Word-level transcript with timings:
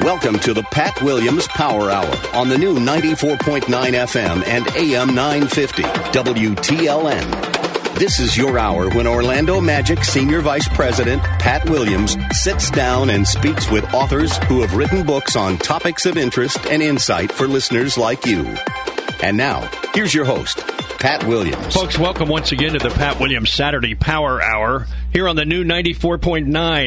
Welcome 0.00 0.38
to 0.40 0.52
the 0.52 0.64
Pat 0.64 1.00
Williams 1.02 1.46
Power 1.48 1.88
Hour 1.90 2.12
on 2.34 2.48
the 2.48 2.58
new 2.58 2.74
94.9 2.74 3.60
FM 3.62 4.46
and 4.46 4.66
AM 4.76 5.14
950 5.14 5.82
WTLN. 5.82 7.94
This 7.98 8.18
is 8.18 8.36
your 8.36 8.58
hour 8.58 8.90
when 8.90 9.06
Orlando 9.06 9.60
Magic 9.60 10.02
Senior 10.02 10.40
Vice 10.40 10.66
President 10.68 11.22
Pat 11.22 11.68
Williams 11.70 12.16
sits 12.32 12.70
down 12.72 13.08
and 13.10 13.26
speaks 13.26 13.70
with 13.70 13.84
authors 13.94 14.36
who 14.48 14.62
have 14.62 14.74
written 14.74 15.06
books 15.06 15.36
on 15.36 15.58
topics 15.58 16.06
of 16.06 16.16
interest 16.16 16.66
and 16.66 16.82
insight 16.82 17.30
for 17.30 17.46
listeners 17.46 17.96
like 17.96 18.26
you. 18.26 18.56
And 19.22 19.36
now, 19.36 19.70
here's 19.94 20.12
your 20.12 20.24
host, 20.24 20.58
Pat 21.04 21.22
Williams. 21.24 21.74
Folks, 21.74 21.98
welcome 21.98 22.30
once 22.30 22.50
again 22.50 22.72
to 22.72 22.78
the 22.78 22.88
Pat 22.88 23.20
Williams 23.20 23.52
Saturday 23.52 23.94
Power 23.94 24.40
Hour 24.40 24.86
here 25.12 25.28
on 25.28 25.36
the 25.36 25.44
new 25.44 25.62
94.9 25.62 26.46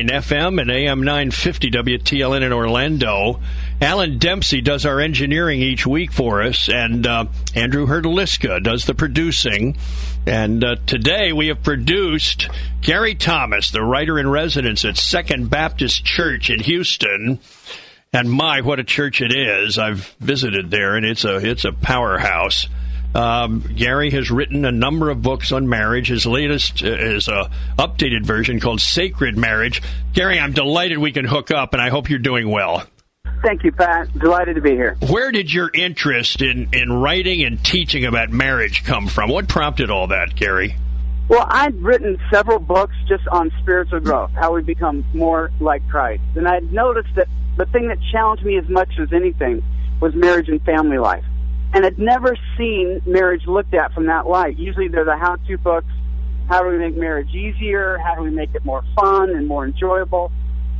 FM 0.09 0.59
and 0.59 0.71
AM 0.71 1.03
950 1.03 1.70
WTLN 1.70 2.41
in 2.41 2.52
Orlando. 2.52 3.40
Alan 3.80 4.17
Dempsey 4.17 4.62
does 4.62 4.88
our 4.88 4.99
engineering 4.99 5.62
each 5.62 5.85
week 5.85 6.12
for 6.12 6.41
us, 6.41 6.68
and 6.68 7.05
uh, 7.05 7.26
Andrew 7.54 7.85
Herdaliska 7.85 8.63
does 8.63 8.85
the 8.85 8.95
producing. 8.95 9.77
And 10.26 10.63
uh, 10.63 10.77
today 10.88 11.32
we 11.32 11.49
have 11.49 11.62
produced 11.62 12.49
Gary 12.82 13.13
Thomas, 13.13 13.70
the 13.70 13.84
writer 13.84 14.18
in 14.18 14.27
residence 14.27 14.84
at 14.84 14.98
Second 14.98 15.51
Baptist 15.51 16.04
Church 16.04 16.49
in 16.49 16.62
Houston. 16.62 17.38
And 18.12 18.32
my, 18.32 18.62
what 18.62 18.79
a 18.79 18.84
church 18.84 19.21
it 19.21 19.32
is! 19.32 19.77
I've 19.77 20.15
visited 20.20 20.71
there, 20.71 20.95
and 20.95 21.05
it's 21.05 21.23
a 21.23 21.35
it's 21.35 21.65
a 21.65 21.71
powerhouse. 21.71 22.68
Um, 23.18 23.62
Gary 23.76 24.12
has 24.12 24.29
written 24.29 24.63
a 24.63 24.71
number 24.71 25.10
of 25.10 25.23
books 25.23 25.51
on 25.51 25.68
marriage. 25.68 26.10
His 26.10 26.27
latest 26.27 26.84
is 26.84 27.27
a 27.27 27.49
updated 27.79 28.27
version 28.27 28.60
called 28.60 28.79
Sacred 28.79 29.35
Marriage. 29.35 29.82
Gary, 30.13 30.40
I'm 30.40 30.54
delighted 30.54 30.99
we 30.99 31.12
can 31.12 31.26
hook 31.26 31.49
up, 31.49 31.73
and 31.73 31.82
I 31.82 31.90
hope 31.90 32.12
you're 32.12 32.20
doing 32.20 32.48
well. 32.48 32.84
Thank 33.41 33.63
you, 33.63 33.71
Pat. 33.71 34.13
Delighted 34.20 34.55
to 34.57 34.62
be 34.62 34.70
here. 34.70 34.98
Where 35.10 35.32
did 35.32 35.51
your 35.51 35.71
interest 35.73 36.43
in, 36.43 36.70
in 36.73 36.93
writing 36.93 37.43
and 37.43 37.63
teaching 37.65 38.05
about 38.05 38.29
marriage 38.29 38.84
come 38.84 39.07
from? 39.07 39.32
What 39.32 39.48
prompted 39.48 39.90
all 39.90 40.05
that, 40.07 40.35
Gary? 40.35 40.76
Well, 41.27 41.48
I'd 41.49 41.73
written 41.82 42.20
several 42.32 42.60
books 42.60 42.93
just 43.07 43.27
on 43.29 43.51
spiritual 43.63 43.99
growth, 43.99 44.29
how 44.35 44.54
we 44.54 44.62
become 44.62 45.04
more 45.15 45.51
like 45.60 45.82
Christ. 45.90 46.21
And 46.35 46.48
I'd 46.48 46.71
noticed 46.71 47.15
that 47.15 47.27
the 47.57 47.65
thing 47.65 47.88
that 47.88 47.98
challenged 48.12 48.45
me 48.45 48.60
as 48.60 48.70
much 48.70 48.90
as 48.99 49.12
anything 49.12 49.63
was 49.99 50.13
marriage 50.13 50.49
and 50.49 50.62
family 50.62 50.99
life. 50.99 51.26
And 51.73 51.85
I'd 51.85 51.99
never 51.99 52.35
seen 52.57 53.01
marriage 53.05 53.46
looked 53.46 53.73
at 53.73 53.93
from 53.93 54.05
that 54.07 54.27
light. 54.27 54.57
Usually 54.57 54.87
they're 54.87 55.05
the 55.05 55.18
how-to 55.18 55.57
books. 55.57 55.91
How 56.48 56.62
do 56.62 56.70
we 56.70 56.77
make 56.77 56.96
marriage 56.96 57.34
easier? 57.34 57.98
How 57.98 58.15
do 58.15 58.23
we 58.23 58.29
make 58.29 58.55
it 58.55 58.63
more 58.63 58.84
fun 58.96 59.32
and 59.32 59.48
more 59.48 59.65
enjoyable? 59.65 60.32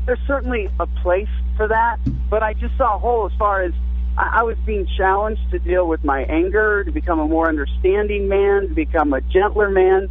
There's 0.06 0.20
certainly 0.26 0.70
a 0.80 0.88
place 0.88 1.28
for 1.58 1.68
that, 1.68 1.98
but 2.30 2.42
I 2.42 2.54
just 2.54 2.78
saw 2.78 2.96
a 2.96 3.00
hole 3.00 3.26
as 3.30 3.38
far 3.38 3.64
as 3.64 3.74
I, 4.18 4.40
I 4.40 4.44
was 4.44 4.58
being 4.66 4.88
challenged 4.98 5.42
to 5.52 5.60
deal 5.60 5.86
with 5.86 6.04
my 6.06 6.22
anger, 6.24 6.86
to 6.86 6.92
become 6.92 7.20
a 7.20 7.28
more 7.28 7.50
understanding 7.50 8.30
man, 8.30 8.70
to 8.70 8.74
become 8.74 9.12
a 9.14 9.20
gentler 9.20 9.70
man. 9.70 10.10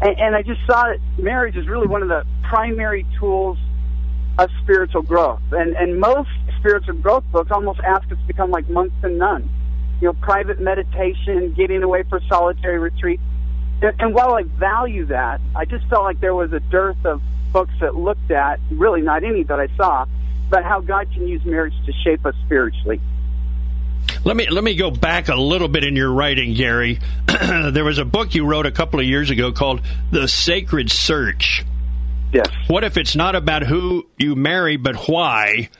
And, 0.00 0.18
and 0.18 0.34
I 0.34 0.42
just 0.42 0.60
saw 0.66 0.84
that 0.84 0.98
marriage 1.22 1.56
is 1.56 1.68
really 1.68 1.86
one 1.86 2.02
of 2.02 2.08
the 2.08 2.24
primary 2.48 3.06
tools 3.18 3.58
of 4.38 4.48
spiritual 4.62 5.02
growth. 5.02 5.42
And, 5.52 5.76
and 5.76 6.00
most 6.00 6.30
spiritual 6.58 6.94
growth 6.94 7.24
books 7.30 7.50
almost 7.50 7.80
ask 7.80 8.10
us 8.10 8.18
to 8.18 8.26
become 8.26 8.50
like 8.50 8.68
monks 8.70 8.96
and 9.02 9.18
nuns. 9.18 9.50
You 10.00 10.08
know, 10.08 10.12
private 10.14 10.60
meditation, 10.60 11.52
getting 11.52 11.82
away 11.82 12.02
for 12.02 12.20
solitary 12.28 12.78
retreat. 12.78 13.20
And, 13.82 13.94
and 14.00 14.14
while 14.14 14.34
I 14.34 14.42
value 14.42 15.06
that, 15.06 15.40
I 15.54 15.64
just 15.64 15.86
felt 15.88 16.04
like 16.04 16.20
there 16.20 16.34
was 16.34 16.52
a 16.52 16.60
dearth 16.60 17.04
of 17.04 17.22
books 17.52 17.72
that 17.80 17.94
looked 17.94 18.30
at, 18.30 18.60
really 18.70 19.00
not 19.00 19.24
any 19.24 19.44
that 19.44 19.60
I 19.60 19.68
saw, 19.76 20.06
but 20.50 20.64
how 20.64 20.80
God 20.80 21.10
can 21.12 21.26
use 21.26 21.44
marriage 21.44 21.74
to 21.86 21.92
shape 22.04 22.26
us 22.26 22.34
spiritually. 22.44 23.00
Let 24.24 24.36
me 24.36 24.48
let 24.48 24.64
me 24.64 24.74
go 24.74 24.90
back 24.90 25.28
a 25.28 25.34
little 25.34 25.68
bit 25.68 25.84
in 25.84 25.96
your 25.96 26.10
writing, 26.10 26.54
Gary. 26.54 26.98
there 27.26 27.84
was 27.84 27.98
a 27.98 28.04
book 28.04 28.34
you 28.34 28.46
wrote 28.46 28.66
a 28.66 28.70
couple 28.70 29.00
of 29.00 29.06
years 29.06 29.30
ago 29.30 29.52
called 29.52 29.80
"The 30.10 30.28
Sacred 30.28 30.90
Search." 30.90 31.64
Yes. 32.32 32.48
What 32.66 32.84
if 32.84 32.96
it's 32.96 33.14
not 33.14 33.34
about 33.34 33.62
who 33.62 34.06
you 34.18 34.34
marry, 34.34 34.76
but 34.76 34.96
why? 35.08 35.70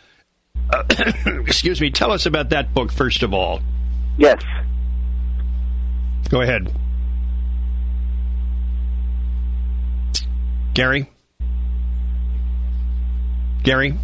Uh, 0.71 0.85
excuse 1.27 1.81
me. 1.81 1.91
Tell 1.91 2.13
us 2.13 2.27
about 2.27 2.51
that 2.51 2.73
book 2.73 2.93
first 2.93 3.23
of 3.23 3.35
all. 3.35 3.61
Yes. 4.17 4.43
Go 6.31 6.41
ahead, 6.41 6.73
Gary. 10.73 11.11
Gary. 13.63 13.95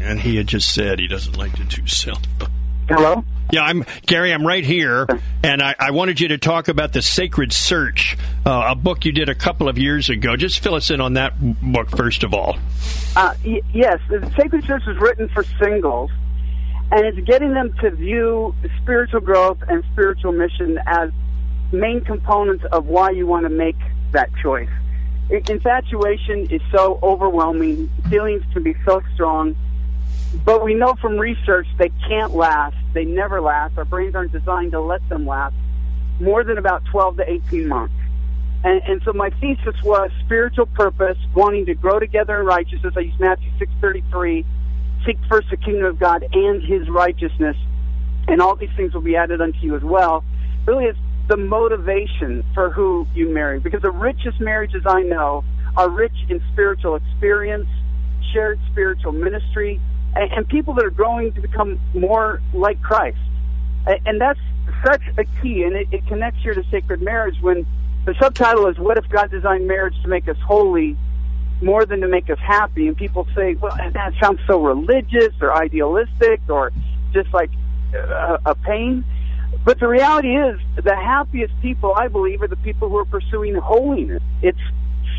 And 0.00 0.20
he 0.20 0.36
had 0.36 0.46
just 0.46 0.72
said 0.72 0.98
he 0.98 1.08
doesn't 1.08 1.36
like 1.36 1.52
to 1.56 1.64
do 1.64 1.86
cell 1.86 2.20
phone. 2.38 2.50
Hello? 2.88 3.24
Yeah, 3.52 3.62
I'm 3.62 3.84
Gary. 4.06 4.32
I'm 4.32 4.46
right 4.46 4.64
here, 4.64 5.06
and 5.42 5.62
I, 5.62 5.74
I 5.78 5.90
wanted 5.92 6.20
you 6.20 6.28
to 6.28 6.38
talk 6.38 6.68
about 6.68 6.92
the 6.92 7.02
Sacred 7.02 7.52
Search, 7.52 8.16
uh, 8.44 8.66
a 8.68 8.74
book 8.74 9.04
you 9.04 9.12
did 9.12 9.28
a 9.28 9.34
couple 9.34 9.68
of 9.68 9.78
years 9.78 10.08
ago. 10.08 10.36
Just 10.36 10.60
fill 10.60 10.74
us 10.74 10.90
in 10.90 11.00
on 11.00 11.14
that 11.14 11.34
book 11.62 11.90
first 11.90 12.22
of 12.24 12.34
all. 12.34 12.56
Uh, 13.16 13.34
y- 13.44 13.62
yes, 13.72 14.00
the 14.08 14.30
Sacred 14.36 14.64
Search 14.64 14.84
was 14.86 14.96
written 14.98 15.28
for 15.28 15.44
singles, 15.60 16.10
and 16.92 17.04
it's 17.04 17.18
getting 17.26 17.52
them 17.52 17.74
to 17.80 17.90
view 17.90 18.54
spiritual 18.82 19.20
growth 19.20 19.58
and 19.68 19.84
spiritual 19.92 20.32
mission 20.32 20.78
as 20.86 21.10
main 21.72 22.00
components 22.02 22.64
of 22.72 22.86
why 22.86 23.10
you 23.10 23.26
want 23.26 23.44
to 23.44 23.50
make 23.50 23.76
that 24.12 24.30
choice. 24.42 24.70
Infatuation 25.30 26.48
is 26.50 26.62
so 26.70 27.00
overwhelming. 27.02 27.90
Feelings 28.08 28.44
can 28.52 28.62
be 28.62 28.76
so 28.84 29.02
strong. 29.14 29.56
But 30.44 30.64
we 30.64 30.74
know 30.74 30.94
from 30.94 31.18
research 31.18 31.66
they 31.78 31.90
can't 32.08 32.34
last. 32.34 32.76
They 32.92 33.04
never 33.04 33.40
last. 33.40 33.76
Our 33.76 33.84
brains 33.84 34.14
aren't 34.14 34.32
designed 34.32 34.72
to 34.72 34.80
let 34.80 35.06
them 35.08 35.26
last 35.26 35.54
more 36.20 36.44
than 36.44 36.58
about 36.58 36.84
12 36.86 37.18
to 37.18 37.30
18 37.30 37.68
months. 37.68 37.94
And, 38.64 38.82
and 38.86 39.02
so 39.04 39.12
my 39.12 39.30
thesis 39.30 39.74
was 39.82 40.10
spiritual 40.24 40.66
purpose, 40.66 41.18
wanting 41.34 41.66
to 41.66 41.74
grow 41.74 41.98
together 41.98 42.40
in 42.40 42.46
righteousness. 42.46 42.94
I 42.96 43.00
use 43.00 43.18
Matthew 43.18 43.50
6:33, 43.58 44.44
seek 45.06 45.18
first 45.28 45.48
the 45.50 45.56
kingdom 45.56 45.84
of 45.84 45.98
God 45.98 46.26
and 46.32 46.62
His 46.62 46.88
righteousness, 46.88 47.56
and 48.28 48.42
all 48.42 48.56
these 48.56 48.74
things 48.76 48.92
will 48.92 49.00
be 49.00 49.16
added 49.16 49.40
unto 49.40 49.58
you 49.60 49.76
as 49.76 49.82
well. 49.82 50.24
Really, 50.66 50.86
it's 50.86 50.98
the 51.28 51.36
motivation 51.36 52.44
for 52.54 52.70
who 52.70 53.06
you 53.14 53.28
marry. 53.28 53.58
Because 53.60 53.82
the 53.82 53.90
richest 53.90 54.40
marriages 54.40 54.82
I 54.86 55.02
know 55.02 55.44
are 55.76 55.88
rich 55.88 56.14
in 56.28 56.42
spiritual 56.52 56.96
experience, 56.96 57.68
shared 58.32 58.58
spiritual 58.70 59.12
ministry, 59.12 59.80
and, 60.14 60.32
and 60.32 60.48
people 60.48 60.74
that 60.74 60.84
are 60.84 60.90
growing 60.90 61.32
to 61.34 61.40
become 61.40 61.80
more 61.94 62.40
like 62.52 62.80
Christ. 62.82 63.18
And, 63.86 64.20
that's 64.20 64.40
such 64.84 65.02
a 65.16 65.24
key, 65.40 65.62
and 65.62 65.76
it, 65.76 65.86
it 65.92 66.06
connects 66.08 66.42
here 66.42 66.54
to 66.54 66.64
sacred 66.70 67.00
marriage 67.00 67.40
when 67.40 67.64
the 68.04 68.14
subtitle 68.20 68.66
is 68.66 68.78
"What 68.78 68.98
if 68.98 69.08
God 69.08 69.30
designed 69.30 69.68
marriage 69.68 69.94
to 70.02 70.08
make 70.08 70.28
us 70.28 70.36
holy 70.44 70.96
more 71.62 71.86
than 71.86 72.00
to 72.00 72.08
make 72.08 72.28
us 72.30 72.38
happy?" 72.38 72.88
And 72.88 72.96
people 72.96 73.26
say, 73.34 73.54
"Well, 73.54 73.76
that 73.76 74.12
sounds 74.20 74.40
so 74.46 74.62
religious 74.62 75.34
or 75.40 75.54
idealistic 75.54 76.40
or 76.48 76.72
just 77.12 77.32
like 77.32 77.50
a, 77.94 78.38
a 78.46 78.54
pain." 78.54 79.04
But 79.64 79.80
the 79.80 79.88
reality 79.88 80.36
is, 80.36 80.60
the 80.76 80.94
happiest 80.94 81.54
people, 81.60 81.94
I 81.96 82.08
believe, 82.08 82.42
are 82.42 82.48
the 82.48 82.56
people 82.56 82.88
who 82.88 82.98
are 82.98 83.04
pursuing 83.04 83.54
holiness. 83.54 84.22
It's 84.42 84.58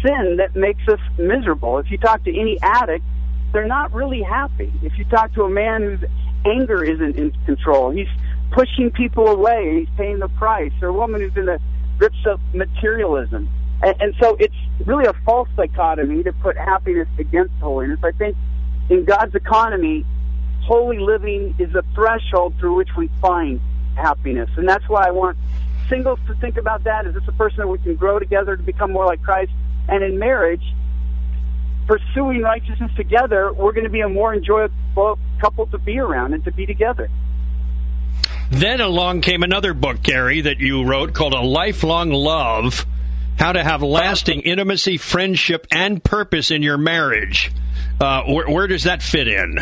sin 0.04 0.38
that 0.38 0.56
makes 0.56 0.88
us 0.88 1.00
miserable. 1.18 1.80
If 1.80 1.90
you 1.92 1.98
talk 1.98 2.24
to 2.26 2.40
any 2.40 2.60
addict, 2.62 3.04
they're 3.52 3.66
not 3.66 3.94
really 3.94 4.22
happy. 4.22 4.72
If 4.84 4.98
you 4.98 5.06
talk 5.06 5.34
to 5.34 5.44
a 5.44 5.50
man 5.50 5.82
whose 5.82 6.04
anger 6.46 6.84
isn't 6.84 7.16
in 7.16 7.32
control, 7.46 7.90
he's 7.90 8.08
pushing 8.52 8.92
people 8.92 9.28
away, 9.28 9.80
he's 9.80 9.96
paying 9.98 10.20
the 10.20 10.30
price, 10.30 10.72
or 10.82 10.90
a 10.90 10.94
woman 10.94 11.22
who's 11.22 11.36
in 11.36 11.46
the 11.46 11.60
grips 11.98 12.26
of 12.26 12.40
materialism. 12.54 13.50
And, 13.82 13.96
and 14.00 14.16
so 14.20 14.36
it's 14.40 14.56
really 14.86 15.06
a 15.06 15.14
false 15.26 15.50
dichotomy 15.56 16.24
to 16.24 16.34
put 16.34 16.58
happiness 16.58 17.08
against 17.18 17.54
holiness. 17.56 18.00
I 18.04 18.12
think 18.12 18.36
in 18.90 19.06
God's 19.06 19.36
economy, 19.36 20.06
holy 20.64 21.00
living 21.00 21.56
is 21.60 21.74
a 21.76 21.84
threshold 21.94 22.56
through 22.60 22.76
which 22.76 22.90
we 22.98 23.10
find 23.22 23.62
happiness. 23.96 24.50
And 24.58 24.68
that's 24.68 24.88
why 24.88 25.08
I 25.08 25.12
want 25.12 25.38
singles 25.90 26.20
to 26.28 26.36
think 26.36 26.58
about 26.58 26.84
that. 26.84 27.06
Is 27.06 27.14
this 27.14 27.24
a 27.28 27.32
person 27.34 27.60
that 27.60 27.68
we 27.68 27.78
can 27.80 27.96
grow 27.96 28.20
together 28.20 28.56
to 28.58 28.64
become 28.64 28.92
more 28.92 29.06
like 29.06 29.22
Christ? 29.22 29.52
And 29.88 30.04
in 30.04 30.20
marriage, 30.20 30.64
pursuing 31.88 32.42
righteousness 32.42 32.92
together, 32.96 33.54
we're 33.54 33.72
going 33.72 33.86
to 33.86 33.90
be 33.90 34.02
a 34.02 34.10
more 34.10 34.34
enjoyable 34.34 35.20
couple 35.40 35.68
to 35.68 35.78
be 35.78 36.00
around 36.00 36.34
and 36.34 36.44
to 36.44 36.52
be 36.52 36.66
together. 36.66 37.10
Then 38.50 38.82
along 38.82 39.22
came 39.22 39.44
another 39.44 39.74
book, 39.74 40.02
Gary, 40.02 40.42
that 40.42 40.60
you 40.60 40.84
wrote 40.86 41.14
called 41.14 41.34
A 41.34 41.42
Lifelong 41.42 42.10
Love 42.12 42.86
How 43.38 43.52
to 43.52 43.64
Have 43.64 43.84
Lasting 43.84 44.42
Intimacy, 44.42 44.98
Friendship, 44.98 45.68
and 45.72 46.04
Purpose 46.04 46.50
in 46.50 46.64
Your 46.64 46.78
Marriage. 46.78 47.52
Uh, 48.02 48.24
where, 48.24 48.50
where 48.50 48.66
does 48.66 48.84
that 48.84 49.04
fit 49.04 49.28
in? 49.28 49.60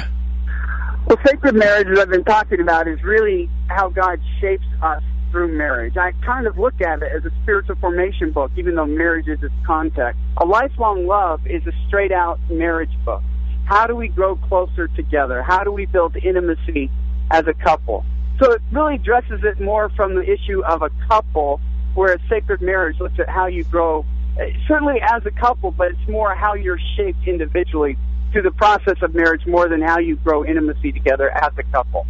Well, 1.08 1.18
sacred 1.26 1.56
marriage, 1.56 1.88
as 1.92 2.00
I've 2.00 2.10
been 2.10 2.24
talking 2.24 2.62
about, 2.62 2.88
is 2.88 3.04
really 3.04 3.50
how 3.68 3.90
God 3.90 4.22
shapes 4.40 4.66
us 4.82 5.04
through 5.30 5.50
marriage. 5.58 5.98
I 5.98 6.14
kind 6.26 6.48
of 6.48 6.58
look 6.58 6.80
at 6.80 7.04
it 7.04 7.12
as 7.14 7.26
a 7.26 7.32
spiritual 7.44 7.76
formation 7.76 8.32
book, 8.32 8.50
even 8.56 8.76
though 8.76 8.86
marriage 8.86 9.28
is 9.28 9.44
its 9.44 9.54
context. 9.68 10.22
A 10.38 10.46
lifelong 10.46 11.06
love 11.06 11.46
is 11.46 11.62
a 11.68 11.74
straight 11.88 12.14
out 12.14 12.40
marriage 12.50 12.98
book. 13.04 13.22
How 13.66 13.88
do 13.88 13.96
we 13.96 14.08
grow 14.08 14.38
closer 14.38 14.88
together? 14.88 15.44
How 15.44 15.66
do 15.66 15.72
we 15.74 15.86
build 15.86 16.16
intimacy 16.16 16.90
as 17.30 17.46
a 17.46 17.54
couple? 17.54 18.06
So 18.42 18.54
it 18.54 18.62
really 18.72 18.96
addresses 18.96 19.42
it 19.44 19.60
more 19.60 19.90
from 19.98 20.16
the 20.16 20.24
issue 20.24 20.64
of 20.64 20.82
a 20.82 20.90
couple, 21.10 21.60
whereas 21.96 22.20
sacred 22.30 22.62
marriage 22.62 23.00
looks 23.00 23.20
at 23.20 23.28
how 23.28 23.48
you 23.48 23.64
grow, 23.64 24.06
eh, 24.40 24.52
certainly 24.68 25.02
as 25.02 25.26
a 25.26 25.32
couple, 25.32 25.72
but 25.72 25.92
it's 25.92 26.08
more 26.08 26.36
how 26.36 26.54
you're 26.54 26.80
shaped 26.96 27.28
individually 27.28 27.98
through 28.32 28.44
the 28.44 28.52
process 28.52 28.98
of 29.02 29.16
marriage 29.16 29.46
more 29.48 29.68
than 29.70 29.82
how 29.82 29.98
you 29.98 30.18
grow 30.18 30.46
intimacy 30.46 30.92
together 30.92 31.30
as 31.30 31.52
a 31.58 31.64
couple. 31.64 32.06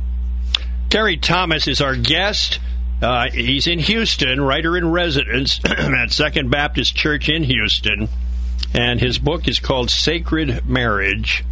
Gary 0.90 1.18
Thomas 1.18 1.68
is 1.68 1.82
our 1.82 1.96
guest. 1.96 2.60
Uh, 3.02 3.30
he's 3.30 3.68
in 3.68 3.80
Houston, 3.80 4.42
writer 4.42 4.78
in 4.78 4.92
residence 4.92 5.60
at 5.66 6.12
Second 6.12 6.50
Baptist 6.50 6.96
Church 6.96 7.30
in 7.30 7.44
Houston, 7.44 8.08
and 8.74 9.00
his 9.00 9.20
book 9.20 9.48
is 9.48 9.60
called 9.60 9.90
Sacred 9.90 10.66
Marriage. 10.68 11.44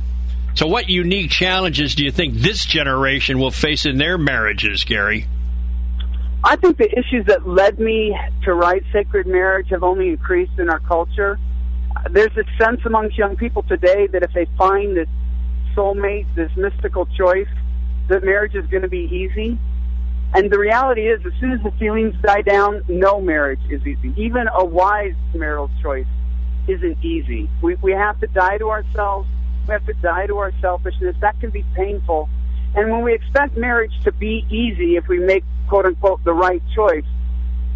So, 0.56 0.68
what 0.68 0.90
unique 0.90 1.32
challenges 1.32 1.96
do 1.96 2.06
you 2.06 2.12
think 2.12 2.36
this 2.36 2.66
generation 2.66 3.40
will 3.40 3.52
face 3.52 3.86
in 3.86 3.98
their 3.98 4.18
marriages, 4.18 4.84
Gary? 4.84 5.28
I 6.44 6.56
think 6.58 6.78
the 6.78 6.92
issues 6.92 7.26
that 7.28 7.48
led 7.48 7.80
me 7.80 8.18
to 8.44 8.54
write 8.54 8.84
Sacred 8.92 9.28
Marriage 9.28 9.70
have 9.70 9.84
only 9.84 10.10
increased 10.10 10.60
in 10.60 10.70
our 10.70 10.80
culture. 10.80 11.40
There's 12.10 12.36
a 12.36 12.44
sense 12.62 12.82
amongst 12.86 13.18
young 13.18 13.36
people 13.36 13.64
today 13.64 14.08
that 14.08 14.24
if 14.24 14.34
they 14.34 14.48
find 14.58 14.98
this 14.98 15.08
soulmate, 15.76 16.28
this 16.36 16.52
mystical 16.58 17.06
choice, 17.18 17.48
that 18.10 18.24
marriage 18.24 18.56
is 18.56 18.66
going 18.68 18.82
to 18.84 18.90
be 18.90 19.08
easy. 19.12 19.58
And 20.36 20.52
the 20.52 20.60
reality 20.60 21.08
is, 21.08 21.26
as 21.26 21.32
soon 21.40 21.52
as 21.52 21.62
the 21.64 21.72
feelings 21.80 22.16
die 22.24 22.42
down, 22.42 22.84
no 22.88 23.22
marriage 23.22 23.62
is 23.70 23.86
easy. 23.86 24.14
Even 24.18 24.48
a 24.54 24.66
wise 24.66 25.16
marital 25.34 25.70
choice 25.82 26.08
isn't 26.68 27.04
easy. 27.06 27.50
We, 27.62 27.76
we 27.76 27.92
have 27.92 28.20
to 28.20 28.28
die 28.28 28.58
to 28.58 28.70
ourselves 28.70 29.28
we 29.68 29.72
have 29.72 29.86
to 29.86 29.94
die 29.94 30.28
to 30.28 30.38
our 30.38 30.52
selfishness. 30.60 31.16
That 31.22 31.40
can 31.40 31.50
be 31.50 31.64
painful. 31.76 32.30
And 32.76 32.92
when 32.92 33.04
we 33.04 33.14
expect 33.14 33.56
marriage 33.56 33.94
to 34.04 34.12
be 34.12 34.46
easy, 34.50 34.96
if 34.96 35.08
we 35.08 35.20
make 35.20 35.44
quote 35.68 35.86
unquote 35.86 36.24
the 36.24 36.34
right 36.34 36.62
choice, 36.76 37.06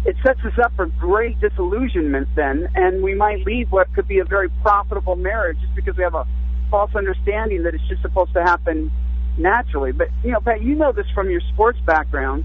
it 0.04 0.16
sets 0.24 0.40
us 0.44 0.58
up 0.62 0.74
for 0.76 0.86
great 0.86 1.38
disillusionment 1.40 2.28
then, 2.34 2.68
and 2.74 3.02
we 3.02 3.14
might 3.14 3.44
leave 3.44 3.70
what 3.70 3.92
could 3.94 4.08
be 4.08 4.18
a 4.20 4.24
very 4.24 4.48
profitable 4.62 5.16
marriage 5.16 5.58
just 5.60 5.74
because 5.74 5.96
we 5.96 6.02
have 6.02 6.14
a 6.14 6.26
false 6.70 6.94
understanding 6.94 7.62
that 7.64 7.74
it's 7.74 7.86
just 7.88 8.02
supposed 8.02 8.32
to 8.34 8.42
happen 8.42 8.90
naturally. 9.36 9.92
But, 9.92 10.08
you 10.22 10.32
know, 10.32 10.40
Pat, 10.40 10.62
you 10.62 10.74
know 10.74 10.92
this 10.92 11.06
from 11.14 11.30
your 11.30 11.40
sports 11.52 11.78
background. 11.84 12.44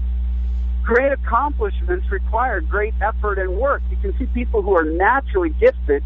Great 0.82 1.12
accomplishments 1.12 2.10
require 2.10 2.60
great 2.60 2.94
effort 3.00 3.38
and 3.38 3.56
work. 3.56 3.82
You 3.90 3.96
can 3.96 4.18
see 4.18 4.26
people 4.26 4.62
who 4.62 4.76
are 4.76 4.84
naturally 4.84 5.50
gifted 5.50 6.02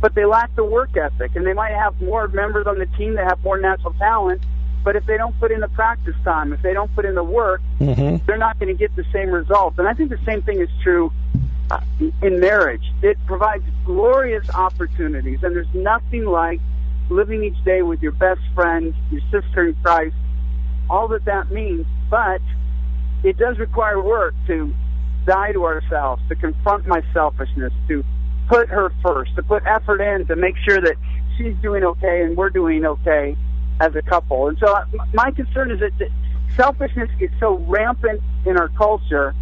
but 0.00 0.14
they 0.14 0.24
lack 0.24 0.54
the 0.56 0.64
work 0.64 0.96
ethic. 0.96 1.34
And 1.36 1.46
they 1.46 1.52
might 1.52 1.72
have 1.72 2.00
more 2.00 2.28
members 2.28 2.66
on 2.66 2.78
the 2.78 2.86
team 2.96 3.14
that 3.14 3.24
have 3.24 3.42
more 3.42 3.58
natural 3.58 3.94
talent, 3.94 4.44
but 4.86 4.94
if 4.94 5.04
they 5.04 5.16
don't 5.16 5.36
put 5.40 5.50
in 5.50 5.58
the 5.58 5.68
practice 5.70 6.14
time, 6.22 6.52
if 6.52 6.62
they 6.62 6.72
don't 6.72 6.94
put 6.94 7.04
in 7.04 7.16
the 7.16 7.24
work, 7.24 7.60
mm-hmm. 7.80 8.24
they're 8.24 8.38
not 8.38 8.56
going 8.60 8.68
to 8.68 8.78
get 8.78 8.94
the 8.94 9.04
same 9.12 9.30
results. 9.30 9.80
And 9.80 9.88
I 9.88 9.94
think 9.94 10.10
the 10.10 10.24
same 10.24 10.42
thing 10.42 10.60
is 10.60 10.68
true 10.80 11.12
uh, 11.72 11.80
in 12.22 12.38
marriage. 12.38 12.84
It 13.02 13.18
provides 13.26 13.64
glorious 13.84 14.48
opportunities, 14.50 15.42
and 15.42 15.56
there's 15.56 15.74
nothing 15.74 16.24
like 16.24 16.60
living 17.10 17.42
each 17.42 17.64
day 17.64 17.82
with 17.82 18.00
your 18.00 18.12
best 18.12 18.42
friend, 18.54 18.94
your 19.10 19.22
sister 19.32 19.66
in 19.66 19.74
Christ, 19.82 20.14
all 20.88 21.08
that 21.08 21.24
that 21.24 21.50
means. 21.50 21.84
But 22.08 22.40
it 23.24 23.36
does 23.38 23.58
require 23.58 24.00
work 24.00 24.34
to 24.46 24.72
die 25.26 25.50
to 25.50 25.64
ourselves, 25.64 26.22
to 26.28 26.36
confront 26.36 26.86
my 26.86 27.02
selfishness, 27.12 27.72
to 27.88 28.04
put 28.46 28.68
her 28.68 28.92
first, 29.02 29.34
to 29.34 29.42
put 29.42 29.64
effort 29.66 30.00
in 30.00 30.26
to 30.26 30.36
make 30.36 30.54
sure 30.64 30.80
that 30.80 30.94
she's 31.36 31.56
doing 31.60 31.82
okay 31.82 32.22
and 32.22 32.36
we're 32.36 32.50
doing 32.50 32.86
okay 32.86 33.36
as 33.80 33.94
a 33.94 34.02
couple. 34.02 34.48
And 34.48 34.58
so 34.58 34.72
uh, 34.72 34.84
my 35.12 35.30
concern 35.30 35.70
is 35.70 35.80
that 35.80 36.10
selfishness 36.56 37.10
is 37.20 37.30
so 37.38 37.58
rampant 37.58 38.22
in 38.44 38.56
our 38.56 38.68
culture. 38.68 39.34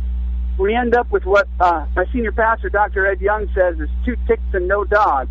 We 0.58 0.74
end 0.74 0.94
up 0.94 1.10
with 1.10 1.24
what 1.24 1.48
uh, 1.60 1.86
my 1.96 2.04
senior 2.12 2.32
pastor, 2.32 2.70
Dr. 2.70 3.06
Ed 3.06 3.20
Young, 3.20 3.48
says 3.54 3.78
is 3.80 3.88
two 4.04 4.16
ticks 4.26 4.42
and 4.52 4.68
no 4.68 4.84
dog. 4.84 5.28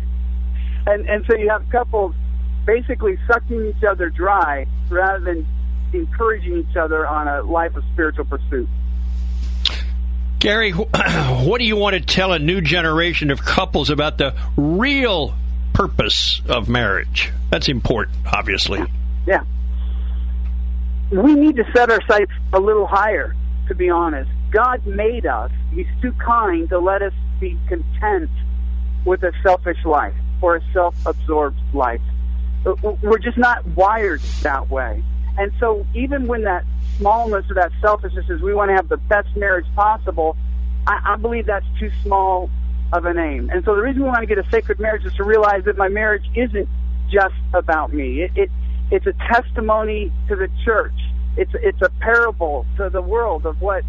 And 0.86 1.08
and 1.08 1.24
so 1.26 1.36
you 1.36 1.48
have 1.48 1.68
couples 1.70 2.14
basically 2.66 3.18
sucking 3.26 3.66
each 3.66 3.84
other 3.84 4.10
dry 4.10 4.66
rather 4.88 5.24
than 5.24 5.46
encouraging 5.92 6.58
each 6.58 6.76
other 6.76 7.06
on 7.06 7.28
a 7.28 7.42
life 7.42 7.74
of 7.76 7.84
spiritual 7.92 8.24
pursuit. 8.24 8.68
Gary, 10.40 10.72
what 10.72 11.58
do 11.58 11.64
you 11.64 11.76
want 11.76 11.94
to 11.94 12.00
tell 12.00 12.32
a 12.32 12.38
new 12.38 12.60
generation 12.60 13.30
of 13.30 13.44
couples 13.44 13.88
about 13.88 14.18
the 14.18 14.34
real 14.56 15.34
purpose 15.74 16.40
of 16.48 16.68
marriage? 16.68 17.30
That's 17.50 17.68
important, 17.68 18.16
obviously. 18.32 18.82
Yeah. 19.26 19.42
We 21.10 21.34
need 21.34 21.56
to 21.56 21.64
set 21.74 21.90
our 21.90 22.00
sights 22.08 22.32
a 22.54 22.60
little 22.60 22.86
higher, 22.86 23.36
to 23.68 23.74
be 23.74 23.90
honest. 23.90 24.30
God 24.50 24.86
made 24.86 25.26
us. 25.26 25.50
He's 25.72 25.86
too 26.00 26.12
kind 26.12 26.68
to 26.70 26.78
let 26.78 27.02
us 27.02 27.12
be 27.40 27.58
content 27.68 28.30
with 29.04 29.22
a 29.22 29.32
selfish 29.42 29.84
life 29.84 30.14
or 30.40 30.56
a 30.56 30.62
self 30.72 30.94
absorbed 31.04 31.60
life. 31.74 32.00
We're 33.02 33.18
just 33.18 33.36
not 33.36 33.66
wired 33.68 34.22
that 34.42 34.70
way. 34.70 35.02
And 35.36 35.52
so 35.60 35.86
even 35.94 36.26
when 36.26 36.44
that 36.44 36.64
smallness 36.96 37.50
or 37.50 37.54
that 37.54 37.72
selfishness 37.80 38.30
is 38.30 38.40
we 38.40 38.54
want 38.54 38.70
to 38.70 38.74
have 38.74 38.88
the 38.88 38.96
best 38.96 39.36
marriage 39.36 39.66
possible, 39.74 40.36
I, 40.86 41.14
I 41.14 41.16
believe 41.16 41.46
that's 41.46 41.66
too 41.78 41.90
small 42.02 42.48
of 42.94 43.04
an 43.06 43.18
aim. 43.18 43.50
And 43.50 43.64
so 43.64 43.74
the 43.74 43.82
reason 43.82 44.02
we 44.02 44.08
want 44.08 44.20
to 44.20 44.26
get 44.26 44.38
a 44.38 44.48
sacred 44.50 44.78
marriage 44.78 45.04
is 45.04 45.12
to 45.14 45.24
realize 45.24 45.64
that 45.64 45.76
my 45.76 45.88
marriage 45.88 46.24
isn't 46.36 46.68
just 47.10 47.34
about 47.52 47.92
me. 47.92 48.22
It, 48.22 48.30
it 48.36 48.50
it's 48.90 49.06
a 49.06 49.12
testimony 49.32 50.12
to 50.28 50.36
the 50.36 50.48
church. 50.64 50.94
It's 51.36 51.50
it's 51.54 51.82
a 51.82 51.90
parable 52.00 52.64
to 52.76 52.88
the 52.88 53.02
world 53.02 53.46
of 53.46 53.60
what 53.60 53.82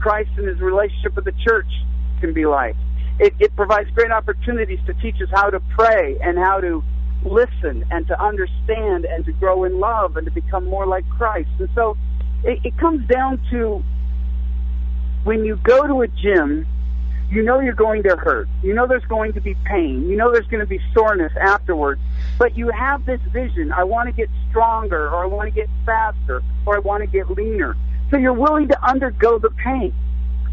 Christ 0.00 0.30
and 0.36 0.48
his 0.48 0.60
relationship 0.60 1.14
with 1.14 1.24
the 1.24 1.34
church 1.46 1.70
can 2.20 2.32
be 2.34 2.46
like. 2.46 2.74
It, 3.20 3.34
it 3.38 3.54
provides 3.56 3.90
great 3.90 4.10
opportunities 4.10 4.80
to 4.86 4.94
teach 4.94 5.16
us 5.22 5.28
how 5.32 5.50
to 5.50 5.60
pray 5.60 6.18
and 6.20 6.36
how 6.38 6.60
to 6.60 6.82
listen 7.24 7.84
and 7.90 8.06
to 8.06 8.20
understand 8.20 9.04
and 9.04 9.24
to 9.24 9.32
grow 9.32 9.64
in 9.64 9.78
love 9.80 10.16
and 10.16 10.24
to 10.26 10.32
become 10.32 10.64
more 10.64 10.86
like 10.86 11.08
Christ. 11.10 11.50
And 11.58 11.68
so 11.74 11.96
it, 12.44 12.58
it 12.64 12.78
comes 12.78 13.06
down 13.08 13.40
to 13.50 13.82
when 15.24 15.44
you 15.44 15.56
go 15.62 15.86
to 15.86 16.02
a 16.02 16.08
gym, 16.08 16.66
you 17.30 17.42
know 17.42 17.60
you're 17.60 17.74
going 17.74 18.02
to 18.04 18.16
hurt. 18.16 18.48
You 18.62 18.74
know 18.74 18.86
there's 18.86 19.04
going 19.04 19.34
to 19.34 19.40
be 19.40 19.54
pain. 19.64 20.08
You 20.08 20.16
know 20.16 20.32
there's 20.32 20.46
going 20.46 20.60
to 20.60 20.66
be 20.66 20.80
soreness 20.94 21.32
afterwards. 21.40 22.00
But 22.38 22.56
you 22.56 22.70
have 22.70 23.04
this 23.04 23.20
vision. 23.32 23.72
I 23.72 23.84
want 23.84 24.08
to 24.08 24.12
get 24.12 24.30
stronger, 24.50 25.08
or 25.08 25.24
I 25.24 25.26
want 25.26 25.48
to 25.48 25.54
get 25.54 25.68
faster, 25.84 26.42
or 26.66 26.76
I 26.76 26.78
want 26.78 27.02
to 27.02 27.06
get 27.06 27.30
leaner. 27.30 27.76
So 28.10 28.16
you're 28.16 28.32
willing 28.32 28.68
to 28.68 28.84
undergo 28.84 29.38
the 29.38 29.50
pain. 29.50 29.92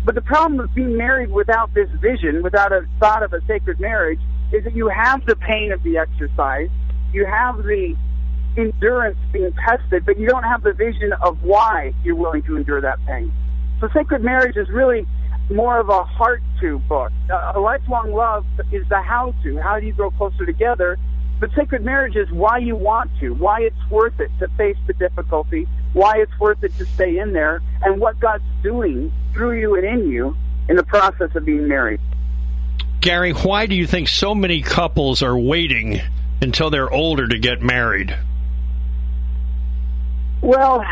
But 0.03 0.15
the 0.15 0.22
problem 0.22 0.58
with 0.58 0.74
being 0.75 0.98
married 0.98 1.32
without 1.32 1.74
this 1.74 1.89
vision, 2.01 2.44
without 2.44 2.72
a 2.72 2.86
thought 3.00 3.24
of 3.24 3.34
a 3.34 3.41
sacred 3.48 3.79
marriage, 3.79 4.20
is 4.51 4.63
that 4.65 4.75
you 4.75 4.89
have 4.89 5.25
the 5.25 5.36
pain 5.36 5.72
of 5.72 5.82
the 5.84 5.98
exercise, 5.98 6.70
you 7.13 7.25
have 7.25 7.58
the 7.58 7.96
endurance 8.58 9.17
being 9.32 9.51
tested, 9.67 10.05
but 10.05 10.20
you 10.20 10.27
don't 10.27 10.44
have 10.44 10.63
the 10.63 10.74
vision 10.74 11.13
of 11.22 11.41
why 11.44 11.94
you're 12.03 12.15
willing 12.15 12.44
to 12.44 12.55
endure 12.55 12.82
that 12.82 13.03
pain. 13.05 13.34
So 13.82 13.89
Sacred 13.94 14.24
Marriage 14.24 14.55
is 14.55 14.70
really 14.70 15.05
more 15.49 15.79
of 15.79 15.89
a 15.89 16.03
heart 16.03 16.41
to 16.61 16.79
book. 16.79 17.11
A 17.53 17.59
lifelong 17.59 18.11
love 18.11 18.45
is 18.71 18.87
the 18.89 19.01
how 19.01 19.33
to. 19.43 19.57
How 19.57 19.79
do 19.79 19.85
you 19.85 19.93
grow 19.93 20.11
closer 20.11 20.45
together? 20.45 20.97
But 21.39 21.51
sacred 21.55 21.83
marriage 21.83 22.15
is 22.15 22.31
why 22.31 22.59
you 22.59 22.75
want 22.75 23.11
to, 23.19 23.33
why 23.33 23.61
it's 23.61 23.89
worth 23.89 24.19
it 24.19 24.31
to 24.39 24.47
face 24.57 24.77
the 24.87 24.93
difficulty, 24.93 25.67
why 25.93 26.13
it's 26.17 26.39
worth 26.39 26.63
it 26.63 26.75
to 26.77 26.85
stay 26.85 27.17
in 27.17 27.33
there, 27.33 27.61
and 27.81 27.99
what 27.99 28.19
God's 28.19 28.45
doing 28.63 29.11
through 29.33 29.59
you 29.59 29.75
and 29.75 29.85
in 29.85 30.09
you 30.09 30.35
in 30.69 30.77
the 30.77 30.83
process 30.83 31.35
of 31.35 31.45
being 31.45 31.67
married. 31.67 31.99
Gary, 33.01 33.33
why 33.33 33.65
do 33.65 33.75
you 33.75 33.85
think 33.85 34.07
so 34.07 34.33
many 34.33 34.61
couples 34.61 35.21
are 35.21 35.37
waiting 35.37 36.01
until 36.41 36.69
they're 36.69 36.91
older 36.91 37.27
to 37.27 37.37
get 37.37 37.61
married? 37.61 38.17
Well, 40.41 40.83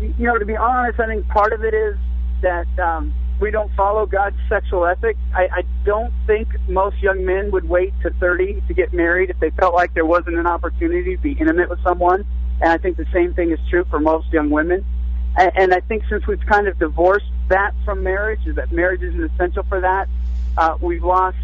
you 0.00 0.26
know, 0.26 0.36
to 0.36 0.44
be 0.44 0.56
honest, 0.56 0.98
I 0.98 1.06
think 1.06 1.26
part 1.28 1.52
of 1.52 1.64
it 1.64 1.74
is 1.74 1.96
that 2.42 2.66
um, 2.78 3.14
we 3.42 3.50
don't 3.50 3.74
follow 3.74 4.06
God's 4.06 4.36
sexual 4.48 4.86
ethic. 4.86 5.16
I, 5.34 5.48
I 5.52 5.62
don't 5.84 6.12
think 6.28 6.46
most 6.68 6.96
young 7.02 7.24
men 7.24 7.50
would 7.50 7.68
wait 7.68 7.92
to 8.02 8.10
30 8.10 8.62
to 8.68 8.72
get 8.72 8.92
married 8.92 9.30
if 9.30 9.40
they 9.40 9.50
felt 9.50 9.74
like 9.74 9.92
there 9.94 10.06
wasn't 10.06 10.36
an 10.36 10.46
opportunity 10.46 11.16
to 11.16 11.20
be 11.20 11.32
intimate 11.32 11.68
with 11.68 11.82
someone. 11.82 12.24
And 12.60 12.70
I 12.70 12.78
think 12.78 12.96
the 12.96 13.06
same 13.12 13.34
thing 13.34 13.50
is 13.50 13.58
true 13.68 13.84
for 13.90 13.98
most 13.98 14.32
young 14.32 14.48
women. 14.48 14.84
And, 15.36 15.50
and 15.56 15.74
I 15.74 15.80
think 15.80 16.04
since 16.08 16.24
we've 16.24 16.44
kind 16.46 16.68
of 16.68 16.78
divorced 16.78 17.26
that 17.48 17.74
from 17.84 18.04
marriage, 18.04 18.38
that 18.46 18.70
marriage 18.70 19.02
isn't 19.02 19.24
essential 19.32 19.64
for 19.64 19.80
that, 19.80 20.08
uh, 20.56 20.78
we've 20.80 21.02
lost 21.02 21.38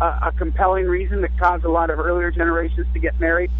a, 0.00 0.04
a 0.04 0.34
compelling 0.36 0.86
reason 0.86 1.20
that 1.20 1.38
caused 1.38 1.64
a 1.64 1.70
lot 1.70 1.88
of 1.88 2.00
earlier 2.00 2.32
generations 2.32 2.88
to 2.94 2.98
get 2.98 3.20
married. 3.20 3.52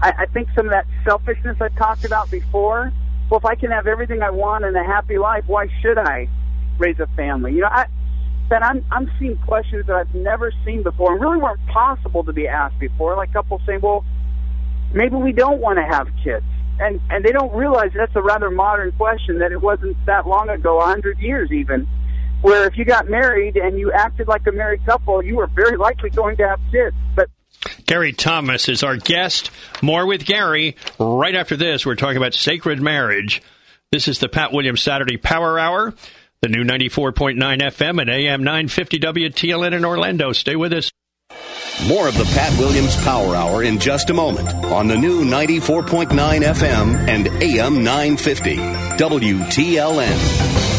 I, 0.00 0.14
I 0.20 0.26
think 0.26 0.48
some 0.54 0.64
of 0.64 0.70
that 0.70 0.86
selfishness 1.04 1.60
I 1.60 1.68
talked 1.68 2.06
about 2.06 2.30
before. 2.30 2.90
Well, 3.28 3.38
if 3.38 3.44
I 3.44 3.56
can 3.56 3.72
have 3.72 3.86
everything 3.86 4.22
I 4.22 4.30
want 4.30 4.64
in 4.64 4.74
a 4.74 4.84
happy 4.84 5.18
life, 5.18 5.44
why 5.46 5.68
should 5.82 5.98
I 5.98 6.30
raise 6.78 6.98
a 7.00 7.06
family? 7.16 7.52
You 7.52 7.60
know, 7.60 7.68
I, 7.70 7.86
Ben, 8.48 8.62
I'm 8.62 8.84
I'm 8.90 9.10
seeing 9.18 9.36
questions 9.38 9.86
that 9.86 9.96
I've 9.96 10.14
never 10.14 10.52
seen 10.64 10.82
before, 10.82 11.12
and 11.12 11.20
really 11.20 11.38
weren't 11.38 11.64
possible 11.66 12.22
to 12.24 12.32
be 12.32 12.46
asked 12.46 12.78
before. 12.78 13.16
Like 13.16 13.32
couples 13.32 13.60
saying, 13.66 13.80
"Well, 13.80 14.04
maybe 14.94 15.16
we 15.16 15.32
don't 15.32 15.60
want 15.60 15.78
to 15.78 15.84
have 15.84 16.08
kids," 16.22 16.46
and 16.78 17.00
and 17.10 17.24
they 17.24 17.32
don't 17.32 17.52
realize 17.54 17.90
that's 17.94 18.14
a 18.14 18.22
rather 18.22 18.50
modern 18.50 18.92
question. 18.92 19.40
That 19.40 19.50
it 19.50 19.60
wasn't 19.60 19.96
that 20.06 20.28
long 20.28 20.48
ago, 20.48 20.80
a 20.80 20.86
hundred 20.86 21.18
years 21.18 21.50
even, 21.50 21.88
where 22.42 22.66
if 22.66 22.76
you 22.76 22.84
got 22.84 23.08
married 23.08 23.56
and 23.56 23.78
you 23.78 23.90
acted 23.90 24.28
like 24.28 24.46
a 24.46 24.52
married 24.52 24.84
couple, 24.86 25.22
you 25.24 25.36
were 25.36 25.48
very 25.48 25.76
likely 25.76 26.10
going 26.10 26.36
to 26.36 26.46
have 26.46 26.60
kids. 26.70 26.94
But 27.16 27.28
Gary 27.86 28.12
Thomas 28.12 28.68
is 28.68 28.84
our 28.84 28.96
guest. 28.96 29.50
More 29.82 30.06
with 30.06 30.24
Gary 30.24 30.76
right 31.00 31.34
after 31.34 31.56
this. 31.56 31.84
We're 31.84 31.96
talking 31.96 32.16
about 32.16 32.34
sacred 32.34 32.80
marriage. 32.80 33.42
This 33.92 34.08
is 34.08 34.18
the 34.18 34.28
Pat 34.28 34.52
Williams 34.52 34.82
Saturday 34.82 35.16
Power 35.16 35.58
Hour, 35.58 35.94
the 36.42 36.48
new 36.48 36.64
94.9 36.64 37.36
FM 37.36 38.00
and 38.00 38.10
AM 38.10 38.44
950 38.44 38.98
WTLN 38.98 39.72
in 39.72 39.84
Orlando. 39.84 40.32
Stay 40.32 40.56
with 40.56 40.72
us. 40.72 40.90
More 41.86 42.08
of 42.08 42.16
the 42.16 42.24
Pat 42.24 42.58
Williams 42.58 42.96
Power 43.04 43.36
Hour 43.36 43.62
in 43.62 43.78
just 43.78 44.10
a 44.10 44.14
moment 44.14 44.48
on 44.66 44.88
the 44.88 44.96
new 44.96 45.24
94.9 45.24 46.08
FM 46.10 47.08
and 47.08 47.28
AM 47.42 47.84
950 47.84 48.56
WTLN. 48.56 50.75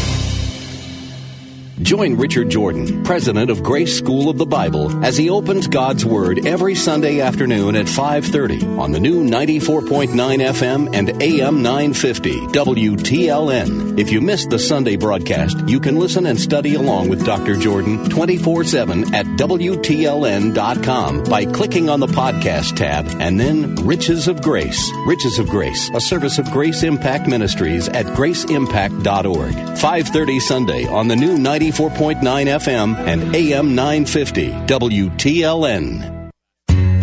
Join 1.82 2.16
Richard 2.16 2.50
Jordan, 2.50 3.04
president 3.04 3.50
of 3.50 3.62
Grace 3.62 3.96
School 3.96 4.28
of 4.28 4.36
the 4.36 4.44
Bible, 4.44 5.04
as 5.04 5.16
he 5.16 5.30
opens 5.30 5.68
God's 5.68 6.04
Word 6.04 6.44
every 6.44 6.74
Sunday 6.74 7.20
afternoon 7.20 7.76
at 7.76 7.86
5:30 7.86 8.64
on 8.78 8.90
the 8.90 8.98
new 8.98 9.22
94.9 9.22 10.40
FM 10.40 10.88
and 10.92 11.22
AM 11.22 11.62
950 11.62 12.32
WTLN. 12.48 13.98
If 13.98 14.10
you 14.10 14.20
missed 14.20 14.50
the 14.50 14.58
Sunday 14.58 14.96
broadcast, 14.96 15.56
you 15.68 15.78
can 15.78 15.98
listen 15.98 16.26
and 16.26 16.38
study 16.38 16.74
along 16.74 17.08
with 17.10 17.24
Dr. 17.24 17.56
Jordan 17.56 18.08
24/7 18.10 19.14
at 19.14 19.26
WTLN.com 19.36 21.22
by 21.24 21.44
clicking 21.44 21.88
on 21.88 22.00
the 22.00 22.06
podcast 22.08 22.74
tab 22.76 23.06
and 23.20 23.38
then 23.38 23.76
Riches 23.76 24.26
of 24.26 24.42
Grace. 24.42 24.92
Riches 25.06 25.38
of 25.38 25.48
Grace, 25.48 25.90
a 25.94 26.00
service 26.00 26.38
of 26.38 26.50
Grace 26.50 26.82
Impact 26.82 27.28
Ministries 27.28 27.88
at 27.88 28.06
graceimpact.org. 28.06 29.54
5:30 29.78 30.40
Sunday 30.40 30.84
on 30.86 31.06
the 31.06 31.16
new 31.16 31.38
90 31.38 31.67
94.9 31.70 32.20
FM 32.20 32.96
and 33.06 33.34
AM 33.34 33.74
950 33.74 34.50
WTLN. 34.66 36.17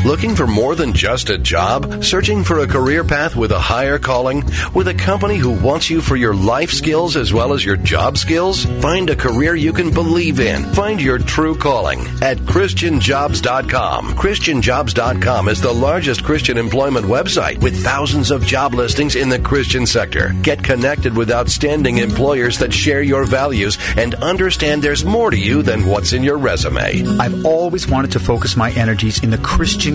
Looking 0.06 0.36
for 0.36 0.46
more 0.46 0.76
than 0.76 0.94
just 0.94 1.32
a 1.32 1.38
job? 1.40 2.04
Searching 2.04 2.44
for 2.44 2.60
a 2.60 2.68
career 2.68 3.04
path 3.04 3.36
with 3.36 3.52
a 3.52 3.60
higher 3.60 3.98
calling? 3.98 4.44
With 4.72 4.88
a 4.88 4.94
company 4.94 5.38
who 5.38 5.50
wants 5.50 5.90
you 5.90 6.00
for 6.00 6.16
your 6.16 6.36
life 6.36 6.70
skills 6.70 7.16
as 7.16 7.34
well 7.34 7.54
as 7.54 7.66
your 7.66 7.76
job 7.76 8.20
skills? 8.20 8.66
Find 8.84 9.10
a 9.10 9.16
career 9.16 9.56
you 9.56 9.74
can 9.74 9.92
believe 9.92 10.40
in. 10.40 10.64
Find 10.76 11.02
your 11.02 11.18
true 11.18 11.56
calling 11.56 12.02
at 12.22 12.38
ChristianJobs.com. 12.38 14.14
ChristianJobs.com 14.14 15.48
is 15.48 15.60
the 15.60 15.74
largest 15.74 16.24
Christian 16.24 16.60
employment 16.60 17.08
website 17.08 17.60
with 17.60 17.84
thousands 17.84 18.30
of 18.30 18.46
job 18.46 18.76
listings 18.76 19.16
in 19.16 19.30
the 19.30 19.40
Christian 19.40 19.88
sector. 19.88 20.36
Get 20.44 20.64
connected 20.64 21.18
with 21.18 21.32
outstanding 21.32 21.98
employers 21.98 22.60
that 22.60 22.72
share 22.72 23.02
your 23.02 23.26
values 23.26 23.80
and 23.98 24.14
understand 24.14 24.84
there's 24.84 25.04
more 25.04 25.32
to 25.32 25.38
you 25.38 25.64
than 25.64 25.88
what's 25.88 26.14
in 26.14 26.24
your 26.24 26.38
resume. 26.38 27.04
I've 27.20 27.44
always 27.44 27.88
wanted 27.88 28.12
to 28.12 28.20
focus 28.20 28.56
my 28.56 28.72
energies 28.74 29.24
in 29.24 29.32
the 29.32 29.40
Christian 29.40 29.95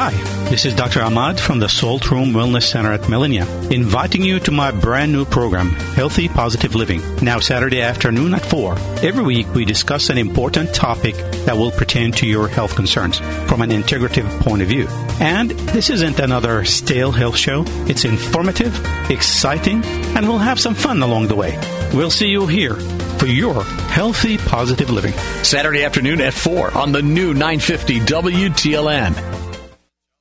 Hi, 0.00 0.12
this 0.48 0.64
is 0.64 0.76
Dr. 0.76 1.02
Ahmad 1.02 1.40
from 1.40 1.58
the 1.58 1.68
Salt 1.68 2.08
Room 2.12 2.28
Wellness 2.28 2.62
Center 2.62 2.92
at 2.92 3.08
Millennia, 3.08 3.48
inviting 3.68 4.22
you 4.22 4.38
to 4.38 4.52
my 4.52 4.70
brand 4.70 5.10
new 5.10 5.24
program, 5.24 5.70
Healthy 5.70 6.28
Positive 6.28 6.76
Living, 6.76 7.02
now 7.16 7.40
Saturday 7.40 7.82
afternoon 7.82 8.32
at 8.32 8.46
4. 8.46 8.76
Every 9.02 9.24
week 9.24 9.52
we 9.54 9.64
discuss 9.64 10.08
an 10.08 10.16
important 10.16 10.72
topic 10.72 11.16
that 11.46 11.56
will 11.56 11.72
pertain 11.72 12.12
to 12.12 12.28
your 12.28 12.46
health 12.46 12.76
concerns 12.76 13.18
from 13.48 13.60
an 13.60 13.70
integrative 13.70 14.28
point 14.38 14.62
of 14.62 14.68
view. 14.68 14.86
And 15.18 15.50
this 15.50 15.90
isn't 15.90 16.20
another 16.20 16.64
stale 16.64 17.10
health 17.10 17.36
show. 17.36 17.64
It's 17.88 18.04
informative, 18.04 18.72
exciting, 19.10 19.84
and 19.84 20.28
we'll 20.28 20.38
have 20.38 20.60
some 20.60 20.76
fun 20.76 21.02
along 21.02 21.26
the 21.26 21.34
way. 21.34 21.58
We'll 21.92 22.12
see 22.12 22.28
you 22.28 22.46
here 22.46 22.76
for 23.18 23.26
your 23.26 23.64
healthy, 23.64 24.38
positive 24.38 24.90
living. 24.90 25.14
Saturday 25.42 25.82
afternoon 25.82 26.20
at 26.20 26.34
4 26.34 26.78
on 26.78 26.92
the 26.92 27.02
new 27.02 27.34
950 27.34 27.98
WTLN. 27.98 29.37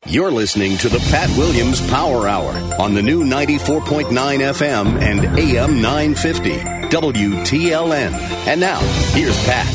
You're 0.10 0.32
listening 0.32 0.78
to 0.78 0.88
the 0.88 1.00
Pat 1.12 1.30
Williams 1.38 1.86
Power 1.90 2.30
Hour 2.30 2.54
on 2.82 2.94
the 2.94 3.02
new 3.02 3.26
94.9 3.26 4.08
FM 4.08 5.02
and 5.02 5.38
AM 5.38 5.82
950 5.82 6.52
WTLN. 6.88 8.14
And 8.48 8.62
now, 8.62 8.80
here's 9.12 9.38
Pat. 9.44 9.68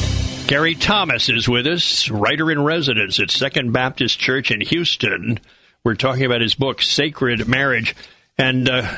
Gary 0.48 0.74
Thomas 0.74 1.28
is 1.28 1.50
with 1.50 1.66
us, 1.66 2.08
writer 2.08 2.50
in 2.50 2.64
residence 2.64 3.20
at 3.20 3.30
Second 3.30 3.72
Baptist 3.72 4.18
Church 4.18 4.50
in 4.50 4.62
Houston. 4.62 5.38
We're 5.84 5.96
talking 5.96 6.24
about 6.24 6.40
his 6.40 6.54
book, 6.54 6.80
Sacred 6.80 7.46
Marriage. 7.46 7.94
And 8.38 8.70
uh, 8.70 8.90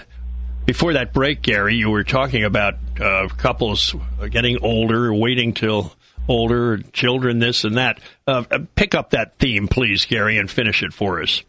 before 0.67 0.93
that 0.93 1.13
break, 1.13 1.43
Gary, 1.43 1.75
you 1.75 1.91
were 1.91 2.05
talking 2.05 2.45
about 2.45 2.75
uh, 3.01 3.27
couples 3.27 3.93
getting 4.31 4.59
older, 4.63 5.13
waiting 5.13 5.53
till 5.53 5.93
older, 6.29 6.79
children, 6.93 7.39
this 7.39 7.65
and 7.65 7.77
that. 7.77 8.01
Uh, 8.27 8.45
pick 8.75 8.95
up 8.95 9.11
that 9.11 9.37
theme, 9.39 9.69
please, 9.69 10.05
Gary, 10.07 10.39
and 10.39 10.51
finish 10.51 10.83
it 10.83 10.93
for 10.93 11.23
us. 11.23 11.43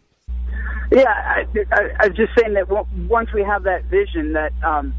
Yeah, 0.92 1.04
I, 1.08 1.46
I, 1.72 1.90
I 2.00 2.06
was 2.08 2.16
just 2.16 2.32
saying 2.38 2.54
that 2.54 2.68
once 3.08 3.32
we 3.32 3.42
have 3.42 3.64
that 3.64 3.84
vision 3.84 4.34
that 4.34 4.52
um, 4.62 4.94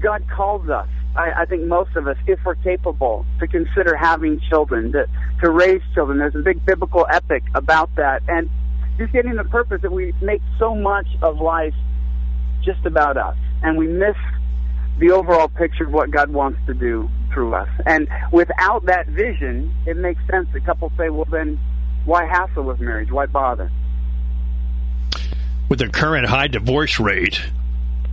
God 0.00 0.24
calls 0.34 0.68
us, 0.68 0.88
I, 1.16 1.42
I 1.42 1.44
think 1.46 1.64
most 1.64 1.96
of 1.96 2.06
us, 2.06 2.16
if 2.26 2.38
we're 2.44 2.56
capable, 2.56 3.24
to 3.40 3.46
consider 3.46 3.96
having 3.96 4.40
children, 4.50 4.92
to, 4.92 5.06
to 5.42 5.50
raise 5.50 5.80
children. 5.94 6.18
There's 6.18 6.34
a 6.34 6.40
big 6.40 6.64
biblical 6.66 7.06
epic 7.10 7.42
about 7.54 7.94
that. 7.96 8.22
And 8.28 8.50
just 8.98 9.12
getting 9.12 9.34
the 9.36 9.44
purpose 9.44 9.80
that 9.82 9.92
we 9.92 10.12
make 10.20 10.42
so 10.58 10.74
much 10.74 11.06
of 11.22 11.40
life 11.40 11.74
just 12.62 12.84
about 12.84 13.16
us. 13.16 13.36
And 13.62 13.78
we 13.78 13.86
miss 13.86 14.16
the 14.98 15.10
overall 15.10 15.48
picture 15.48 15.84
of 15.84 15.92
what 15.92 16.10
God 16.10 16.30
wants 16.30 16.58
to 16.66 16.74
do 16.74 17.08
through 17.32 17.54
us. 17.54 17.68
And 17.86 18.08
without 18.32 18.86
that 18.86 19.06
vision, 19.08 19.74
it 19.86 19.96
makes 19.96 20.20
sense 20.30 20.48
that 20.52 20.64
couples 20.64 20.92
say, 20.96 21.10
well, 21.10 21.26
then 21.30 21.58
why 22.04 22.24
hassle 22.24 22.64
with 22.64 22.80
marriage? 22.80 23.10
Why 23.10 23.26
bother? 23.26 23.70
With 25.68 25.80
the 25.80 25.88
current 25.88 26.26
high 26.26 26.48
divorce 26.48 26.98
rate, 26.98 27.40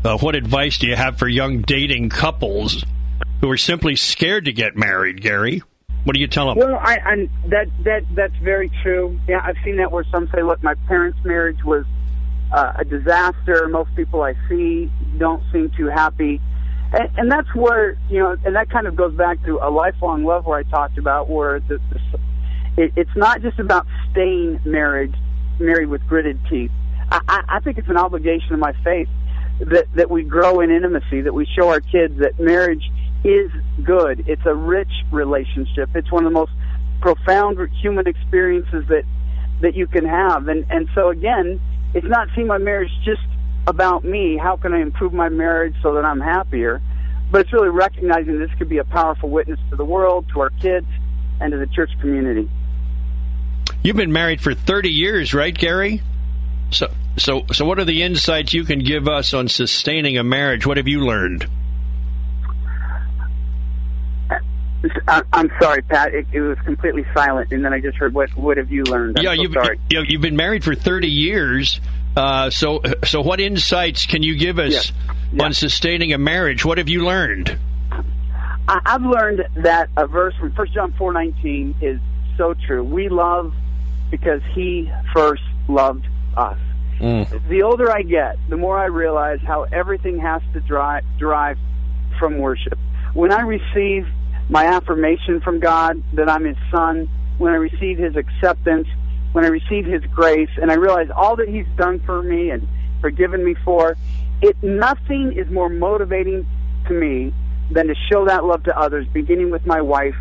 uh, 0.04 0.18
what 0.18 0.36
advice 0.36 0.78
do 0.78 0.88
you 0.88 0.96
have 0.96 1.18
for 1.18 1.28
young 1.28 1.62
dating 1.62 2.10
couples 2.10 2.84
who 3.42 3.50
are 3.50 3.58
simply 3.58 3.96
scared 3.96 4.46
to 4.46 4.54
get 4.54 4.76
married, 4.76 5.22
Gary? 5.22 5.64
What 6.04 6.14
do 6.14 6.20
you 6.20 6.28
tell 6.28 6.48
them? 6.48 6.58
Well, 6.58 6.76
I, 6.76 6.98
I 6.98 7.30
that 7.48 7.68
that 7.84 8.04
that's 8.14 8.36
very 8.44 8.70
true. 8.84 9.20
Yeah, 9.28 9.42
I've 9.44 9.58
seen 9.64 9.78
that 9.78 9.92
where 9.92 10.04
some 10.12 10.30
say, 10.34 10.44
"Look, 10.44 10.62
my 10.62 10.76
parents' 10.88 11.18
marriage 11.24 11.64
was 11.64 11.84
uh, 12.54 12.74
a 12.76 12.86
disaster. 12.86 13.68
Most 13.68 13.96
people 13.96 14.22
I 14.22 14.36
see 14.48 14.92
don't 15.18 15.42
seem 15.52 15.72
too 15.76 15.88
happy." 15.88 16.40
And, 16.94 17.10
and 17.18 17.32
that's 17.32 17.54
where 17.56 17.98
you 18.10 18.20
know, 18.20 18.38
and 18.46 18.56
that 18.56 18.70
kind 18.70 18.88
of 18.88 18.96
goes 18.96 19.14
back 19.16 19.44
to 19.46 19.60
a 19.62 19.70
lifelong 19.70 20.24
love 20.24 20.46
where 20.46 20.60
I 20.60 20.64
talked 20.64 20.98
about 20.98 21.30
where 21.30 21.60
the, 21.60 21.80
the 21.90 22.84
it, 22.84 22.92
it's 22.96 23.16
not 23.16 23.42
just 23.42 23.60
about 23.60 23.86
staying 24.12 24.60
married, 24.66 25.14
married 25.60 25.88
with 25.88 26.06
gritted 26.08 26.40
teeth. 26.50 26.72
I, 27.12 27.20
I 27.28 27.44
I 27.50 27.60
think 27.60 27.78
it's 27.78 27.90
an 27.90 27.98
obligation 27.98 28.54
of 28.54 28.60
my 28.60 28.74
faith 28.84 29.08
that 29.60 29.86
that 29.96 30.10
we 30.10 30.24
grow 30.24 30.60
in 30.62 30.72
intimacy, 30.72 31.22
that 31.22 31.34
we 31.34 31.48
show 31.58 31.70
our 31.70 31.80
kids 31.80 32.20
that 32.20 32.40
marriage 32.40 32.84
is 33.24 33.50
good. 33.84 34.24
It's 34.28 34.46
a 34.46 34.54
rich 34.54 34.92
relationship. 35.12 35.90
It's 35.96 36.12
one 36.12 36.26
of 36.26 36.32
the 36.32 36.38
most 36.38 36.52
profound 37.02 37.58
human 37.82 38.08
experiences 38.08 38.86
that 38.90 39.04
that 39.62 39.76
you 39.76 39.88
can 39.88 40.06
have. 40.06 40.48
And 40.48 40.66
and 40.70 40.88
so 40.94 41.10
again, 41.10 41.60
it's 41.94 42.08
not 42.08 42.28
seeing 42.36 42.48
my 42.48 42.58
marriage 42.58 42.92
just 43.04 43.22
about 43.68 44.04
me. 44.04 44.38
How 44.38 44.58
can 44.58 44.74
I 44.74 44.82
improve 44.82 45.14
my 45.14 45.30
marriage 45.30 45.76
so 45.82 45.94
that 45.96 46.06
I'm 46.06 46.20
happier? 46.20 46.82
But 47.32 47.42
it's 47.42 47.54
really 47.54 47.70
recognizing 47.70 48.40
this 48.40 48.52
could 48.58 48.70
be 48.70 48.78
a 48.78 48.84
powerful 48.84 49.30
witness 49.30 49.60
to 49.70 49.76
the 49.76 49.86
world, 49.86 50.28
to 50.34 50.42
our 50.42 50.52
kids, 50.52 50.88
and 51.40 51.52
to 51.52 51.58
the 51.58 51.68
church 51.68 51.92
community. 52.00 52.50
You've 53.84 53.96
been 53.96 54.12
married 54.12 54.42
for 54.42 54.54
30 54.54 54.90
years, 54.90 55.34
right, 55.34 55.56
Gary? 55.56 56.02
So, 56.72 56.92
so, 57.18 57.46
so, 57.52 57.66
what 57.66 57.80
are 57.80 57.86
the 57.86 58.04
insights 58.04 58.54
you 58.54 58.64
can 58.64 58.80
give 58.80 59.08
us 59.08 59.34
on 59.34 59.48
sustaining 59.48 60.18
a 60.18 60.24
marriage? 60.24 60.66
What 60.66 60.78
have 60.78 60.88
you 60.88 61.06
learned? 61.06 61.48
I'm 65.08 65.52
sorry, 65.60 65.82
Pat. 65.84 66.14
It, 66.14 66.28
it, 66.32 66.42
was 66.42 66.58
completely 66.60 67.06
silent, 67.14 67.52
and 67.52 67.64
then 67.64 67.74
I 67.74 67.80
just 67.80 67.98
heard 67.98 68.14
what 68.14 68.30
What 68.38 68.58
have 68.58 68.72
you 68.72 68.84
learned? 68.84 69.18
I'm 69.18 69.24
yeah, 69.24 69.36
so 69.36 69.42
you've. 69.42 69.56
You, 69.90 70.04
you've 70.08 70.22
been 70.22 70.36
married 70.36 70.64
for 70.64 70.76
30 70.76 71.08
years. 71.08 71.80
Uh, 72.16 72.50
so, 72.50 72.82
so 73.04 73.22
what 73.22 73.40
insights 73.40 74.06
can 74.06 74.24
you 74.24 74.38
give 74.38 74.58
us 74.58 74.74
yeah. 74.74 74.96
Yeah. 75.34 75.46
on 75.46 75.54
sustaining 75.54 76.14
a 76.14 76.18
marriage? 76.18 76.64
What 76.64 76.78
have 76.78 76.90
you 76.90 77.04
learned? 77.04 77.58
I've 78.68 79.04
learned 79.04 79.48
that 79.58 79.90
a 79.96 80.08
verse 80.08 80.34
from 80.40 80.52
1 80.52 80.68
John 80.74 80.94
4:19 80.94 81.76
is 81.82 82.00
so 82.38 82.56
true. 82.66 82.84
We 82.84 83.10
love 83.10 83.54
because 84.10 84.42
He 84.54 84.92
first 85.14 85.44
loved 85.68 86.08
us. 86.36 86.58
Mm. 87.00 87.48
The 87.50 87.62
older 87.62 87.92
I 87.92 88.02
get, 88.02 88.38
the 88.50 88.58
more 88.58 88.78
I 88.78 88.86
realize 88.86 89.40
how 89.46 89.64
everything 89.64 90.20
has 90.20 90.42
to 90.54 90.62
drive, 90.62 91.04
derive 91.20 91.58
from 92.18 92.38
worship. 92.40 92.80
When 93.14 93.32
I 93.32 93.42
receive 93.42 94.08
my 94.50 94.66
affirmation 94.66 95.42
from 95.42 95.60
God 95.60 96.02
that 96.14 96.30
I'm 96.30 96.46
His 96.46 96.58
son, 96.72 97.10
when 97.38 97.54
I 97.54 97.58
receive 97.58 97.98
His 97.98 98.16
acceptance, 98.16 98.88
when 99.36 99.44
I 99.44 99.50
receive 99.50 99.86
His 99.86 100.02
grace, 100.14 100.50
and 100.62 100.72
I 100.72 100.76
realize 100.76 101.10
all 101.14 101.36
that 101.36 101.50
He's 101.50 101.68
done 101.76 102.00
for 102.06 102.24
me 102.24 102.52
and 102.52 102.66
forgiven 103.02 103.44
me 103.44 103.54
for, 103.66 103.98
it 104.42 104.56
nothing 104.64 105.34
is 105.34 105.52
more 105.52 105.68
motivating 105.68 106.48
to 106.88 106.94
me 106.94 107.34
than 107.70 107.88
to 107.88 107.96
show 108.10 108.26
that 108.28 108.46
love 108.46 108.64
to 108.64 108.80
others, 108.80 109.06
beginning 109.12 109.52
with 109.52 109.66
my 109.66 109.82
wife, 109.82 110.16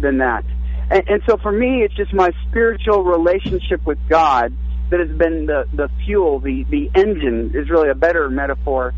than 0.00 0.16
that. 0.16 0.46
And, 0.90 1.02
and 1.06 1.22
so 1.28 1.36
for 1.36 1.52
me, 1.52 1.82
it's 1.82 1.94
just 1.94 2.14
my 2.14 2.32
spiritual 2.48 3.04
relationship 3.04 3.84
with 3.84 3.98
God 4.08 4.56
that 4.88 4.98
has 4.98 5.10
been 5.10 5.44
the, 5.44 5.68
the 5.74 5.90
fuel, 6.06 6.40
the, 6.40 6.64
the 6.70 6.90
engine 6.94 7.52
is 7.54 7.68
really 7.68 7.90
a 7.90 7.94
better 7.94 8.30
metaphor 8.30 8.94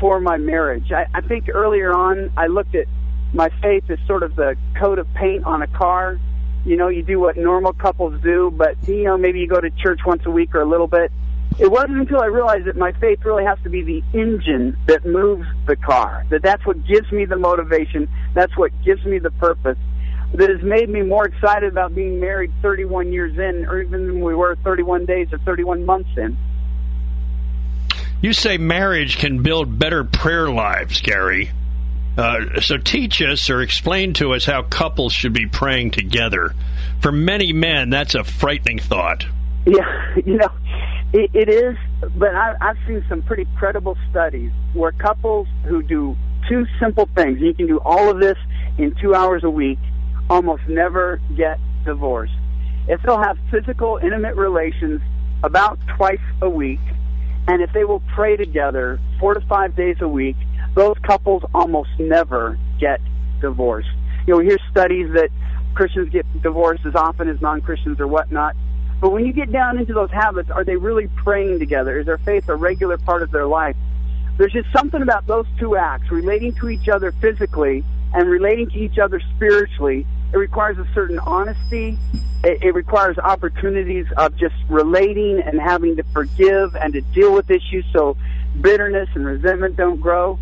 for 0.00 0.20
my 0.20 0.38
marriage. 0.38 0.90
I, 0.90 1.04
I 1.12 1.20
think 1.20 1.50
earlier 1.52 1.92
on, 1.92 2.32
I 2.34 2.46
looked 2.46 2.74
at 2.74 2.86
my 3.34 3.50
faith 3.60 3.84
as 3.90 3.98
sort 4.06 4.22
of 4.22 4.36
the 4.36 4.56
coat 4.80 4.98
of 4.98 5.06
paint 5.12 5.44
on 5.44 5.60
a 5.60 5.66
car. 5.66 6.18
You 6.64 6.76
know, 6.76 6.88
you 6.88 7.02
do 7.02 7.18
what 7.18 7.36
normal 7.36 7.72
couples 7.72 8.20
do, 8.22 8.52
but, 8.56 8.76
you 8.86 9.04
know, 9.04 9.18
maybe 9.18 9.40
you 9.40 9.48
go 9.48 9.60
to 9.60 9.70
church 9.70 10.00
once 10.06 10.22
a 10.26 10.30
week 10.30 10.54
or 10.54 10.60
a 10.60 10.68
little 10.68 10.86
bit. 10.86 11.10
It 11.58 11.70
wasn't 11.70 11.98
until 11.98 12.20
I 12.20 12.26
realized 12.26 12.66
that 12.66 12.76
my 12.76 12.92
faith 12.92 13.24
really 13.24 13.44
has 13.44 13.58
to 13.64 13.68
be 13.68 13.82
the 13.82 14.02
engine 14.18 14.76
that 14.86 15.04
moves 15.04 15.46
the 15.66 15.76
car, 15.76 16.24
that 16.30 16.42
that's 16.42 16.64
what 16.64 16.86
gives 16.86 17.10
me 17.12 17.24
the 17.24 17.36
motivation, 17.36 18.08
that's 18.32 18.56
what 18.56 18.70
gives 18.84 19.04
me 19.04 19.18
the 19.18 19.32
purpose, 19.32 19.76
that 20.34 20.48
has 20.48 20.62
made 20.62 20.88
me 20.88 21.02
more 21.02 21.26
excited 21.26 21.70
about 21.70 21.94
being 21.94 22.20
married 22.20 22.52
31 22.62 23.12
years 23.12 23.36
in, 23.36 23.66
or 23.66 23.82
even 23.82 24.06
than 24.06 24.20
we 24.22 24.34
were 24.34 24.56
31 24.64 25.04
days 25.04 25.28
or 25.32 25.38
31 25.38 25.84
months 25.84 26.10
in. 26.16 26.38
You 28.22 28.32
say 28.32 28.56
marriage 28.56 29.18
can 29.18 29.42
build 29.42 29.78
better 29.78 30.04
prayer 30.04 30.48
lives, 30.48 31.00
Gary. 31.00 31.50
Uh, 32.16 32.60
so 32.60 32.76
teach 32.76 33.22
us 33.22 33.48
or 33.48 33.62
explain 33.62 34.12
to 34.14 34.34
us 34.34 34.44
how 34.44 34.62
couples 34.62 35.12
should 35.12 35.32
be 35.32 35.46
praying 35.46 35.90
together. 35.90 36.54
For 37.00 37.10
many 37.10 37.52
men, 37.52 37.90
that's 37.90 38.14
a 38.14 38.22
frightening 38.22 38.78
thought. 38.78 39.24
Yeah, 39.66 40.16
you 40.26 40.36
know, 40.36 40.50
it, 41.12 41.30
it 41.34 41.48
is, 41.48 41.76
but 42.16 42.34
I, 42.34 42.54
I've 42.60 42.78
seen 42.86 43.04
some 43.08 43.22
pretty 43.22 43.46
credible 43.56 43.96
studies 44.10 44.52
where 44.74 44.92
couples 44.92 45.48
who 45.64 45.82
do 45.82 46.16
two 46.48 46.66
simple 46.80 47.08
things, 47.14 47.40
you 47.40 47.54
can 47.54 47.66
do 47.66 47.80
all 47.84 48.10
of 48.10 48.20
this 48.20 48.36
in 48.78 48.94
two 49.00 49.14
hours 49.14 49.44
a 49.44 49.50
week, 49.50 49.78
almost 50.28 50.62
never 50.68 51.20
get 51.36 51.58
divorced. 51.84 52.34
If 52.88 53.00
they'll 53.02 53.22
have 53.22 53.38
physical, 53.50 53.98
intimate 54.02 54.34
relations 54.36 55.00
about 55.44 55.78
twice 55.96 56.20
a 56.40 56.48
week, 56.48 56.80
and 57.48 57.62
if 57.62 57.72
they 57.72 57.84
will 57.84 58.02
pray 58.14 58.36
together 58.36 59.00
four 59.18 59.34
to 59.34 59.40
five 59.42 59.76
days 59.76 59.96
a 60.00 60.08
week, 60.08 60.36
those 60.74 60.96
couples 61.02 61.42
almost 61.54 61.90
never 61.98 62.58
get 62.78 63.00
divorced. 63.40 63.90
You 64.26 64.34
know, 64.34 64.38
we 64.38 64.46
hear 64.46 64.58
studies 64.70 65.12
that 65.14 65.30
Christians 65.74 66.10
get 66.10 66.26
divorced 66.42 66.86
as 66.86 66.94
often 66.94 67.28
as 67.28 67.40
non-Christians 67.40 68.00
or 68.00 68.06
whatnot. 68.06 68.54
But 69.00 69.10
when 69.10 69.26
you 69.26 69.32
get 69.32 69.50
down 69.50 69.78
into 69.78 69.92
those 69.92 70.10
habits, 70.10 70.50
are 70.50 70.64
they 70.64 70.76
really 70.76 71.08
praying 71.08 71.58
together? 71.58 71.98
Is 71.98 72.06
their 72.06 72.18
faith 72.18 72.48
a 72.48 72.54
regular 72.54 72.98
part 72.98 73.22
of 73.22 73.30
their 73.32 73.46
life? 73.46 73.76
There's 74.38 74.52
just 74.52 74.72
something 74.72 75.02
about 75.02 75.26
those 75.26 75.46
two 75.58 75.76
acts, 75.76 76.10
relating 76.10 76.54
to 76.54 76.70
each 76.70 76.88
other 76.88 77.12
physically 77.12 77.84
and 78.14 78.28
relating 78.28 78.70
to 78.70 78.78
each 78.78 78.98
other 78.98 79.20
spiritually. 79.34 80.06
It 80.32 80.36
requires 80.36 80.78
a 80.78 80.86
certain 80.94 81.18
honesty. 81.18 81.98
It, 82.44 82.62
it 82.62 82.74
requires 82.74 83.18
opportunities 83.18 84.06
of 84.16 84.36
just 84.36 84.54
relating 84.68 85.40
and 85.40 85.60
having 85.60 85.96
to 85.96 86.04
forgive 86.12 86.74
and 86.76 86.92
to 86.92 87.00
deal 87.00 87.34
with 87.34 87.50
issues 87.50 87.84
so 87.92 88.16
bitterness 88.60 89.08
and 89.14 89.26
resentment 89.26 89.76
don't 89.76 90.00
grow. 90.00 90.38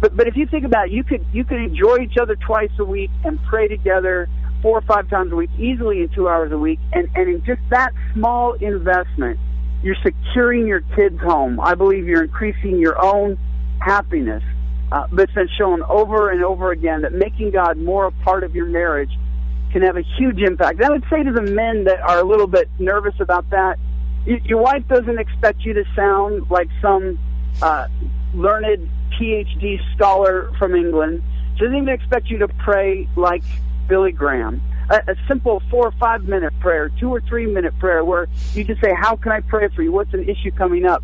But 0.00 0.16
but 0.16 0.26
if 0.26 0.36
you 0.36 0.46
think 0.46 0.64
about 0.64 0.88
it, 0.88 0.92
you 0.92 1.04
could 1.04 1.24
you 1.32 1.44
could 1.44 1.60
enjoy 1.60 1.98
each 1.98 2.16
other 2.20 2.36
twice 2.36 2.70
a 2.78 2.84
week 2.84 3.10
and 3.24 3.38
pray 3.44 3.68
together 3.68 4.28
four 4.62 4.78
or 4.78 4.82
five 4.82 5.08
times 5.08 5.32
a 5.32 5.36
week, 5.36 5.50
easily 5.58 6.00
in 6.02 6.08
two 6.10 6.28
hours 6.28 6.52
a 6.52 6.58
week, 6.58 6.80
and 6.92 7.08
and 7.14 7.28
in 7.28 7.44
just 7.44 7.60
that 7.70 7.92
small 8.14 8.54
investment, 8.54 9.38
you're 9.82 9.96
securing 10.02 10.66
your 10.66 10.80
kids' 10.96 11.20
home. 11.20 11.60
I 11.60 11.74
believe 11.74 12.06
you're 12.06 12.24
increasing 12.24 12.78
your 12.78 13.02
own 13.02 13.38
happiness. 13.80 14.42
Uh, 14.92 15.06
but 15.12 15.22
it's 15.22 15.34
been 15.34 15.48
shown 15.56 15.82
over 15.84 16.30
and 16.30 16.42
over 16.42 16.72
again 16.72 17.02
that 17.02 17.12
making 17.12 17.52
God 17.52 17.76
more 17.76 18.06
a 18.06 18.10
part 18.10 18.42
of 18.42 18.56
your 18.56 18.66
marriage 18.66 19.10
can 19.72 19.82
have 19.82 19.96
a 19.96 20.02
huge 20.18 20.40
impact. 20.40 20.82
I 20.82 20.90
would 20.90 21.04
say 21.08 21.22
to 21.22 21.30
the 21.30 21.42
men 21.42 21.84
that 21.84 22.00
are 22.00 22.18
a 22.18 22.24
little 22.24 22.48
bit 22.48 22.68
nervous 22.80 23.14
about 23.20 23.48
that, 23.50 23.78
your 24.26 24.60
wife 24.60 24.86
doesn't 24.88 25.18
expect 25.18 25.60
you 25.60 25.74
to 25.74 25.84
sound 25.94 26.50
like 26.50 26.68
some 26.82 27.18
uh, 27.62 27.88
learned 28.34 28.88
PhD 29.18 29.78
scholar 29.94 30.52
from 30.58 30.74
England. 30.74 31.22
She 31.54 31.60
doesn't 31.60 31.76
even 31.76 31.88
expect 31.88 32.30
you 32.30 32.38
to 32.38 32.48
pray 32.48 33.08
like 33.16 33.42
Billy 33.88 34.12
Graham. 34.12 34.62
A, 34.88 34.96
a 35.08 35.14
simple 35.28 35.62
four 35.70 35.88
or 35.88 35.92
five 35.92 36.24
minute 36.24 36.52
prayer, 36.60 36.88
two 36.88 37.10
or 37.10 37.20
three 37.20 37.46
minute 37.46 37.78
prayer 37.78 38.04
where 38.04 38.28
you 38.54 38.64
just 38.64 38.80
say, 38.80 38.92
How 38.94 39.16
can 39.16 39.32
I 39.32 39.40
pray 39.40 39.68
for 39.68 39.82
you? 39.82 39.92
What's 39.92 40.14
an 40.14 40.28
issue 40.28 40.50
coming 40.52 40.86
up? 40.86 41.02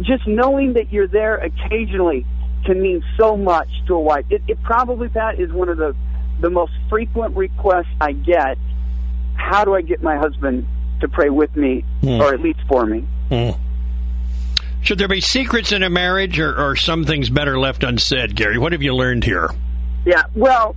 Just 0.00 0.26
knowing 0.26 0.72
that 0.74 0.92
you're 0.92 1.06
there 1.06 1.36
occasionally 1.36 2.26
can 2.64 2.82
mean 2.82 3.02
so 3.16 3.36
much 3.36 3.68
to 3.86 3.94
a 3.94 4.00
wife. 4.00 4.26
It, 4.30 4.42
it 4.48 4.62
probably, 4.62 5.08
Pat, 5.08 5.38
is 5.38 5.52
one 5.52 5.68
of 5.68 5.76
the, 5.76 5.94
the 6.40 6.50
most 6.50 6.72
frequent 6.88 7.36
requests 7.36 7.86
I 8.00 8.12
get. 8.12 8.58
How 9.34 9.64
do 9.64 9.74
I 9.74 9.82
get 9.82 10.02
my 10.02 10.16
husband 10.16 10.66
to 11.00 11.08
pray 11.08 11.30
with 11.30 11.54
me, 11.54 11.84
mm. 12.02 12.20
or 12.20 12.34
at 12.34 12.40
least 12.40 12.60
for 12.68 12.86
me? 12.86 13.06
Mm. 13.30 13.58
Should 14.86 14.98
there 14.98 15.08
be 15.08 15.20
secrets 15.20 15.72
in 15.72 15.82
a 15.82 15.90
marriage, 15.90 16.38
or, 16.38 16.56
or 16.56 16.76
some 16.76 17.04
things 17.04 17.28
better 17.28 17.58
left 17.58 17.82
unsaid, 17.82 18.36
Gary? 18.36 18.56
What 18.56 18.70
have 18.70 18.82
you 18.82 18.94
learned 18.94 19.24
here? 19.24 19.50
Yeah, 20.04 20.22
well, 20.36 20.76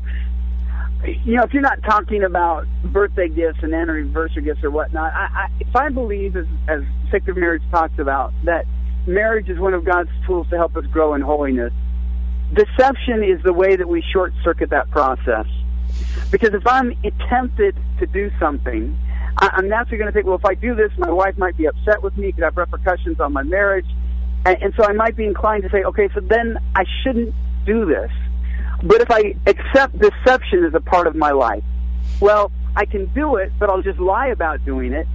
you 1.06 1.36
know, 1.36 1.44
if 1.44 1.54
you're 1.54 1.62
not 1.62 1.84
talking 1.84 2.24
about 2.24 2.66
birthday 2.86 3.30
gifts 3.30 3.60
and 3.62 3.72
anniversary 3.72 4.42
gifts 4.42 4.64
or 4.64 4.72
whatnot, 4.72 5.14
I, 5.14 5.28
I, 5.32 5.48
if 5.60 5.76
I 5.76 5.90
believe, 5.90 6.36
as, 6.36 6.48
as 6.68 6.82
Sacred 7.12 7.38
Marriage 7.38 7.62
talks 7.70 8.00
about, 8.00 8.34
that 8.46 8.66
marriage 9.06 9.48
is 9.48 9.60
one 9.60 9.76
of 9.76 9.86
God's 9.86 10.10
tools 10.26 10.50
to 10.50 10.58
help 10.58 10.76
us 10.76 10.88
grow 10.88 11.14
in 11.14 11.22
holiness, 11.22 11.72
deception 12.52 13.24
is 13.24 13.44
the 13.44 13.54
way 13.54 13.76
that 13.76 13.88
we 13.88 14.04
short 14.12 14.34
circuit 14.44 14.72
that 14.72 14.90
process. 14.90 15.46
Because 16.32 16.56
if 16.56 16.66
I'm 16.66 16.96
tempted 17.30 17.78
to 18.00 18.08
do 18.08 18.32
something, 18.40 18.98
I'm 19.42 19.70
naturally 19.70 19.98
going 19.98 20.08
to 20.08 20.14
think, 20.14 20.26
well, 20.26 20.36
if 20.36 20.46
I 20.46 20.54
do 20.54 20.76
this, 20.76 20.92
my 20.98 21.10
wife 21.10 21.38
might 21.38 21.56
be 21.56 21.66
upset 21.66 22.04
with 22.04 22.18
me. 22.18 22.32
Could 22.32 22.44
have 22.44 22.58
repercussions 22.58 23.20
on 23.20 23.32
my 23.32 23.44
marriage. 23.44 23.86
And, 24.46 24.62
and 24.62 24.74
so 24.76 24.84
I 24.84 24.92
might 24.94 25.16
be 25.16 25.26
inclined 25.26 25.64
to 25.64 25.70
say, 25.70 25.84
okay, 25.84 26.10
so 26.14 26.20
then 26.20 26.58
I 26.76 26.84
shouldn't 27.02 27.34
do 27.66 27.86
this. 27.86 28.12
But 28.84 29.02
if 29.02 29.12
I 29.12 29.36
accept 29.46 29.98
deception 30.00 30.66
as 30.66 30.74
a 30.74 30.82
part 30.82 31.08
of 31.08 31.16
my 31.16 31.32
life, 31.32 31.64
well, 32.20 32.52
I 32.76 32.86
can 32.86 33.06
do 33.14 33.38
it, 33.38 33.52
but 33.60 33.70
I'll 33.70 33.82
just 33.82 34.00
lie 34.00 34.28
about 34.28 34.64
doing 34.66 34.94
it. 34.94 35.08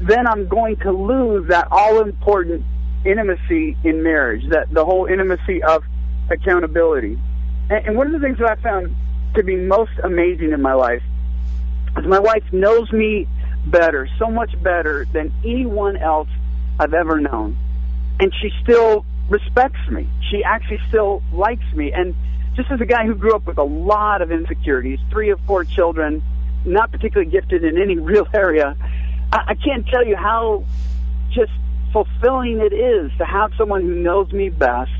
Then 0.00 0.26
I'm 0.26 0.48
going 0.48 0.76
to 0.78 0.92
lose 0.92 1.48
that 1.48 1.68
all 1.70 2.00
important 2.00 2.64
intimacy 3.04 3.76
in 3.84 4.02
marriage, 4.02 4.48
that 4.50 4.72
the 4.72 4.84
whole 4.84 5.06
intimacy 5.06 5.62
of 5.62 5.84
accountability. 6.30 7.18
And, 7.70 7.86
and 7.86 7.96
one 7.96 8.06
of 8.06 8.12
the 8.12 8.26
things 8.26 8.38
that 8.38 8.50
I 8.50 8.62
found 8.62 8.94
to 9.34 9.42
be 9.42 9.56
most 9.56 9.92
amazing 10.02 10.52
in 10.52 10.62
my 10.62 10.74
life 10.74 11.02
is 11.98 12.06
my 12.06 12.18
wife 12.18 12.44
knows 12.52 12.90
me 12.92 13.28
better, 13.66 14.08
so 14.18 14.30
much 14.30 14.60
better 14.62 15.06
than 15.12 15.32
anyone 15.44 15.96
else 15.96 16.28
I've 16.78 16.94
ever 16.94 17.20
known. 17.20 17.56
And 18.20 18.32
she 18.40 18.50
still 18.62 19.04
respects 19.28 19.88
me. 19.90 20.08
She 20.30 20.44
actually 20.44 20.80
still 20.88 21.22
likes 21.32 21.64
me. 21.74 21.92
And 21.92 22.14
just 22.54 22.70
as 22.70 22.80
a 22.80 22.86
guy 22.86 23.06
who 23.06 23.14
grew 23.14 23.34
up 23.34 23.46
with 23.46 23.58
a 23.58 23.64
lot 23.64 24.22
of 24.22 24.30
insecurities, 24.30 25.00
three 25.10 25.30
or 25.30 25.36
four 25.38 25.64
children, 25.64 26.22
not 26.64 26.92
particularly 26.92 27.30
gifted 27.30 27.64
in 27.64 27.80
any 27.80 27.98
real 27.98 28.26
area, 28.32 28.76
I, 29.32 29.38
I 29.48 29.54
can't 29.54 29.86
tell 29.86 30.06
you 30.06 30.16
how 30.16 30.64
just 31.30 31.52
fulfilling 31.92 32.60
it 32.60 32.72
is 32.72 33.10
to 33.18 33.24
have 33.24 33.52
someone 33.56 33.82
who 33.82 33.94
knows 33.94 34.32
me 34.32 34.48
best 34.48 34.90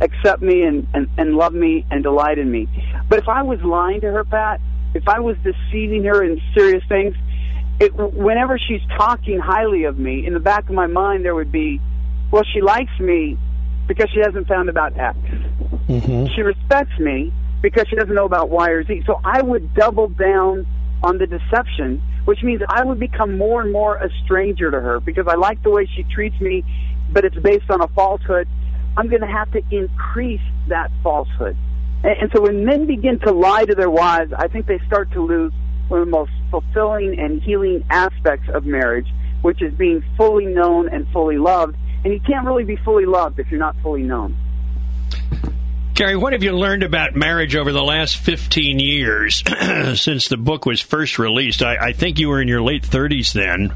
accept 0.00 0.42
me 0.42 0.62
and, 0.62 0.86
and, 0.94 1.08
and 1.16 1.36
love 1.36 1.54
me 1.54 1.86
and 1.90 2.02
delight 2.02 2.38
in 2.38 2.50
me. 2.50 2.68
But 3.08 3.18
if 3.18 3.28
I 3.28 3.42
was 3.42 3.60
lying 3.62 4.00
to 4.02 4.10
her, 4.12 4.24
Pat, 4.24 4.60
if 4.94 5.08
I 5.08 5.20
was 5.20 5.36
deceiving 5.38 6.04
her 6.04 6.22
in 6.22 6.40
serious 6.54 6.84
things, 6.88 7.14
it, 7.78 7.94
whenever 7.94 8.58
she's 8.58 8.80
talking 8.96 9.38
highly 9.38 9.84
of 9.84 9.98
me, 9.98 10.26
in 10.26 10.34
the 10.34 10.40
back 10.40 10.68
of 10.68 10.74
my 10.74 10.86
mind 10.86 11.24
there 11.24 11.34
would 11.34 11.52
be, 11.52 11.80
well, 12.30 12.44
she 12.52 12.60
likes 12.60 12.98
me 12.98 13.38
because 13.86 14.08
she 14.12 14.20
hasn't 14.20 14.48
found 14.48 14.68
about 14.68 14.98
X. 14.98 15.18
Mm-hmm. 15.88 16.26
She 16.34 16.42
respects 16.42 16.98
me 16.98 17.32
because 17.62 17.86
she 17.88 17.96
doesn't 17.96 18.14
know 18.14 18.24
about 18.24 18.48
Y 18.50 18.70
or 18.70 18.84
Z. 18.84 19.02
So 19.06 19.20
I 19.24 19.42
would 19.42 19.74
double 19.74 20.08
down 20.08 20.66
on 21.02 21.18
the 21.18 21.26
deception, 21.26 22.02
which 22.24 22.42
means 22.42 22.62
I 22.68 22.84
would 22.84 22.98
become 22.98 23.36
more 23.36 23.60
and 23.60 23.72
more 23.72 23.96
a 23.96 24.08
stranger 24.24 24.70
to 24.70 24.80
her 24.80 25.00
because 25.00 25.26
I 25.28 25.34
like 25.34 25.62
the 25.62 25.70
way 25.70 25.86
she 25.94 26.02
treats 26.04 26.40
me, 26.40 26.64
but 27.10 27.24
it's 27.24 27.36
based 27.36 27.70
on 27.70 27.80
a 27.82 27.88
falsehood. 27.88 28.48
I'm 28.96 29.08
going 29.08 29.20
to 29.20 29.26
have 29.26 29.50
to 29.52 29.62
increase 29.70 30.40
that 30.68 30.90
falsehood. 31.02 31.56
And, 32.02 32.22
and 32.22 32.30
so 32.34 32.40
when 32.42 32.64
men 32.64 32.86
begin 32.86 33.18
to 33.20 33.32
lie 33.32 33.66
to 33.66 33.74
their 33.74 33.90
wives, 33.90 34.32
I 34.36 34.48
think 34.48 34.66
they 34.66 34.80
start 34.86 35.12
to 35.12 35.20
lose 35.20 35.52
one 35.88 36.00
of 36.00 36.06
the 36.06 36.10
most 36.10 36.32
fulfilling 36.50 37.18
and 37.18 37.42
healing 37.42 37.84
aspects 37.90 38.48
of 38.52 38.64
marriage, 38.66 39.08
which 39.42 39.62
is 39.62 39.72
being 39.74 40.04
fully 40.16 40.46
known 40.46 40.88
and 40.88 41.06
fully 41.12 41.38
loved. 41.38 41.76
And 42.04 42.12
you 42.12 42.20
can't 42.20 42.46
really 42.46 42.64
be 42.64 42.76
fully 42.76 43.06
loved 43.06 43.38
if 43.38 43.50
you're 43.50 43.60
not 43.60 43.76
fully 43.82 44.02
known. 44.02 44.36
Gary, 45.94 46.14
what 46.14 46.34
have 46.34 46.42
you 46.42 46.52
learned 46.52 46.82
about 46.82 47.16
marriage 47.16 47.56
over 47.56 47.72
the 47.72 47.82
last 47.82 48.18
15 48.18 48.78
years 48.78 49.42
since 49.94 50.28
the 50.28 50.36
book 50.36 50.66
was 50.66 50.82
first 50.82 51.18
released? 51.18 51.62
I, 51.62 51.76
I 51.76 51.92
think 51.92 52.18
you 52.18 52.28
were 52.28 52.40
in 52.40 52.48
your 52.48 52.60
late 52.60 52.82
30s 52.82 53.32
then. 53.32 53.72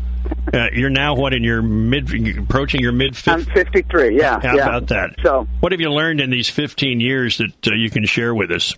Uh, 0.52 0.66
you're 0.74 0.90
now 0.90 1.14
what 1.14 1.32
in 1.32 1.42
your 1.42 1.62
mid, 1.62 2.12
approaching 2.36 2.82
your 2.82 2.92
mid. 2.92 3.16
I'm 3.26 3.46
53. 3.46 4.18
Yeah. 4.18 4.38
How 4.38 4.54
yeah. 4.54 4.64
about 4.64 4.88
that? 4.88 5.16
So, 5.22 5.46
what 5.60 5.72
have 5.72 5.80
you 5.80 5.90
learned 5.90 6.20
in 6.20 6.28
these 6.28 6.50
15 6.50 7.00
years 7.00 7.38
that 7.38 7.68
uh, 7.68 7.74
you 7.74 7.88
can 7.88 8.04
share 8.04 8.34
with 8.34 8.50
us? 8.50 8.74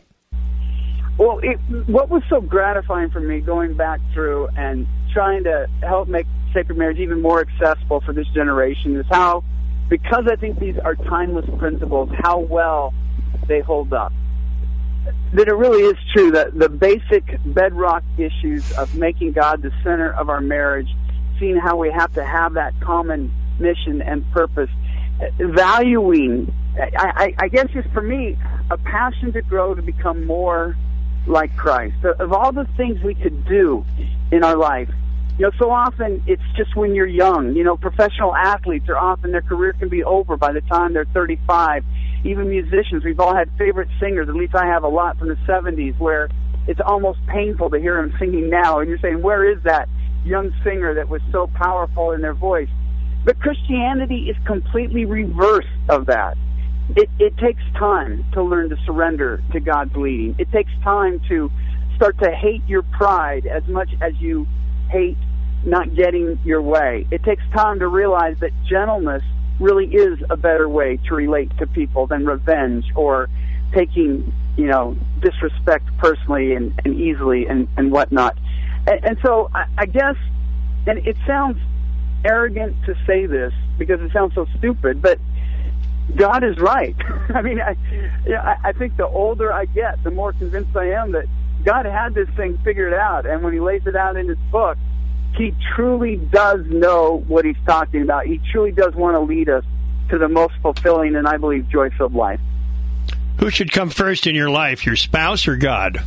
Well, 1.23 1.39
it, 1.41 1.57
what 1.89 2.09
was 2.09 2.25
so 2.29 2.41
gratifying 2.41 3.11
for 3.11 3.21
me 3.21 3.39
going 3.39 3.75
back 3.75 4.01
through 4.13 4.49
and 4.57 4.89
trying 5.13 5.45
to 5.45 5.69
help 5.81 6.09
make 6.09 6.27
sacred 6.53 6.77
marriage 6.77 6.99
even 6.99 7.23
more 7.23 7.41
accessible 7.41 8.01
for 8.01 8.13
this 8.13 8.27
generation 8.35 8.97
is 8.97 9.07
how, 9.09 9.45
because 9.89 10.25
I 10.29 10.35
think 10.35 10.59
these 10.59 10.77
are 10.79 10.97
timeless 10.97 11.49
principles, 11.61 12.11
how 12.13 12.41
well 12.41 12.93
they 13.47 13.61
hold 13.61 13.93
up. 13.93 14.13
That 15.35 15.47
it 15.47 15.55
really 15.55 15.85
is 15.85 15.97
true 16.13 16.33
that 16.33 16.59
the 16.59 16.69
basic 16.69 17.39
bedrock 17.45 18.03
issues 18.19 18.73
of 18.73 18.93
making 18.97 19.31
God 19.31 19.63
the 19.63 19.71
center 19.85 20.13
of 20.13 20.29
our 20.29 20.41
marriage, 20.41 20.89
seeing 21.39 21.57
how 21.57 21.77
we 21.77 21.93
have 21.93 22.13
to 22.15 22.25
have 22.25 22.55
that 22.55 22.73
common 22.81 23.33
mission 23.61 24.03
and 24.03 24.29
purpose, 24.33 24.71
valuing, 25.39 26.53
I, 26.77 26.91
I, 26.99 27.35
I 27.45 27.49
guess 27.49 27.69
just 27.73 27.89
for 27.91 28.03
me, 28.03 28.37
a 28.73 28.77
passion 28.77 29.33
to 29.35 29.43
grow 29.43 29.77
to 29.77 29.83
become 29.83 30.27
more 30.27 30.77
like 31.27 31.57
Christ. 31.57 31.97
Of 32.05 32.33
all 32.33 32.53
the 32.53 32.67
things 32.77 33.03
we 33.03 33.15
could 33.15 33.45
do 33.47 33.85
in 34.31 34.45
our 34.45 34.57
life, 34.57 34.89
you 35.39 35.47
know, 35.47 35.53
so 35.59 35.71
often 35.71 36.23
it's 36.27 36.43
just 36.57 36.77
when 36.77 36.95
you're 36.95 37.07
young. 37.07 37.55
You 37.57 37.65
know, 37.65 37.77
professional 37.77 38.35
athletes 38.35 38.89
are 38.89 38.99
often 38.99 39.33
their 39.33 39.43
career 39.43 39.73
can 39.73 39.89
be 39.89 40.05
over 40.05 40.37
by 40.37 40.53
the 40.53 40.61
time 40.63 40.93
they're 40.93 41.07
35. 41.07 41.85
Even 42.25 42.49
musicians, 42.49 43.05
we've 43.05 43.19
all 43.19 43.35
had 43.35 43.51
favorite 43.59 43.89
singers. 43.99 44.29
At 44.29 44.35
least 44.35 44.55
I 44.55 44.67
have 44.67 44.85
a 44.85 44.89
lot 44.89 45.19
from 45.19 45.29
the 45.29 45.39
70s 45.49 45.99
where 45.99 46.29
it's 46.69 46.81
almost 46.85 47.19
painful 47.27 47.71
to 47.71 47.79
hear 47.79 47.97
them 47.97 48.15
singing 48.19 48.51
now. 48.51 48.79
And 48.81 48.89
you're 48.89 48.99
saying, 48.99 49.23
where 49.23 49.51
is 49.51 49.63
that 49.65 49.89
young 50.25 50.53
singer 50.63 50.95
that 50.95 51.09
was 51.09 51.23
so 51.33 51.49
powerful 51.55 52.13
in 52.13 52.21
their 52.21 52.35
voice? 52.35 52.69
But 53.25 53.41
Christianity 53.41 54.29
is 54.29 54.37
completely 54.45 55.05
reverse 55.05 55.67
of 55.89 56.07
that. 56.07 56.37
It, 56.91 57.09
it 57.19 57.37
takes 57.39 57.63
time 57.79 58.25
to 58.33 58.43
learn 58.43 58.69
to 58.71 58.77
surrender 58.85 59.43
to 59.53 59.61
God's 59.61 59.95
leading. 59.97 60.35
It 60.39 60.51
takes 60.53 60.71
time 60.83 61.21
to 61.29 61.51
start 61.97 62.19
to 62.19 62.31
hate 62.31 62.63
your 62.67 62.83
pride 62.83 63.47
as 63.47 63.67
much 63.69 63.89
as 64.01 64.13
you 64.21 64.47
hate 64.91 65.17
not 65.65 65.95
getting 65.95 66.39
your 66.45 66.61
way. 66.61 67.07
It 67.11 67.23
takes 67.23 67.43
time 67.55 67.79
to 67.79 67.87
realize 67.87 68.37
that 68.41 68.51
gentleness 68.69 69.23
really 69.61 69.87
is 69.87 70.19
a 70.29 70.37
better 70.37 70.69
way 70.69 70.99
to 71.09 71.15
relate 71.15 71.57
to 71.59 71.67
people 71.67 72.07
than 72.07 72.27
revenge 72.27 72.85
or 72.97 73.29
taking, 73.75 74.33
you 74.57 74.67
know, 74.67 74.97
disrespect 75.21 75.87
personally 75.99 76.55
and, 76.55 76.79
and 76.85 76.99
easily 76.99 77.47
and, 77.47 77.69
and 77.77 77.93
whatnot. 77.93 78.37
And, 78.87 79.05
and 79.05 79.19
so 79.25 79.51
I, 79.55 79.67
I 79.79 79.87
guess, 79.87 80.17
and 80.87 81.07
it 81.07 81.17
sounds 81.27 81.59
arrogant 82.25 82.77
to 82.87 82.95
say 83.07 83.27
this 83.27 83.53
because 83.79 84.01
it 84.01 84.13
sounds 84.13 84.35
so 84.35 84.47
stupid, 84.59 85.01
but 85.01 85.19
God 86.17 86.45
is 86.45 86.59
right. 86.59 86.97
I 87.35 87.43
mean, 87.43 87.61
I, 87.61 87.77
yeah, 88.27 88.59
I 88.63 88.73
think 88.73 88.97
the 88.97 89.07
older 89.07 89.53
I 89.53 89.65
get, 89.67 90.03
the 90.05 90.11
more 90.11 90.33
convinced 90.33 90.77
I 90.77 90.91
am 90.91 91.13
that 91.13 91.27
God 91.65 91.87
had 91.87 92.15
this 92.15 92.29
thing 92.37 92.59
figured 92.65 92.93
out, 92.93 93.27
and 93.27 93.43
when 93.43 93.53
He 93.53 93.61
lays 93.61 93.87
it 93.87 93.97
out 93.97 94.17
in 94.17 94.29
His 94.29 94.39
book, 94.51 94.77
He 95.37 95.55
truly 95.75 96.17
does 96.17 96.67
know 96.67 97.25
what 97.29 97.45
He's 97.45 97.57
talking 97.67 98.03
about. 98.03 98.27
He 98.27 98.41
truly 98.51 98.73
does 98.73 98.95
want 98.95 99.15
to 99.15 99.21
lead 99.21 99.49
us 99.49 99.65
to 100.11 100.19
the 100.19 100.29
most 100.29 100.55
fulfilling 100.61 101.15
and 101.17 101.27
I 101.27 101.37
believe 101.37 101.69
joy-filled 101.69 102.15
life. 102.15 102.41
Who 103.39 103.51
should 103.51 103.73
come 103.73 103.91
first 103.91 104.27
in 104.27 104.35
your 104.35 104.51
life, 104.51 104.85
your 104.85 104.97
spouse 104.97 105.49
or 105.49 105.57
God? 105.57 106.03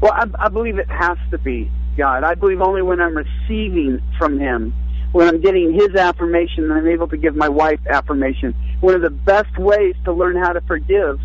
Well, 0.00 0.12
I, 0.12 0.26
I 0.38 0.48
believe 0.48 0.78
it 0.78 0.90
has 0.90 1.16
to 1.30 1.38
be 1.38 1.70
God. 1.96 2.24
I 2.24 2.34
believe 2.34 2.60
only 2.60 2.82
when 2.82 3.00
I'm 3.00 3.16
receiving 3.16 4.02
from 4.18 4.38
Him, 4.38 4.74
when 5.14 5.28
I'm 5.28 5.40
getting 5.40 5.72
His 5.72 5.94
affirmation, 5.94 6.72
I'm 6.72 6.88
able 6.88 7.06
to 7.06 7.16
give 7.16 7.36
my 7.36 7.48
wife 7.48 7.78
affirmation. 7.88 8.52
One 8.80 8.96
of 8.96 9.00
the 9.00 9.10
best 9.10 9.56
ways 9.56 9.94
to 10.06 10.12
learn 10.12 10.34
how 10.34 10.52
to 10.52 10.60
forgive 10.62 11.20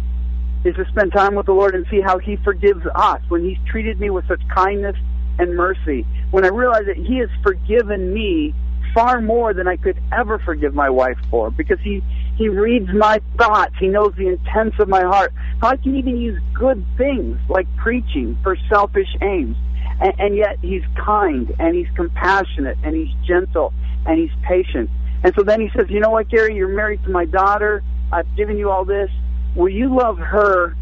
is 0.63 0.75
to 0.75 0.85
spend 0.91 1.11
time 1.11 1.33
with 1.33 1.47
the 1.47 1.53
Lord 1.53 1.73
and 1.73 1.87
see 1.89 1.99
how 1.99 2.19
He 2.19 2.35
forgives 2.35 2.85
us 2.93 3.19
when 3.29 3.43
He's 3.43 3.57
treated 3.65 3.99
me 3.99 4.11
with 4.11 4.27
such 4.27 4.41
kindness 4.49 4.95
and 5.39 5.55
mercy. 5.55 6.05
When 6.29 6.45
I 6.45 6.49
realize 6.49 6.85
that 6.85 6.97
He 6.97 7.17
has 7.17 7.29
forgiven 7.41 8.13
me 8.13 8.53
far 8.93 9.21
more 9.21 9.55
than 9.55 9.67
I 9.67 9.75
could 9.75 9.99
ever 10.11 10.37
forgive 10.37 10.75
my 10.75 10.91
wife 10.91 11.17
for 11.31 11.49
because 11.49 11.79
He 11.79 12.03
he 12.37 12.47
reads 12.47 12.87
my 12.93 13.19
thoughts. 13.37 13.73
He 13.79 13.87
knows 13.87 14.13
the 14.15 14.27
intents 14.27 14.77
of 14.79 14.87
my 14.87 15.01
heart. 15.01 15.33
How 15.61 15.69
I 15.69 15.77
can 15.77 15.97
even 15.97 16.15
use 16.15 16.39
good 16.53 16.85
things 16.95 17.37
like 17.49 17.67
preaching 17.75 18.37
for 18.43 18.55
selfish 18.69 19.09
aims. 19.21 19.57
And, 20.01 20.13
and 20.19 20.35
yet 20.35 20.57
he's 20.61 20.83
kind 20.95 21.53
and 21.59 21.75
he's 21.75 21.89
compassionate 21.95 22.77
and 22.83 22.95
he's 22.95 23.13
gentle 23.27 23.73
and 24.05 24.19
he's 24.19 24.31
patient. 24.47 24.89
And 25.23 25.33
so 25.35 25.43
then 25.43 25.59
he 25.59 25.69
says, 25.75 25.87
you 25.89 25.99
know 25.99 26.09
what, 26.09 26.29
Gary, 26.29 26.55
you're 26.55 26.69
married 26.69 27.03
to 27.03 27.09
my 27.09 27.25
daughter. 27.25 27.83
I've 28.11 28.33
given 28.37 28.57
you 28.57 28.69
all 28.69 28.85
this. 28.85 29.09
Will 29.55 29.69
you 29.69 29.93
love 29.93 30.17
her 30.17 30.75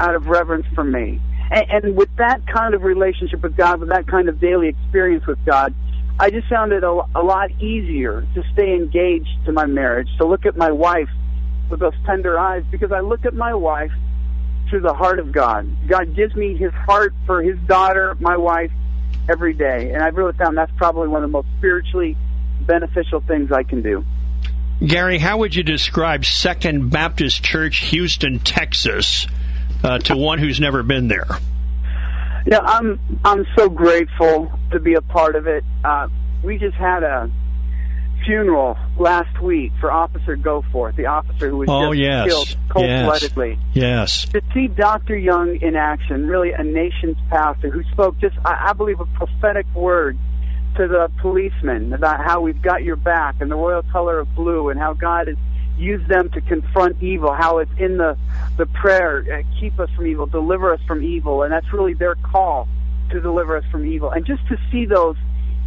out 0.00 0.14
of 0.14 0.26
reverence 0.26 0.66
for 0.74 0.84
me? 0.84 1.20
And, 1.50 1.70
and 1.70 1.96
with 1.96 2.08
that 2.16 2.46
kind 2.46 2.74
of 2.74 2.82
relationship 2.82 3.42
with 3.42 3.56
God, 3.56 3.80
with 3.80 3.90
that 3.90 4.06
kind 4.06 4.28
of 4.28 4.40
daily 4.40 4.68
experience 4.68 5.26
with 5.26 5.38
God, 5.46 5.74
I 6.18 6.30
just 6.30 6.48
found 6.48 6.72
it 6.72 6.82
a, 6.82 6.90
a 6.90 7.22
lot 7.22 7.50
easier 7.62 8.26
to 8.34 8.42
stay 8.52 8.74
engaged 8.74 9.28
to 9.46 9.52
my 9.52 9.66
marriage, 9.66 10.08
to 10.18 10.26
look 10.26 10.46
at 10.46 10.56
my 10.56 10.72
wife 10.72 11.08
with 11.70 11.78
those 11.78 11.94
tender 12.06 12.38
eyes, 12.38 12.64
because 12.70 12.90
I 12.90 13.00
look 13.00 13.24
at 13.24 13.34
my 13.34 13.54
wife 13.54 13.92
through 14.68 14.80
the 14.80 14.94
heart 14.94 15.18
of 15.18 15.32
God. 15.32 15.68
God 15.88 16.14
gives 16.14 16.34
me 16.34 16.56
his 16.56 16.72
heart 16.72 17.14
for 17.26 17.42
his 17.42 17.58
daughter, 17.66 18.16
my 18.20 18.36
wife, 18.36 18.70
every 19.28 19.54
day. 19.54 19.90
And 19.92 20.02
I've 20.02 20.16
really 20.16 20.32
found 20.34 20.56
that's 20.56 20.72
probably 20.76 21.08
one 21.08 21.22
of 21.22 21.30
the 21.30 21.32
most 21.32 21.48
spiritually 21.58 22.16
beneficial 22.60 23.20
things 23.20 23.52
I 23.52 23.62
can 23.62 23.82
do. 23.82 24.04
Gary, 24.84 25.18
how 25.18 25.38
would 25.38 25.56
you 25.56 25.62
describe 25.62 26.24
Second 26.24 26.90
Baptist 26.90 27.42
Church, 27.42 27.78
Houston, 27.90 28.38
Texas, 28.38 29.26
uh, 29.82 29.98
to 29.98 30.16
one 30.16 30.38
who's 30.38 30.60
never 30.60 30.82
been 30.82 31.08
there? 31.08 31.26
Yeah, 32.46 32.60
I'm 32.60 33.00
I'm 33.24 33.44
so 33.56 33.68
grateful 33.68 34.50
to 34.70 34.78
be 34.78 34.94
a 34.94 35.02
part 35.02 35.34
of 35.34 35.46
it. 35.46 35.64
Uh, 35.84 36.08
we 36.42 36.58
just 36.58 36.76
had 36.76 37.02
a 37.02 37.30
funeral 38.24 38.76
last 38.98 39.40
week 39.40 39.72
for 39.80 39.90
Officer 39.90 40.36
Goforth, 40.36 40.96
the 40.96 41.06
officer 41.06 41.50
who 41.50 41.58
was 41.58 41.68
oh, 41.70 41.92
just 41.92 41.98
yes. 41.98 42.28
killed 42.28 42.56
cold-bloodedly. 42.68 43.58
Yes. 43.74 44.26
To 44.26 44.42
see 44.52 44.68
Dr. 44.68 45.16
Young 45.16 45.56
in 45.56 45.76
action, 45.76 46.26
really 46.26 46.52
a 46.52 46.62
nation's 46.62 47.16
pastor 47.30 47.70
who 47.70 47.82
spoke 47.92 48.18
just, 48.18 48.36
I, 48.44 48.70
I 48.70 48.72
believe, 48.72 49.00
a 49.00 49.06
prophetic 49.06 49.66
word 49.74 50.18
to 50.76 50.86
the 50.86 51.10
policemen 51.20 51.92
about 51.92 52.24
how 52.24 52.40
we've 52.40 52.60
got 52.62 52.82
your 52.82 52.96
back 52.96 53.36
and 53.40 53.50
the 53.50 53.56
royal 53.56 53.82
color 53.84 54.20
of 54.20 54.34
blue 54.34 54.68
and 54.68 54.78
how 54.78 54.92
God 54.92 55.28
has 55.28 55.36
used 55.76 56.08
them 56.08 56.28
to 56.30 56.40
confront 56.40 57.02
evil, 57.02 57.32
how 57.32 57.58
it's 57.58 57.70
in 57.78 57.98
the, 57.98 58.16
the 58.56 58.66
prayer, 58.66 59.24
uh, 59.32 59.60
keep 59.60 59.78
us 59.78 59.88
from 59.90 60.06
evil, 60.06 60.26
deliver 60.26 60.72
us 60.72 60.80
from 60.86 61.02
evil, 61.02 61.42
and 61.42 61.52
that's 61.52 61.72
really 61.72 61.94
their 61.94 62.16
call 62.16 62.68
to 63.10 63.20
deliver 63.20 63.56
us 63.56 63.64
from 63.70 63.86
evil. 63.86 64.10
And 64.10 64.26
just 64.26 64.46
to 64.48 64.58
see 64.70 64.84
those 64.84 65.16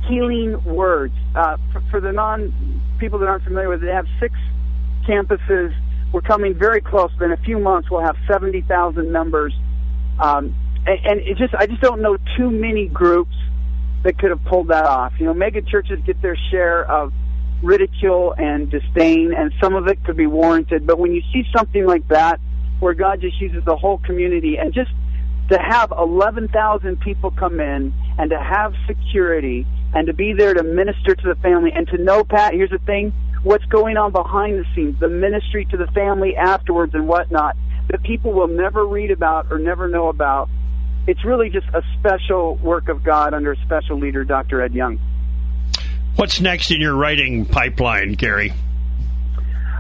healing 0.08 0.64
words, 0.64 1.14
uh, 1.36 1.58
for, 1.72 1.82
for 1.92 2.02
the 2.02 2.12
non 2.12 2.82
people 3.00 3.20
that 3.20 3.28
aren't 3.28 3.44
familiar 3.44 3.70
with 3.70 3.84
it, 3.84 3.88
they 3.88 3.92
have 3.92 4.08
six 4.20 4.34
campuses 5.08 5.74
we're 6.12 6.22
coming 6.22 6.54
very 6.54 6.82
close. 6.82 7.12
In 7.22 7.32
a 7.32 7.38
few 7.38 7.58
months, 7.60 7.90
we'll 7.90 8.02
have 8.02 8.18
70,000 8.30 9.12
members. 9.12 9.54
Um, 10.20 10.56
and, 10.86 11.00
and 11.06 11.20
it 11.22 11.38
just, 11.38 11.54
I 11.56 11.68
just 11.68 11.82
don't 11.82 12.02
know 12.02 12.18
too 12.38 12.52
many 12.52 12.88
groups 12.88 13.36
that 14.04 14.18
could 14.18 14.32
have 14.32 14.44
pulled 14.46 14.70
that 14.70 14.86
off. 14.86 15.14
You 15.20 15.26
know, 15.26 15.34
mega 15.34 15.62
churches 15.62 16.00
get 16.06 16.22
their 16.22 16.38
share 16.50 16.90
of 16.90 17.14
ridicule 17.64 18.34
and 18.38 18.70
disdain, 18.70 19.34
and 19.36 19.54
some 19.62 19.76
of 19.76 19.88
it 19.88 20.04
could 20.04 20.18
be 20.18 20.28
warranted. 20.28 20.86
But 20.86 21.00
when 21.00 21.14
you 21.14 21.22
see 21.32 21.44
something 21.56 21.86
like 21.86 22.08
that, 22.10 22.40
where 22.80 22.96
God 22.96 23.22
just 23.22 23.40
uses 23.40 23.64
the 23.64 23.76
whole 23.76 24.00
community, 24.00 24.58
and 24.58 24.74
just 24.74 24.90
to 25.52 25.60
have 25.60 25.94
11,000 25.98 27.00
people 27.00 27.32
come 27.32 27.60
in 27.60 27.94
and 28.18 28.32
to 28.32 28.40
have 28.40 28.74
security 28.88 29.68
and 29.94 30.08
to 30.08 30.14
be 30.14 30.34
there 30.34 30.54
to 30.54 30.64
minister 30.64 31.16
to 31.16 31.28
the 31.28 31.36
family 31.42 31.72
and 31.74 31.88
to 31.90 31.98
know, 31.98 32.24
Pat, 32.24 32.54
here's 32.54 32.70
the 32.70 32.80
thing, 32.80 33.14
what's 33.44 33.66
going 33.66 33.98
on 33.98 34.12
behind 34.12 34.58
the 34.60 34.66
scenes, 34.76 35.00
the 35.00 35.10
ministry 35.10 35.66
to 35.66 35.78
the 35.78 35.88
family 35.88 36.36
afterwards 36.36 36.94
and 36.94 37.08
whatnot, 37.08 37.58
that 37.90 38.02
people 38.04 38.32
will 38.32 38.48
never 38.48 38.86
read 38.86 39.12
about 39.12 39.48
or 39.52 39.60
never 39.60 39.88
know 39.88 40.08
about. 40.08 40.50
It's 41.08 41.26
really 41.26 41.50
just 41.50 41.68
a 41.74 41.82
special 42.00 42.56
work 42.58 42.88
of 42.88 43.04
God 43.04 43.34
under 43.34 43.52
a 43.52 43.58
special 43.66 43.98
leader, 43.98 44.24
Dr. 44.24 44.62
Ed 44.62 44.74
Young. 44.74 45.00
What's 46.16 46.40
next 46.40 46.72
in 46.72 46.80
your 46.80 46.96
writing 46.96 47.46
pipeline, 47.46 48.14
Gary? 48.14 48.54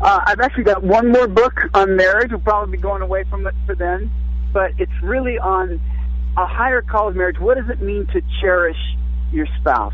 Uh, 0.02 0.19
I've 0.26 0.39
actually 0.39 0.63
got 0.63 0.82
one 0.82 1.12
more 1.12 1.28
book 1.28 1.54
on 1.74 1.95
marriage. 1.95 2.32
We'll 2.32 2.39
probably 2.39 2.78
be 2.78 2.82
going 2.82 3.04
away 3.04 3.24
from 3.30 3.45
it 3.45 3.54
for 3.67 3.76
then, 3.76 4.10
but 4.52 4.71
it's 4.80 4.91
really 5.04 5.38
on 5.38 5.80
a 6.38 6.45
higher 6.47 6.82
call 6.82 7.10
of 7.10 7.15
marriage. 7.15 7.39
What 7.39 7.58
does 7.58 7.69
it 7.69 7.82
mean 7.82 8.08
to 8.08 8.21
cherish 8.41 8.78
your 9.31 9.47
spouse? 9.59 9.93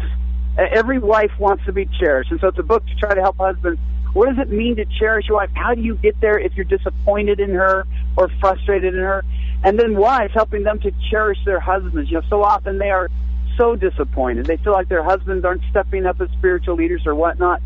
Every 0.57 0.99
wife 0.99 1.31
wants 1.39 1.65
to 1.65 1.73
be 1.73 1.87
cherished, 1.99 2.31
and 2.31 2.39
so 2.39 2.47
it's 2.47 2.59
a 2.59 2.63
book 2.63 2.85
to 2.87 2.95
try 2.95 3.13
to 3.13 3.21
help 3.21 3.37
husbands. 3.37 3.79
What 4.13 4.29
does 4.29 4.39
it 4.39 4.51
mean 4.51 4.75
to 4.77 4.85
cherish 4.99 5.27
your 5.27 5.37
wife? 5.37 5.51
How 5.53 5.75
do 5.75 5.81
you 5.81 5.95
get 5.95 6.19
there 6.19 6.39
if 6.39 6.53
you're 6.55 6.65
disappointed 6.65 7.39
in 7.39 7.51
her 7.51 7.85
or 8.15 8.29
frustrated 8.39 8.95
in 8.95 8.99
her? 8.99 9.23
And 9.63 9.79
then 9.79 9.95
wives 9.95 10.33
helping 10.33 10.63
them 10.63 10.79
to 10.79 10.91
cherish 11.11 11.37
their 11.45 11.59
husbands. 11.59 12.09
You 12.09 12.17
know, 12.17 12.23
so 12.29 12.43
often 12.43 12.79
they 12.79 12.89
are 12.89 13.09
so 13.57 13.75
disappointed. 13.75 14.45
They 14.45 14.57
feel 14.57 14.73
like 14.73 14.89
their 14.89 15.03
husbands 15.03 15.45
aren't 15.45 15.61
stepping 15.69 16.05
up 16.05 16.19
as 16.21 16.29
spiritual 16.37 16.75
leaders 16.75 17.03
or 17.05 17.13
whatnot. 17.13 17.61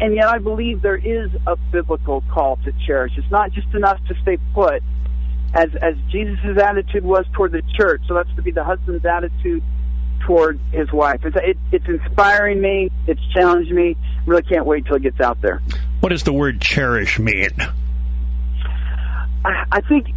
And 0.00 0.14
yet 0.14 0.28
I 0.28 0.38
believe 0.38 0.82
there 0.82 0.96
is 0.96 1.30
a 1.46 1.56
biblical 1.70 2.24
call 2.32 2.56
to 2.64 2.72
cherish. 2.86 3.12
It's 3.16 3.30
not 3.30 3.52
just 3.52 3.68
enough 3.74 4.00
to 4.08 4.14
stay 4.22 4.38
put 4.54 4.82
as 5.54 5.68
as 5.80 5.94
Jesus' 6.10 6.58
attitude 6.60 7.04
was 7.04 7.24
toward 7.32 7.52
the 7.52 7.62
church. 7.78 8.02
So 8.08 8.14
that's 8.14 8.34
to 8.36 8.42
be 8.42 8.50
the 8.50 8.64
husband's 8.64 9.04
attitude 9.04 9.62
toward 10.26 10.58
his 10.72 10.92
wife. 10.92 11.24
It's, 11.24 11.36
it, 11.36 11.56
it's 11.72 11.86
inspiring 11.86 12.60
me. 12.60 12.90
It's 13.06 13.20
challenged 13.32 13.70
me. 13.70 13.96
Really 14.26 14.42
can't 14.42 14.66
wait 14.66 14.84
till 14.86 14.96
it 14.96 15.02
gets 15.02 15.20
out 15.20 15.40
there. 15.40 15.62
What 16.00 16.10
does 16.10 16.24
the 16.24 16.32
word 16.32 16.60
cherish 16.60 17.18
mean? 17.18 17.50
I, 19.44 19.64
I 19.70 19.80
think 19.82 20.08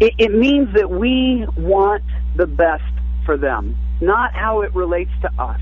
it, 0.00 0.14
it 0.18 0.32
means 0.32 0.74
that 0.74 0.90
we 0.90 1.46
want 1.56 2.04
the 2.36 2.46
best 2.46 2.84
for 3.24 3.36
them, 3.36 3.76
not 4.00 4.34
how 4.34 4.60
it 4.62 4.74
relates 4.74 5.10
to 5.22 5.42
us, 5.42 5.60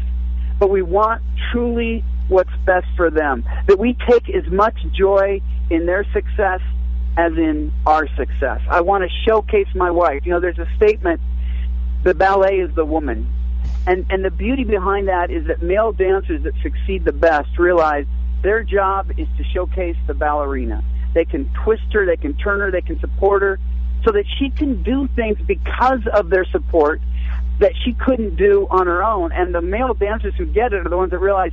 but 0.59 0.69
we 0.69 0.83
want 0.83 1.23
truly 1.53 2.05
what's 2.29 2.55
best 2.65 2.87
for 2.97 3.11
them. 3.11 3.45
That 3.69 3.79
we 3.79 3.97
take 4.09 4.29
as 4.31 4.47
much 4.51 4.77
joy 4.93 5.41
in 5.71 5.87
their 5.87 6.05
success 6.13 6.61
as 7.17 7.33
in 7.33 7.73
our 7.87 8.09
success. 8.17 8.61
I 8.69 8.81
want 8.81 9.05
to 9.05 9.11
showcase 9.27 9.69
my 9.75 9.91
wife. 9.91 10.27
You 10.27 10.33
know, 10.33 10.41
there's 10.41 10.59
a 10.59 10.69
statement 10.77 11.21
the 12.05 12.15
ballet 12.15 12.57
is 12.57 12.75
the 12.75 12.85
woman. 12.85 13.33
And 13.87 14.07
and 14.11 14.25
the 14.25 14.31
beauty 14.31 14.65
behind 14.65 15.09
that 15.09 15.31
is 15.31 15.47
that 15.47 15.63
male 15.63 15.93
dancers 15.93 16.43
that 16.43 16.55
succeed 16.63 17.05
the 17.05 17.13
best 17.13 17.59
realize 17.59 18.07
their 18.43 18.63
job 18.63 19.11
is 19.17 19.29
to 19.37 19.45
showcase 19.45 19.97
the 20.07 20.15
ballerina. 20.15 20.83
They 21.15 21.25
can 21.25 21.51
twist 21.65 21.93
her, 21.93 22.05
they 22.05 22.17
can 22.17 22.35
turn 22.35 22.61
her, 22.61 22.71
they 22.71 22.83
can 22.83 22.99
support 23.01 23.43
her 23.43 23.59
so 24.05 24.13
that 24.13 24.25
she 24.39 24.51
can 24.51 24.83
do 24.83 25.09
things 25.17 25.39
because 25.47 26.07
of 26.13 26.29
their 26.31 26.45
support 26.47 27.01
that 27.59 27.73
she 27.85 27.95
couldn't 27.95 28.37
do 28.37 28.67
on 28.71 28.87
her 28.87 29.03
own. 29.03 29.33
And 29.33 29.55
the 29.55 29.63
male 29.63 29.95
dancers 29.95 30.35
who 30.37 30.47
get 30.47 30.73
it 30.73 30.87
are 30.87 30.89
the 30.89 30.97
ones 30.97 31.11
that 31.11 31.19
realize 31.19 31.53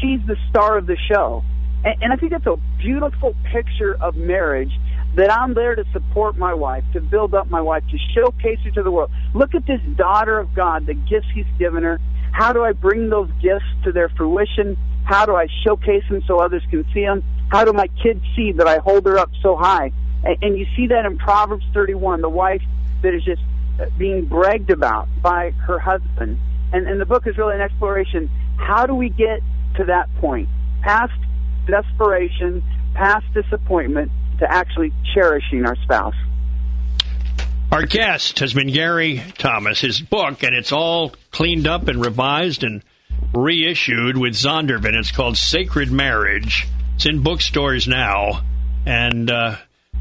she's 0.00 0.20
the 0.26 0.36
star 0.48 0.78
of 0.78 0.86
the 0.86 0.96
show. 0.96 1.44
And, 1.84 2.02
and 2.02 2.12
I 2.12 2.16
think 2.16 2.32
that's 2.32 2.46
a 2.46 2.56
beautiful 2.78 3.34
picture 3.52 3.96
of 4.00 4.16
marriage 4.16 4.72
that 5.14 5.30
I'm 5.30 5.54
there 5.54 5.74
to 5.74 5.84
support 5.92 6.38
my 6.38 6.54
wife, 6.54 6.84
to 6.94 7.00
build 7.00 7.34
up 7.34 7.50
my 7.50 7.60
wife, 7.60 7.82
to 7.90 7.98
showcase 8.14 8.58
her 8.64 8.70
to 8.72 8.82
the 8.82 8.90
world. 8.90 9.10
Look 9.34 9.54
at 9.54 9.66
this 9.66 9.80
daughter 9.96 10.38
of 10.38 10.54
God, 10.54 10.86
the 10.86 10.94
gifts 10.94 11.26
He's 11.34 11.46
given 11.58 11.82
her. 11.82 12.00
How 12.32 12.52
do 12.52 12.62
I 12.64 12.72
bring 12.72 13.10
those 13.10 13.30
gifts 13.42 13.66
to 13.84 13.92
their 13.92 14.08
fruition? 14.08 14.76
How 15.04 15.26
do 15.26 15.34
I 15.34 15.48
showcase 15.64 16.04
them 16.08 16.22
so 16.26 16.38
others 16.38 16.62
can 16.70 16.84
see 16.94 17.04
them? 17.04 17.22
How 17.50 17.64
do 17.64 17.72
my 17.72 17.88
kids 18.02 18.22
see 18.34 18.52
that 18.52 18.66
I 18.66 18.78
hold 18.78 19.04
her 19.04 19.18
up 19.18 19.30
so 19.42 19.56
high? 19.56 19.92
And, 20.24 20.42
and 20.42 20.58
you 20.58 20.66
see 20.74 20.86
that 20.86 21.04
in 21.04 21.18
Proverbs 21.18 21.66
31, 21.74 22.22
the 22.22 22.30
wife 22.30 22.62
that 23.02 23.12
is 23.12 23.22
just 23.22 23.42
uh, 23.78 23.86
being 23.98 24.24
bragged 24.24 24.70
about 24.70 25.08
by 25.20 25.50
her 25.66 25.78
husband. 25.78 26.38
And, 26.72 26.88
and 26.88 26.98
the 26.98 27.04
book 27.04 27.26
is 27.26 27.36
really 27.36 27.54
an 27.54 27.60
exploration. 27.60 28.30
How 28.56 28.86
do 28.86 28.94
we 28.94 29.10
get 29.10 29.40
to 29.76 29.84
that 29.84 30.08
point? 30.16 30.48
Past 30.80 31.12
desperation, 31.66 32.62
past 32.94 33.26
disappointment, 33.34 34.10
to 34.38 34.50
actually 34.50 34.92
cherishing 35.14 35.64
our 35.64 35.76
spouse. 35.76 36.14
Our 37.70 37.86
guest 37.86 38.40
has 38.40 38.52
been 38.52 38.70
Gary 38.70 39.22
Thomas. 39.38 39.80
His 39.80 40.00
book, 40.00 40.42
and 40.42 40.54
it's 40.54 40.72
all 40.72 41.14
cleaned 41.30 41.66
up 41.66 41.88
and 41.88 42.04
revised 42.04 42.64
and 42.64 42.82
reissued 43.32 44.18
with 44.18 44.34
Zondervan. 44.34 44.94
It's 44.94 45.10
called 45.10 45.38
Sacred 45.38 45.90
Marriage. 45.90 46.66
It's 46.96 47.06
in 47.06 47.22
bookstores 47.22 47.88
now. 47.88 48.42
And 48.84 49.30
uh, 49.30 49.56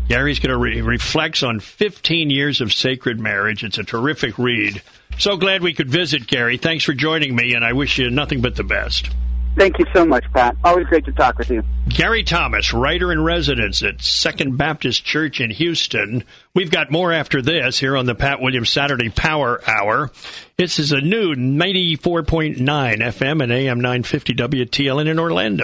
Gary's 0.10 0.40
going 0.40 0.52
to 0.52 0.58
re- 0.58 0.82
reflects 0.82 1.44
on 1.44 1.62
15 1.62 2.30
years 2.30 2.60
of 2.60 2.74
sacred 2.74 3.20
marriage. 3.20 3.64
It's 3.64 3.78
a 3.78 3.84
terrific 3.84 4.38
read. 4.38 4.82
So 5.18 5.38
glad 5.38 5.62
we 5.62 5.74
could 5.74 5.90
visit, 5.90 6.28
Gary. 6.28 6.58
Thanks 6.58 6.84
for 6.84 6.94
joining 6.94 7.36
me, 7.36 7.54
and 7.54 7.64
I 7.64 7.74
wish 7.74 7.98
you 7.98 8.10
nothing 8.10 8.42
but 8.42 8.56
the 8.56 8.64
best. 8.64 9.10
Thank 9.58 9.80
you 9.80 9.86
so 9.94 10.06
much, 10.06 10.24
Pat. 10.34 10.56
Always 10.64 10.88
great 10.88 11.04
to 11.06 11.12
talk 11.12 11.38
with 11.38 11.50
you. 11.50 11.64
Gary 11.90 12.24
Thomas, 12.24 12.74
writer 12.74 13.12
in 13.12 13.22
residence 13.22 13.84
at 13.84 14.02
Second 14.02 14.58
Baptist 14.58 15.04
Church 15.04 15.42
in 15.42 15.50
Houston. 15.52 16.24
We've 16.56 16.72
got 16.72 16.90
more 16.90 17.12
after 17.12 17.42
this 17.42 17.78
here 17.78 17.98
on 17.98 18.06
the 18.06 18.16
Pat 18.16 18.42
Williams 18.42 18.70
Saturday 18.70 19.10
Power 19.10 19.62
Hour. 19.68 20.10
This 20.58 20.80
is 20.80 20.94
a 20.94 21.02
new 21.02 21.36
94.9 21.36 22.58
FM 22.58 23.44
and 23.44 23.52
AM 23.52 23.82
950 23.82 24.34
WTLN 24.36 25.08
in 25.08 25.20
Orlando. 25.20 25.64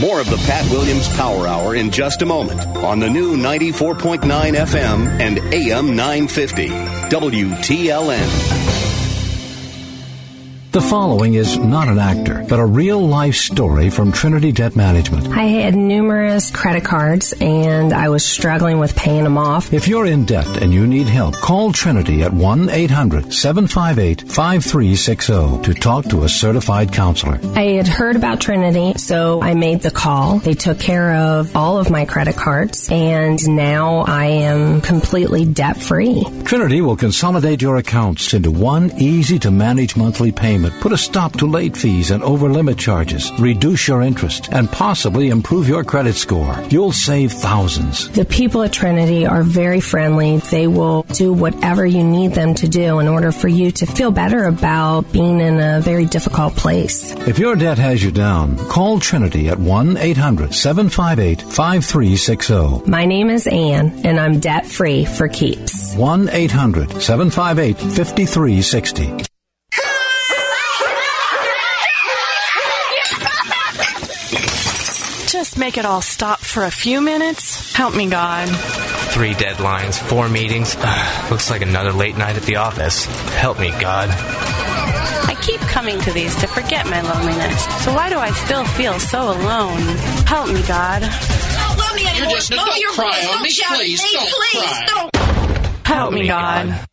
More 0.00 0.20
of 0.20 0.28
the 0.28 0.36
Pat 0.38 0.68
Williams 0.70 1.08
Power 1.16 1.46
Hour 1.46 1.74
in 1.74 1.90
just 1.90 2.22
a 2.22 2.26
moment 2.26 2.60
on 2.78 2.98
the 2.98 3.10
new 3.10 3.36
94.9 3.36 4.20
FM 4.22 5.20
and 5.20 5.38
AM 5.54 5.94
950 5.94 6.68
WTLN. 6.68 8.65
The 10.76 10.82
following 10.82 11.32
is 11.32 11.56
not 11.56 11.88
an 11.88 11.98
actor, 11.98 12.44
but 12.50 12.60
a 12.60 12.66
real 12.66 13.00
life 13.00 13.36
story 13.36 13.88
from 13.88 14.12
Trinity 14.12 14.52
Debt 14.52 14.76
Management. 14.76 15.28
I 15.28 15.44
had 15.44 15.74
numerous 15.74 16.50
credit 16.50 16.84
cards 16.84 17.32
and 17.40 17.94
I 17.94 18.10
was 18.10 18.26
struggling 18.26 18.78
with 18.78 18.94
paying 18.94 19.24
them 19.24 19.38
off. 19.38 19.72
If 19.72 19.88
you're 19.88 20.04
in 20.04 20.26
debt 20.26 20.46
and 20.62 20.74
you 20.74 20.86
need 20.86 21.08
help, 21.08 21.34
call 21.36 21.72
Trinity 21.72 22.22
at 22.24 22.34
1 22.34 22.68
800 22.68 23.32
758 23.32 24.30
5360 24.30 25.62
to 25.62 25.72
talk 25.72 26.04
to 26.10 26.24
a 26.24 26.28
certified 26.28 26.92
counselor. 26.92 27.40
I 27.54 27.76
had 27.78 27.88
heard 27.88 28.14
about 28.14 28.42
Trinity, 28.42 28.98
so 28.98 29.40
I 29.40 29.54
made 29.54 29.80
the 29.80 29.90
call. 29.90 30.40
They 30.40 30.52
took 30.52 30.78
care 30.78 31.14
of 31.14 31.56
all 31.56 31.78
of 31.78 31.88
my 31.88 32.04
credit 32.04 32.36
cards 32.36 32.90
and 32.90 33.42
now 33.48 34.00
I 34.00 34.26
am 34.26 34.82
completely 34.82 35.46
debt 35.46 35.78
free. 35.78 36.26
Trinity 36.44 36.82
will 36.82 36.96
consolidate 36.96 37.62
your 37.62 37.78
accounts 37.78 38.34
into 38.34 38.50
one 38.50 38.92
easy 38.98 39.38
to 39.38 39.50
manage 39.50 39.96
monthly 39.96 40.32
payment 40.32 40.65
put 40.80 40.92
a 40.92 40.98
stop 40.98 41.32
to 41.38 41.46
late 41.46 41.76
fees 41.76 42.10
and 42.10 42.22
over 42.22 42.48
limit 42.48 42.78
charges, 42.78 43.32
reduce 43.38 43.88
your 43.88 44.02
interest, 44.02 44.48
and 44.52 44.70
possibly 44.70 45.28
improve 45.28 45.68
your 45.68 45.84
credit 45.84 46.14
score. 46.14 46.56
You'll 46.70 46.92
save 46.92 47.32
thousands. 47.32 48.08
The 48.10 48.24
people 48.24 48.62
at 48.62 48.72
Trinity 48.72 49.26
are 49.26 49.42
very 49.42 49.80
friendly. 49.80 50.38
They 50.38 50.66
will 50.66 51.02
do 51.12 51.32
whatever 51.32 51.86
you 51.86 52.02
need 52.02 52.32
them 52.32 52.54
to 52.54 52.68
do 52.68 52.98
in 52.98 53.08
order 53.08 53.32
for 53.32 53.48
you 53.48 53.70
to 53.72 53.86
feel 53.86 54.10
better 54.10 54.44
about 54.44 55.12
being 55.12 55.40
in 55.40 55.60
a 55.60 55.80
very 55.80 56.06
difficult 56.06 56.56
place. 56.56 57.12
If 57.26 57.38
your 57.38 57.56
debt 57.56 57.78
has 57.78 58.02
you 58.02 58.10
down, 58.10 58.56
call 58.68 59.00
Trinity 59.00 59.48
at 59.48 59.58
1 59.58 59.96
800 59.96 60.54
758 60.54 61.42
5360. 61.42 62.90
My 62.90 63.04
name 63.04 63.30
is 63.30 63.46
Ann, 63.46 64.00
and 64.04 64.18
I'm 64.18 64.40
debt 64.40 64.66
free 64.66 65.04
for 65.04 65.28
keeps. 65.28 65.94
1 65.94 66.28
800 66.28 67.02
758 67.02 67.76
5360. 67.78 69.35
Just 75.56 75.64
make 75.64 75.78
it 75.78 75.86
all 75.86 76.02
stop 76.02 76.40
for 76.40 76.64
a 76.64 76.70
few 76.70 77.00
minutes? 77.00 77.74
Help 77.74 77.94
me, 77.94 78.06
God. 78.10 78.46
Three 79.10 79.32
deadlines, 79.32 79.98
four 79.98 80.28
meetings. 80.28 80.76
Ugh, 80.78 81.30
looks 81.30 81.48
like 81.50 81.62
another 81.62 81.92
late 81.92 82.16
night 82.16 82.36
at 82.36 82.42
the 82.42 82.56
office. 82.56 83.06
Help 83.36 83.58
me, 83.58 83.70
God. 83.80 84.10
I 84.10 85.34
keep 85.40 85.60
coming 85.60 85.98
to 86.00 86.12
these 86.12 86.36
to 86.36 86.46
forget 86.46 86.84
my 86.86 87.00
loneliness. 87.00 87.64
So 87.84 87.94
why 87.94 88.10
do 88.10 88.18
I 88.18 88.32
still 88.32 88.64
feel 88.64 88.98
so 89.00 89.22
alone? 89.22 89.80
Help 90.26 90.48
me, 90.48 90.62
God. 90.68 91.02
Let 91.02 91.94
me 91.94 92.06
at 92.06 92.18
you, 92.18 92.26
listener. 92.26 92.56
Don't 92.56 92.94
cry 92.94 93.24
on 93.34 93.42
me, 93.42 93.50
please. 93.68 94.02
Don't 94.86 95.10
cry. 95.10 95.84
Help 95.84 96.12
me, 96.12 96.26
God. 96.26 96.86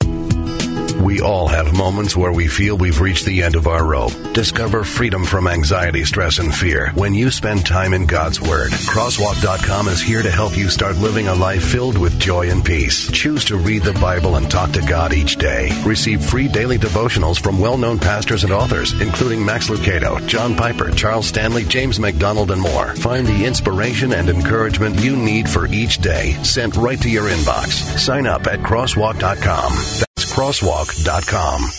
We 1.04 1.20
all 1.20 1.50
have 1.50 1.78
moments 1.78 2.16
where 2.16 2.32
we 2.32 2.48
feel 2.48 2.78
we've 2.78 3.02
reached 3.02 3.26
the 3.26 3.44
end 3.44 3.56
of 3.56 3.68
our 3.68 3.86
rope. 3.86 4.14
Discover 4.32 4.86
freedom 4.86 5.26
from 5.26 5.50
anxiety, 5.50 6.06
stress, 6.06 6.40
and 6.40 6.56
fear 6.56 6.92
when 6.96 7.14
you 7.14 7.30
spend 7.30 7.66
time 7.66 7.94
in 7.94 8.06
God's 8.06 8.40
Word. 8.40 8.72
Crosswalk.com 8.72 9.90
is 9.90 10.02
here 10.02 10.22
to 10.22 10.32
help 10.32 10.56
you 10.56 10.70
start 10.70 10.96
living 10.96 11.28
a 11.28 11.36
life 11.36 11.62
filled 11.62 11.98
with 11.98 12.18
joy 12.22 12.50
and 12.50 12.64
peace. 12.64 13.12
Choose 13.12 13.44
to 13.46 13.58
read 13.58 13.84
the 13.84 13.92
Bible 14.00 14.38
and 14.38 14.50
talk 14.50 14.72
to 14.72 14.82
God 14.82 15.14
each 15.14 15.36
day. 15.36 15.78
Receive 15.86 16.24
free 16.24 16.48
daily 16.48 16.78
devotionals 16.78 17.38
from 17.38 17.60
well 17.60 17.78
known 17.78 18.00
pastors 18.00 18.46
and 18.46 18.54
authors, 18.54 18.94
including 19.02 19.44
Max 19.44 19.70
Lucado, 19.70 20.26
John 20.26 20.56
Piper, 20.56 20.90
Charles 20.92 21.28
Stanley, 21.28 21.66
James 21.66 22.00
MacDonald, 22.00 22.50
and 22.50 22.62
more. 22.62 22.96
Find 22.96 23.28
the 23.28 23.44
inspiration 23.44 24.14
and 24.14 24.30
encouragement 24.30 25.02
you 25.02 25.18
need 25.18 25.50
for 25.50 25.68
each 25.68 25.98
day 25.98 26.42
sent 26.44 26.78
right 26.78 27.02
to 27.02 27.10
your 27.10 27.26
inbox. 27.26 28.00
Sign 28.00 28.26
up 28.26 28.48
at 28.48 28.60
crosswalk.com. 28.60 30.06
That's 30.34 30.60
crosswalk.com. 30.62 31.70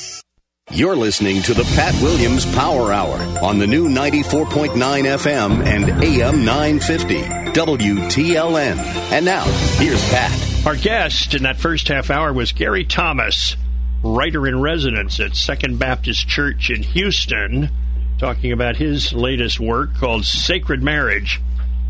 You're 0.70 0.96
listening 0.96 1.42
to 1.42 1.54
the 1.54 1.64
Pat 1.76 1.94
Williams 2.02 2.46
Power 2.54 2.92
Hour 2.92 3.16
on 3.44 3.58
the 3.58 3.66
new 3.66 3.88
94.9 3.88 4.74
FM 4.74 5.64
and 5.66 6.02
AM 6.02 6.44
950 6.44 7.22
WTLN. 7.52 8.78
And 9.12 9.24
now, 9.24 9.44
here's 9.76 10.02
Pat. 10.08 10.66
Our 10.66 10.76
guest 10.76 11.34
in 11.34 11.42
that 11.42 11.58
first 11.58 11.88
half 11.88 12.10
hour 12.10 12.32
was 12.32 12.52
Gary 12.52 12.84
Thomas, 12.84 13.56
writer 14.02 14.46
in 14.46 14.60
residence 14.60 15.20
at 15.20 15.36
Second 15.36 15.78
Baptist 15.78 16.26
Church 16.26 16.70
in 16.70 16.82
Houston, 16.82 17.70
talking 18.18 18.52
about 18.52 18.76
his 18.76 19.12
latest 19.12 19.60
work 19.60 19.94
called 19.96 20.24
Sacred 20.24 20.82
Marriage. 20.82 21.40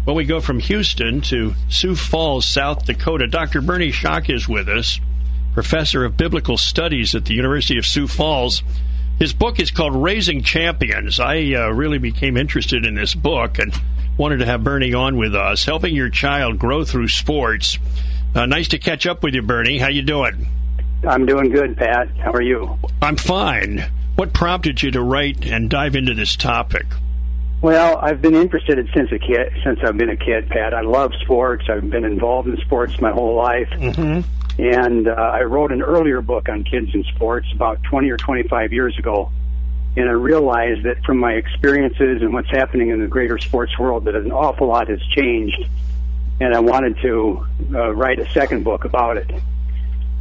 Well, 0.07 0.16
we 0.16 0.24
go 0.24 0.40
from 0.40 0.59
Houston 0.61 1.20
to 1.22 1.55
Sioux 1.68 1.94
Falls, 1.94 2.44
South 2.44 2.85
Dakota. 2.85 3.27
Dr. 3.27 3.61
Bernie 3.61 3.92
Schock 3.92 4.29
is 4.29 4.48
with 4.48 4.68
us, 4.68 5.00
professor 5.55 6.05
of 6.05 6.17
biblical 6.17 6.59
studies 6.59 7.14
at 7.14 7.25
the 7.25 7.35
University 7.35 7.79
of 7.79 7.87
Sioux 7.87 8.09
Falls. 8.09 8.62
His 9.19 9.33
book 9.33 9.61
is 9.61 9.71
called 9.71 9.95
Raising 9.95 10.43
Champions. 10.43 11.21
I 11.21 11.55
uh, 11.55 11.71
really 11.71 11.99
became 11.99 12.37
interested 12.37 12.85
in 12.85 12.97
this 12.97 13.14
book 13.14 13.59
and 13.61 13.73
wanted 14.19 14.38
to 14.38 14.47
have 14.47 14.64
Bernie 14.64 14.93
on 14.93 15.17
with 15.17 15.35
us, 15.35 15.64
helping 15.64 15.95
your 15.95 16.11
child 16.11 16.59
grow 16.59 16.85
through 16.85 17.09
sports. 17.09 17.79
Uh, 18.35 18.47
nice 18.47 18.69
to 18.69 18.79
catch 18.79 19.07
up 19.07 19.23
with 19.23 19.35
you, 19.35 19.43
Bernie. 19.43 19.79
How 19.79 19.88
you 19.88 20.03
doing? 20.03 20.49
I'm 21.07 21.25
doing 21.25 21.51
good, 21.51 21.77
Pat. 21.77 22.09
How 22.17 22.33
are 22.33 22.43
you? 22.43 22.77
I'm 23.01 23.17
fine. 23.17 23.85
What 24.17 24.33
prompted 24.33 24.83
you 24.83 24.90
to 24.93 25.03
write 25.03 25.47
and 25.47 25.71
dive 25.71 25.95
into 25.95 26.14
this 26.14 26.35
topic? 26.35 26.87
Well, 27.62 27.99
I've 27.99 28.21
been 28.21 28.35
interested 28.35 28.79
in 28.79 28.88
since 28.95 29.11
a 29.12 29.19
kid, 29.19 29.53
since 29.64 29.79
I've 29.85 29.97
been 29.97 30.11
a 30.11 30.17
kid, 30.17 30.49
Pat. 30.49 30.75
I 30.75 30.83
love 30.83 31.12
sports. 31.23 31.64
I've 31.69 31.88
been 31.88 32.05
involved 32.05 32.49
in 32.49 32.57
sports 32.59 33.01
my 33.01 33.11
whole 33.11 33.37
life. 33.37 33.69
Mm-hmm. 33.71 34.29
And 34.59 35.09
uh, 35.09 35.12
I 35.12 35.43
wrote 35.43 35.73
an 35.73 35.83
earlier 35.83 36.21
book 36.21 36.49
on 36.49 36.64
kids 36.64 36.95
in 36.95 37.05
sports 37.05 37.47
about 37.53 37.83
20 37.85 38.11
or 38.11 38.17
25 38.17 38.73
years 38.73 38.97
ago. 38.99 39.31
And 39.97 40.09
I 40.09 40.12
realized 40.12 40.85
that 40.85 41.05
from 41.05 41.19
my 41.19 41.33
experiences 41.33 42.23
and 42.23 42.33
what's 42.33 42.51
happening 42.51 42.88
in 42.90 43.01
the 43.01 43.07
greater 43.07 43.38
sports 43.38 43.79
world, 43.79 44.05
that 44.05 44.14
an 44.14 44.33
awful 44.33 44.69
lot 44.69 44.88
has 44.88 45.01
changed. 45.17 45.69
And 46.40 46.55
I 46.55 46.61
wanted 46.61 46.99
to 47.03 47.47
uh, 47.73 47.95
write 47.95 48.19
a 48.19 48.29
second 48.31 48.64
book 48.64 48.85
about 48.85 49.17
it. 49.17 49.31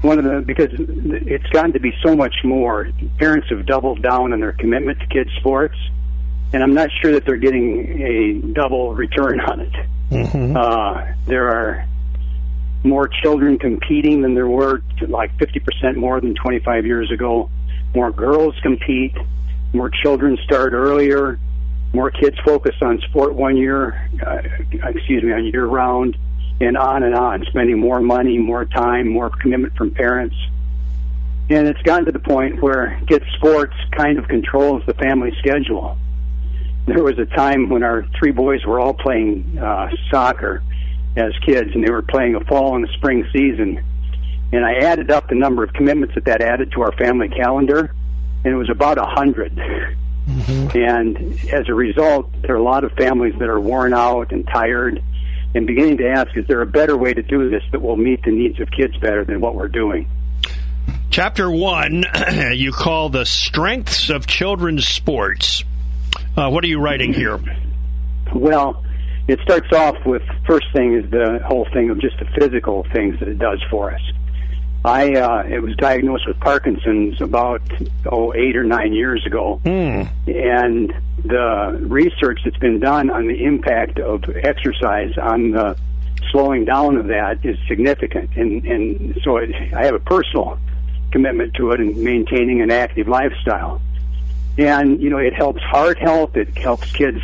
One 0.01 0.19
of 0.19 0.25
the 0.25 0.41
because 0.41 0.69
it's 0.73 1.47
gotten 1.47 1.71
to 1.73 1.79
be 1.79 1.95
so 2.03 2.15
much 2.15 2.35
more. 2.43 2.89
Parents 3.17 3.47
have 3.49 3.65
doubled 3.65 4.01
down 4.01 4.33
on 4.33 4.41
their 4.41 4.51
commitment 4.51 4.99
to 4.99 5.07
kids 5.07 5.29
sports, 5.37 5.77
and 6.51 6.61
I'm 6.61 6.73
not 6.73 6.89
sure 7.01 7.13
that 7.13 7.25
they're 7.25 7.37
getting 7.37 8.01
a 8.01 8.33
double 8.53 8.93
return 8.93 9.39
on 9.39 9.61
it. 9.61 9.73
Mm-hmm. 10.11 10.57
Uh, 10.57 11.05
there 11.25 11.47
are 11.47 11.87
more 12.83 13.07
children 13.07 13.57
competing 13.57 14.21
than 14.21 14.35
there 14.35 14.47
were, 14.47 14.81
like 15.07 15.35
50% 15.37 15.95
more 15.95 16.19
than 16.19 16.35
25 16.35 16.85
years 16.85 17.11
ago. 17.11 17.49
More 17.95 18.11
girls 18.11 18.55
compete. 18.61 19.15
More 19.71 19.89
children 19.89 20.37
start 20.43 20.73
earlier. 20.73 21.39
More 21.93 22.11
kids 22.11 22.37
focus 22.43 22.75
on 22.81 22.99
sport 23.09 23.35
one 23.35 23.55
year, 23.55 24.09
uh, 24.25 24.41
excuse 24.89 25.23
me, 25.23 25.31
on 25.31 25.45
year 25.45 25.65
round, 25.65 26.17
and 26.59 26.77
on 26.77 27.03
and 27.03 27.15
on, 27.15 27.45
spending 27.45 27.79
more 27.79 28.01
money, 28.01 28.37
more 28.37 28.65
time, 28.65 29.07
more 29.07 29.29
commitment 29.29 29.75
from 29.75 29.91
parents. 29.91 30.35
And 31.49 31.67
it's 31.67 31.81
gotten 31.83 32.05
to 32.05 32.11
the 32.11 32.19
point 32.19 32.61
where 32.61 32.99
kids' 33.07 33.25
sports 33.35 33.75
kind 33.91 34.17
of 34.17 34.27
controls 34.27 34.83
the 34.87 34.93
family 34.95 35.35
schedule. 35.39 35.97
There 36.85 37.03
was 37.03 37.17
a 37.19 37.25
time 37.25 37.69
when 37.69 37.83
our 37.83 38.05
three 38.17 38.31
boys 38.31 38.65
were 38.65 38.79
all 38.79 38.93
playing 38.93 39.57
uh, 39.57 39.89
soccer 40.09 40.63
as 41.15 41.33
kids, 41.45 41.69
and 41.73 41.83
they 41.83 41.91
were 41.91 42.01
playing 42.01 42.35
a 42.35 42.43
fall 42.45 42.75
and 42.75 42.87
a 42.87 42.93
spring 42.93 43.27
season. 43.31 43.83
And 44.51 44.65
I 44.65 44.85
added 44.85 45.11
up 45.11 45.29
the 45.29 45.35
number 45.35 45.63
of 45.63 45.73
commitments 45.73 46.15
that 46.15 46.25
that 46.25 46.41
added 46.41 46.71
to 46.73 46.81
our 46.81 46.91
family 46.93 47.29
calendar, 47.29 47.93
and 48.43 48.53
it 48.53 48.57
was 48.57 48.69
about 48.69 48.97
a 48.97 49.01
100 49.01 49.57
And 50.75 51.17
as 51.51 51.67
a 51.69 51.73
result, 51.73 52.31
there 52.41 52.55
are 52.55 52.59
a 52.59 52.63
lot 52.63 52.83
of 52.83 52.91
families 52.93 53.33
that 53.39 53.49
are 53.49 53.59
worn 53.59 53.93
out 53.93 54.31
and 54.31 54.47
tired, 54.47 55.03
and 55.55 55.67
beginning 55.67 55.97
to 55.97 56.09
ask, 56.09 56.35
is 56.35 56.47
there 56.47 56.61
a 56.61 56.65
better 56.65 56.97
way 56.97 57.13
to 57.13 57.21
do 57.21 57.49
this 57.49 57.63
that 57.71 57.81
will 57.81 57.97
meet 57.97 58.23
the 58.23 58.31
needs 58.31 58.59
of 58.59 58.69
kids 58.71 58.95
better 58.97 59.23
than 59.23 59.41
what 59.41 59.55
we're 59.55 59.67
doing? 59.67 60.09
Chapter 61.09 61.49
one, 61.49 62.05
you 62.53 62.71
call 62.71 63.09
the 63.09 63.25
strengths 63.25 64.09
of 64.09 64.25
children's 64.25 64.87
sports. 64.87 65.63
Uh, 66.35 66.49
what 66.49 66.63
are 66.63 66.67
you 66.67 66.79
writing 66.79 67.13
here? 67.13 67.39
Well, 68.33 68.83
it 69.27 69.39
starts 69.41 69.71
off 69.71 69.95
with 70.05 70.21
first 70.45 70.65
thing 70.73 70.93
is 70.93 71.09
the 71.09 71.39
whole 71.45 71.67
thing 71.73 71.89
of 71.89 71.99
just 71.99 72.17
the 72.19 72.25
physical 72.37 72.85
things 72.93 73.19
that 73.19 73.27
it 73.29 73.39
does 73.39 73.61
for 73.69 73.91
us. 73.91 74.01
I 74.85 75.13
uh, 75.13 75.43
it 75.43 75.61
was 75.61 75.75
diagnosed 75.77 76.27
with 76.27 76.39
Parkinson's 76.41 77.21
about 77.21 77.61
oh 78.05 78.33
eight 78.33 78.57
or 78.57 78.65
nine 78.65 78.91
years 78.91 79.25
ago, 79.25 79.61
Hmm. 79.63 80.03
and 80.27 80.93
the 81.23 81.79
research 81.81 82.41
that's 82.43 82.57
been 82.57 82.79
done 82.79 83.09
on 83.09 83.27
the 83.27 83.45
impact 83.45 83.99
of 83.99 84.23
exercise 84.43 85.17
on 85.17 85.51
the 85.51 85.77
slowing 86.31 86.65
down 86.65 86.97
of 86.97 87.07
that 87.07 87.45
is 87.45 87.57
significant, 87.67 88.31
and 88.35 88.65
and 88.65 89.17
so 89.23 89.37
it, 89.37 89.55
I 89.73 89.85
have 89.85 89.95
a 89.95 89.99
personal 89.99 90.59
commitment 91.11 91.53
to 91.53 91.71
it 91.71 91.79
and 91.79 91.95
maintaining 91.97 92.61
an 92.61 92.71
active 92.71 93.07
lifestyle. 93.07 93.79
And 94.57 95.01
you 95.01 95.09
know, 95.09 95.17
it 95.17 95.33
helps 95.33 95.61
heart 95.63 95.97
health. 95.97 96.35
It 96.35 96.55
helps 96.57 96.91
kids 96.91 97.19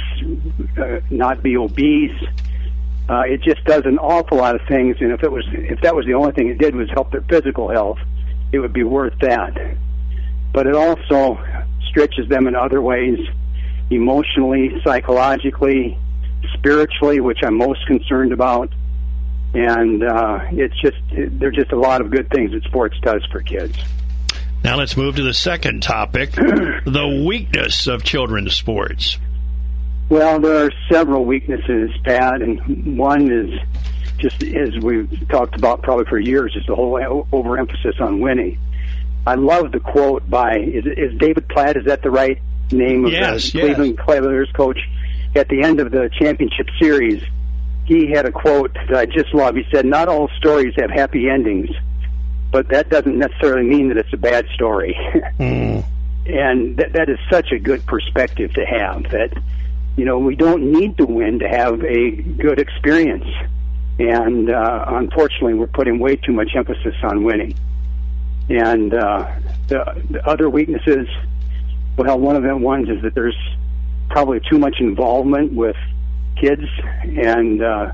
uh, 0.77 0.99
not 1.09 1.43
be 1.43 1.57
obese. 1.57 2.19
Uh, 3.07 3.21
it 3.21 3.41
just 3.41 3.63
does 3.65 3.83
an 3.85 3.97
awful 3.97 4.37
lot 4.37 4.55
of 4.55 4.61
things. 4.67 4.97
And 4.99 5.11
if 5.11 5.23
it 5.23 5.31
was, 5.31 5.45
if 5.51 5.81
that 5.81 5.95
was 5.95 6.05
the 6.05 6.13
only 6.13 6.31
thing 6.31 6.47
it 6.47 6.57
did 6.57 6.75
was 6.75 6.89
help 6.89 7.11
their 7.11 7.21
physical 7.21 7.69
health, 7.69 7.99
it 8.51 8.59
would 8.59 8.73
be 8.73 8.83
worth 8.83 9.17
that. 9.21 9.55
But 10.53 10.67
it 10.67 10.75
also 10.75 11.39
stretches 11.87 12.27
them 12.29 12.47
in 12.47 12.55
other 12.55 12.81
ways, 12.81 13.19
emotionally, 13.89 14.79
psychologically, 14.83 15.97
spiritually, 16.53 17.19
which 17.19 17.39
I'm 17.43 17.57
most 17.57 17.85
concerned 17.87 18.31
about. 18.31 18.71
And 19.53 20.03
uh, 20.03 20.41
it's 20.51 20.79
just, 20.79 20.97
there's 21.11 21.55
just 21.55 21.71
a 21.71 21.79
lot 21.79 22.01
of 22.01 22.11
good 22.11 22.29
things 22.29 22.51
that 22.51 22.63
sports 22.63 22.97
does 23.01 23.25
for 23.31 23.41
kids. 23.41 23.77
Now 24.63 24.77
let's 24.77 24.97
move 24.97 25.15
to 25.15 25.23
the 25.23 25.33
second 25.33 25.81
topic 25.83 26.31
the 26.33 27.23
weakness 27.25 27.87
of 27.87 28.03
children's 28.03 28.55
sports. 28.55 29.17
Well, 30.09 30.39
there 30.39 30.65
are 30.65 30.71
several 30.91 31.23
weaknesses, 31.25 31.91
Pat, 32.03 32.41
and 32.41 32.97
one 32.97 33.31
is 33.31 33.59
just 34.17 34.43
as 34.43 34.77
we've 34.81 35.27
talked 35.29 35.55
about 35.55 35.81
probably 35.81 36.05
for 36.05 36.19
years 36.19 36.53
is 36.55 36.65
the 36.67 36.75
whole 36.75 37.27
overemphasis 37.31 37.95
on 38.01 38.19
winning. 38.19 38.59
I 39.25 39.35
love 39.35 39.71
the 39.71 39.79
quote 39.79 40.29
by 40.29 40.57
is, 40.57 40.85
is 40.85 41.17
David 41.19 41.47
Blatt? 41.47 41.77
Is 41.77 41.85
that 41.85 42.01
the 42.01 42.11
right 42.11 42.41
name 42.71 43.05
of 43.05 43.11
Yes, 43.11 43.51
the 43.51 43.59
yes. 43.59 43.65
Cleveland 43.67 43.99
Cavaliers 43.99 44.51
coach? 44.53 44.79
At 45.35 45.47
the 45.47 45.61
end 45.61 45.79
of 45.79 45.91
the 45.91 46.09
championship 46.19 46.67
series, 46.81 47.23
he 47.85 48.09
had 48.09 48.25
a 48.25 48.31
quote 48.31 48.73
that 48.89 48.97
I 48.97 49.05
just 49.05 49.33
love. 49.33 49.55
He 49.55 49.63
said, 49.71 49.85
"Not 49.85 50.07
all 50.07 50.27
stories 50.37 50.73
have 50.77 50.89
happy 50.89 51.29
endings, 51.29 51.69
but 52.51 52.67
that 52.69 52.89
doesn't 52.89 53.17
necessarily 53.17 53.67
mean 53.67 53.89
that 53.89 53.97
it's 53.97 54.13
a 54.13 54.17
bad 54.17 54.47
story." 54.53 54.97
Hmm. 55.37 55.79
and 56.25 56.75
that, 56.77 56.91
that 56.93 57.09
is 57.09 57.17
such 57.31 57.51
a 57.53 57.59
good 57.59 57.85
perspective 57.85 58.53
to 58.53 58.65
have 58.65 59.03
that 59.11 59.31
you 59.95 60.05
know 60.05 60.17
we 60.17 60.35
don't 60.35 60.63
need 60.63 60.97
to 60.97 61.05
win 61.05 61.39
to 61.39 61.47
have 61.47 61.83
a 61.83 62.11
good 62.11 62.59
experience 62.59 63.25
and 63.99 64.49
uh, 64.49 64.85
unfortunately 64.87 65.53
we're 65.53 65.67
putting 65.67 65.99
way 65.99 66.15
too 66.15 66.31
much 66.31 66.55
emphasis 66.55 66.95
on 67.03 67.23
winning 67.23 67.53
and 68.49 68.93
uh, 68.93 69.29
the, 69.67 70.03
the 70.09 70.25
other 70.27 70.49
weaknesses 70.49 71.07
well 71.97 72.17
one 72.17 72.35
of 72.35 72.43
the 72.43 72.55
ones 72.55 72.89
is 72.89 73.01
that 73.01 73.13
there's 73.13 73.37
probably 74.09 74.39
too 74.49 74.57
much 74.57 74.79
involvement 74.79 75.53
with 75.53 75.75
kids 76.39 76.63
and 77.03 77.61
uh, 77.61 77.91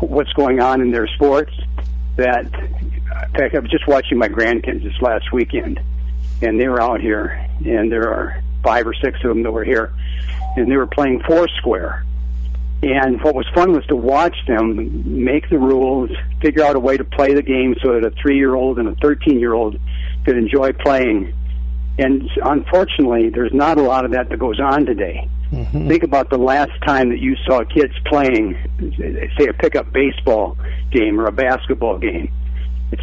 what's 0.00 0.32
going 0.34 0.60
on 0.60 0.80
in 0.80 0.90
their 0.90 1.08
sports 1.08 1.52
that 2.16 2.46
in 3.22 3.32
fact 3.32 3.54
I 3.54 3.58
was 3.58 3.70
just 3.70 3.86
watching 3.86 4.18
my 4.18 4.28
grandkids 4.28 4.82
this 4.82 5.00
last 5.00 5.32
weekend 5.32 5.80
and 6.42 6.60
they 6.60 6.68
were 6.68 6.80
out 6.80 7.00
here, 7.00 7.48
and 7.64 7.90
there 7.90 8.08
are 8.08 8.42
five 8.62 8.86
or 8.86 8.94
six 8.94 9.18
of 9.22 9.28
them 9.28 9.42
that 9.42 9.52
were 9.52 9.64
here, 9.64 9.92
and 10.56 10.70
they 10.70 10.76
were 10.76 10.86
playing 10.86 11.22
Foursquare. 11.26 12.04
And 12.82 13.22
what 13.22 13.34
was 13.34 13.46
fun 13.54 13.72
was 13.72 13.84
to 13.86 13.96
watch 13.96 14.36
them 14.46 15.24
make 15.24 15.48
the 15.48 15.58
rules, 15.58 16.10
figure 16.42 16.62
out 16.62 16.76
a 16.76 16.80
way 16.80 16.96
to 16.98 17.04
play 17.04 17.32
the 17.32 17.42
game 17.42 17.74
so 17.82 17.94
that 17.94 18.04
a 18.04 18.10
three 18.20 18.36
year 18.36 18.54
old 18.54 18.78
and 18.78 18.88
a 18.88 18.94
13 18.96 19.40
year 19.40 19.54
old 19.54 19.78
could 20.26 20.36
enjoy 20.36 20.72
playing. 20.72 21.32
And 21.98 22.28
unfortunately, 22.44 23.30
there's 23.30 23.54
not 23.54 23.78
a 23.78 23.82
lot 23.82 24.04
of 24.04 24.10
that 24.10 24.28
that 24.28 24.38
goes 24.38 24.60
on 24.60 24.84
today. 24.84 25.30
Mm-hmm. 25.50 25.88
Think 25.88 26.02
about 26.02 26.28
the 26.28 26.36
last 26.36 26.72
time 26.84 27.08
that 27.10 27.20
you 27.20 27.36
saw 27.46 27.64
kids 27.64 27.94
playing, 28.04 28.58
say, 29.38 29.46
a 29.46 29.54
pickup 29.54 29.90
baseball 29.92 30.58
game 30.90 31.18
or 31.18 31.26
a 31.26 31.32
basketball 31.32 31.96
game. 31.98 32.30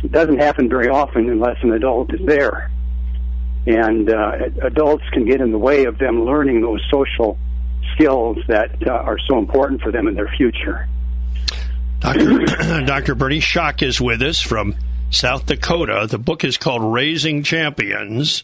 It 0.03 0.11
doesn't 0.11 0.37
happen 0.37 0.69
very 0.69 0.89
often 0.89 1.29
unless 1.29 1.57
an 1.63 1.73
adult 1.73 2.13
is 2.13 2.25
there. 2.25 2.71
And 3.67 4.11
uh, 4.11 4.31
adults 4.63 5.03
can 5.13 5.25
get 5.25 5.41
in 5.41 5.51
the 5.51 5.57
way 5.57 5.85
of 5.85 5.97
them 5.99 6.25
learning 6.25 6.61
those 6.61 6.81
social 6.91 7.37
skills 7.93 8.37
that 8.47 8.71
uh, 8.87 8.91
are 8.91 9.17
so 9.29 9.37
important 9.37 9.81
for 9.81 9.91
them 9.91 10.07
in 10.07 10.15
their 10.15 10.31
future. 10.37 10.87
Dr. 11.99 12.39
Dr. 12.85 13.15
Bernie 13.15 13.39
Schock 13.39 13.83
is 13.83 14.01
with 14.01 14.21
us 14.23 14.41
from 14.41 14.75
South 15.11 15.45
Dakota. 15.45 16.07
The 16.09 16.17
book 16.17 16.43
is 16.43 16.57
called 16.57 16.81
Raising 16.93 17.43
Champions. 17.43 18.43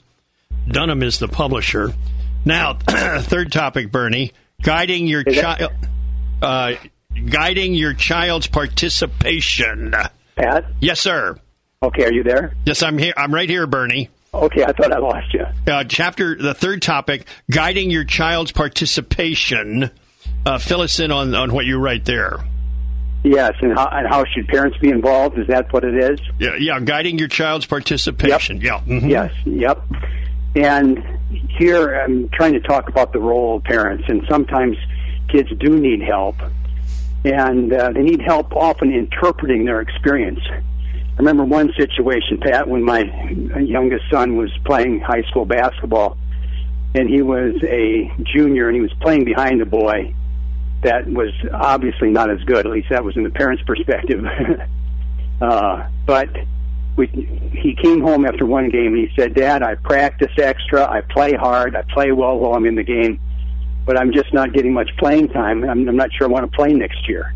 Dunham 0.67 1.01
is 1.01 1.17
the 1.17 1.27
publisher. 1.27 1.93
Now, 2.45 2.73
third 2.87 3.51
topic, 3.51 3.91
Bernie, 3.91 4.33
guiding 4.61 5.07
your 5.07 5.23
child, 5.23 5.71
uh, 6.41 6.73
guiding 7.29 7.73
your 7.73 7.93
child's 7.93 8.47
participation. 8.47 9.93
Pat. 10.38 10.65
Yes, 10.79 10.99
sir. 10.99 11.38
Okay, 11.83 12.05
are 12.05 12.13
you 12.13 12.23
there? 12.23 12.53
Yes, 12.65 12.81
I'm 12.81 12.97
here. 12.97 13.13
I'm 13.17 13.33
right 13.33 13.49
here, 13.49 13.67
Bernie. 13.67 14.09
Okay, 14.33 14.63
I 14.63 14.71
thought 14.71 14.91
I 14.91 14.99
lost 14.99 15.33
you. 15.33 15.45
Uh, 15.71 15.83
chapter 15.83 16.35
the 16.35 16.53
third 16.53 16.81
topic, 16.81 17.27
guiding 17.49 17.89
your 17.89 18.03
child's 18.03 18.51
participation. 18.51 19.91
Uh, 20.45 20.57
fill 20.57 20.81
us 20.81 20.99
in 20.99 21.11
on, 21.11 21.33
on 21.33 21.53
what 21.53 21.65
you 21.65 21.77
write 21.79 22.05
there. 22.05 22.38
Yes, 23.23 23.53
and 23.61 23.73
how, 23.77 23.88
and 23.91 24.07
how 24.07 24.23
should 24.25 24.47
parents 24.47 24.77
be 24.77 24.89
involved? 24.89 25.38
Is 25.39 25.47
that 25.47 25.71
what 25.73 25.83
it 25.83 25.95
is? 25.95 26.19
Yeah, 26.39 26.55
yeah, 26.57 26.79
guiding 26.79 27.17
your 27.19 27.27
child's 27.27 27.65
participation. 27.65 28.61
Yep. 28.61 28.83
Yeah. 28.85 28.93
Mm-hmm. 28.93 29.09
Yes. 29.09 29.33
Yep. 29.45 29.83
And 30.55 31.03
here 31.57 31.99
I'm 31.99 32.29
trying 32.29 32.53
to 32.53 32.59
talk 32.59 32.89
about 32.89 33.13
the 33.13 33.19
role 33.19 33.57
of 33.57 33.63
parents, 33.63 34.05
and 34.07 34.23
sometimes 34.29 34.77
kids 35.29 35.49
do 35.59 35.77
need 35.77 36.01
help, 36.01 36.35
and 37.26 37.74
uh, 37.74 37.91
they 37.91 38.01
need 38.01 38.22
help 38.22 38.55
often 38.55 38.93
interpreting 38.93 39.65
their 39.65 39.82
experience. 39.82 40.39
I 40.49 41.18
remember 41.18 41.43
one 41.43 41.74
situation, 41.78 42.38
Pat, 42.39 42.68
when 42.68 42.84
my 42.84 43.01
youngest 43.59 44.03
son 44.11 44.38
was 44.38 44.51
playing 44.65 44.99
high 44.99 45.24
school 45.24 45.45
basketball, 45.45 46.18
and 46.93 47.09
he 47.09 47.22
was 47.22 47.55
a 47.63 48.11
junior, 48.24 48.68
and 48.68 48.76
he 48.76 48.82
was 48.82 48.93
playing 49.01 49.26
behind 49.26 49.61
a 49.61 49.65
boy 49.65 50.13
that 50.84 51.07
was 51.07 51.34
obviously 51.53 52.09
not 52.09 52.30
as 52.30 52.41
good. 52.43 52.65
At 52.65 52.72
least 52.72 52.89
that 52.91 53.03
was 53.03 53.18
in 53.18 53.24
the 53.24 53.30
parents' 53.30 53.63
perspective. 53.65 54.24
uh, 55.41 55.88
but 56.05 56.30
we, 56.95 57.07
he 57.51 57.76
came 57.82 58.01
home 58.01 58.26
after 58.26 58.45
one 58.45 58.70
game 58.70 58.93
and 58.93 58.97
he 58.97 59.09
said, 59.15 59.34
"Dad, 59.34 59.63
I 59.63 59.76
practice 59.76 60.32
extra. 60.38 60.84
I 60.89 61.01
play 61.01 61.34
hard. 61.34 61.76
I 61.76 61.84
play 61.93 62.11
well 62.11 62.38
while 62.38 62.53
I'm 62.53 62.65
in 62.65 62.76
the 62.76 62.84
game, 62.84 63.20
but 63.88 63.97
I'm 63.97 64.11
just 64.11 64.31
not 64.33 64.53
getting 64.53 64.73
much 64.73 64.91
playing 64.97 65.29
time. 65.29 65.63
I'm, 65.63 65.89
I'm 65.89 65.95
not 65.95 66.09
sure 66.13 66.27
I 66.27 66.29
want 66.29 66.51
to 66.51 66.55
play 66.55 66.73
next 66.73 67.09
year." 67.09 67.33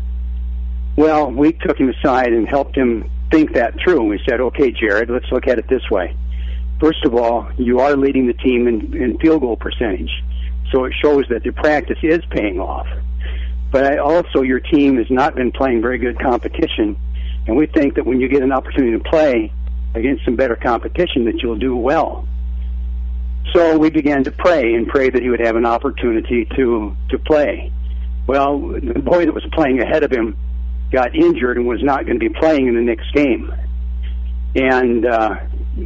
Well, 0.94 1.32
we 1.32 1.52
took 1.54 1.78
him 1.78 1.88
aside 1.88 2.32
and 2.32 2.46
helped 2.46 2.76
him 2.76 3.10
think 3.30 3.54
that 3.54 3.74
through. 3.82 4.00
And 4.00 4.10
we 4.10 4.20
said, 4.28 4.40
"Okay, 4.40 4.70
Jared, 4.70 5.10
let's 5.10 5.30
look 5.32 5.48
at 5.48 5.58
it 5.58 5.66
this 5.68 5.90
way. 5.90 6.14
First 6.78 7.04
of 7.04 7.14
all, 7.14 7.48
you 7.56 7.80
are 7.80 7.96
leading 7.96 8.26
the 8.26 8.34
team 8.34 8.68
in, 8.68 8.94
in 8.96 9.18
field 9.18 9.40
goal 9.40 9.56
percentage, 9.56 10.12
so 10.70 10.84
it 10.84 10.92
shows 11.02 11.24
that 11.30 11.42
the 11.42 11.50
practice 11.52 11.98
is 12.02 12.20
paying 12.30 12.60
off." 12.60 12.86
But 13.72 13.84
I 13.90 13.96
also, 13.96 14.42
your 14.42 14.60
team 14.60 14.98
has 14.98 15.10
not 15.10 15.34
been 15.34 15.50
playing 15.50 15.80
very 15.80 15.96
good 15.96 16.20
competition, 16.20 16.94
and 17.46 17.56
we 17.56 17.66
think 17.66 17.94
that 17.94 18.04
when 18.04 18.20
you 18.20 18.28
get 18.28 18.42
an 18.42 18.52
opportunity 18.52 18.92
to 18.92 19.02
play 19.02 19.50
against 19.94 20.26
some 20.26 20.36
better 20.36 20.56
competition, 20.56 21.24
that 21.24 21.42
you'll 21.42 21.56
do 21.56 21.74
well. 21.74 22.28
So 23.52 23.78
we 23.78 23.90
began 23.90 24.24
to 24.24 24.30
pray 24.30 24.74
and 24.74 24.86
pray 24.86 25.10
that 25.10 25.22
he 25.22 25.28
would 25.28 25.40
have 25.40 25.56
an 25.56 25.66
opportunity 25.66 26.46
to 26.56 26.96
to 27.10 27.18
play. 27.18 27.72
Well, 28.26 28.58
the 28.60 29.00
boy 29.00 29.26
that 29.26 29.34
was 29.34 29.44
playing 29.52 29.80
ahead 29.80 30.04
of 30.04 30.12
him 30.12 30.36
got 30.92 31.14
injured 31.14 31.56
and 31.56 31.66
was 31.66 31.82
not 31.82 32.06
going 32.06 32.18
to 32.18 32.28
be 32.28 32.28
playing 32.28 32.68
in 32.68 32.74
the 32.74 32.82
next 32.82 33.12
game. 33.12 33.52
And 34.54 35.06
uh, 35.06 35.36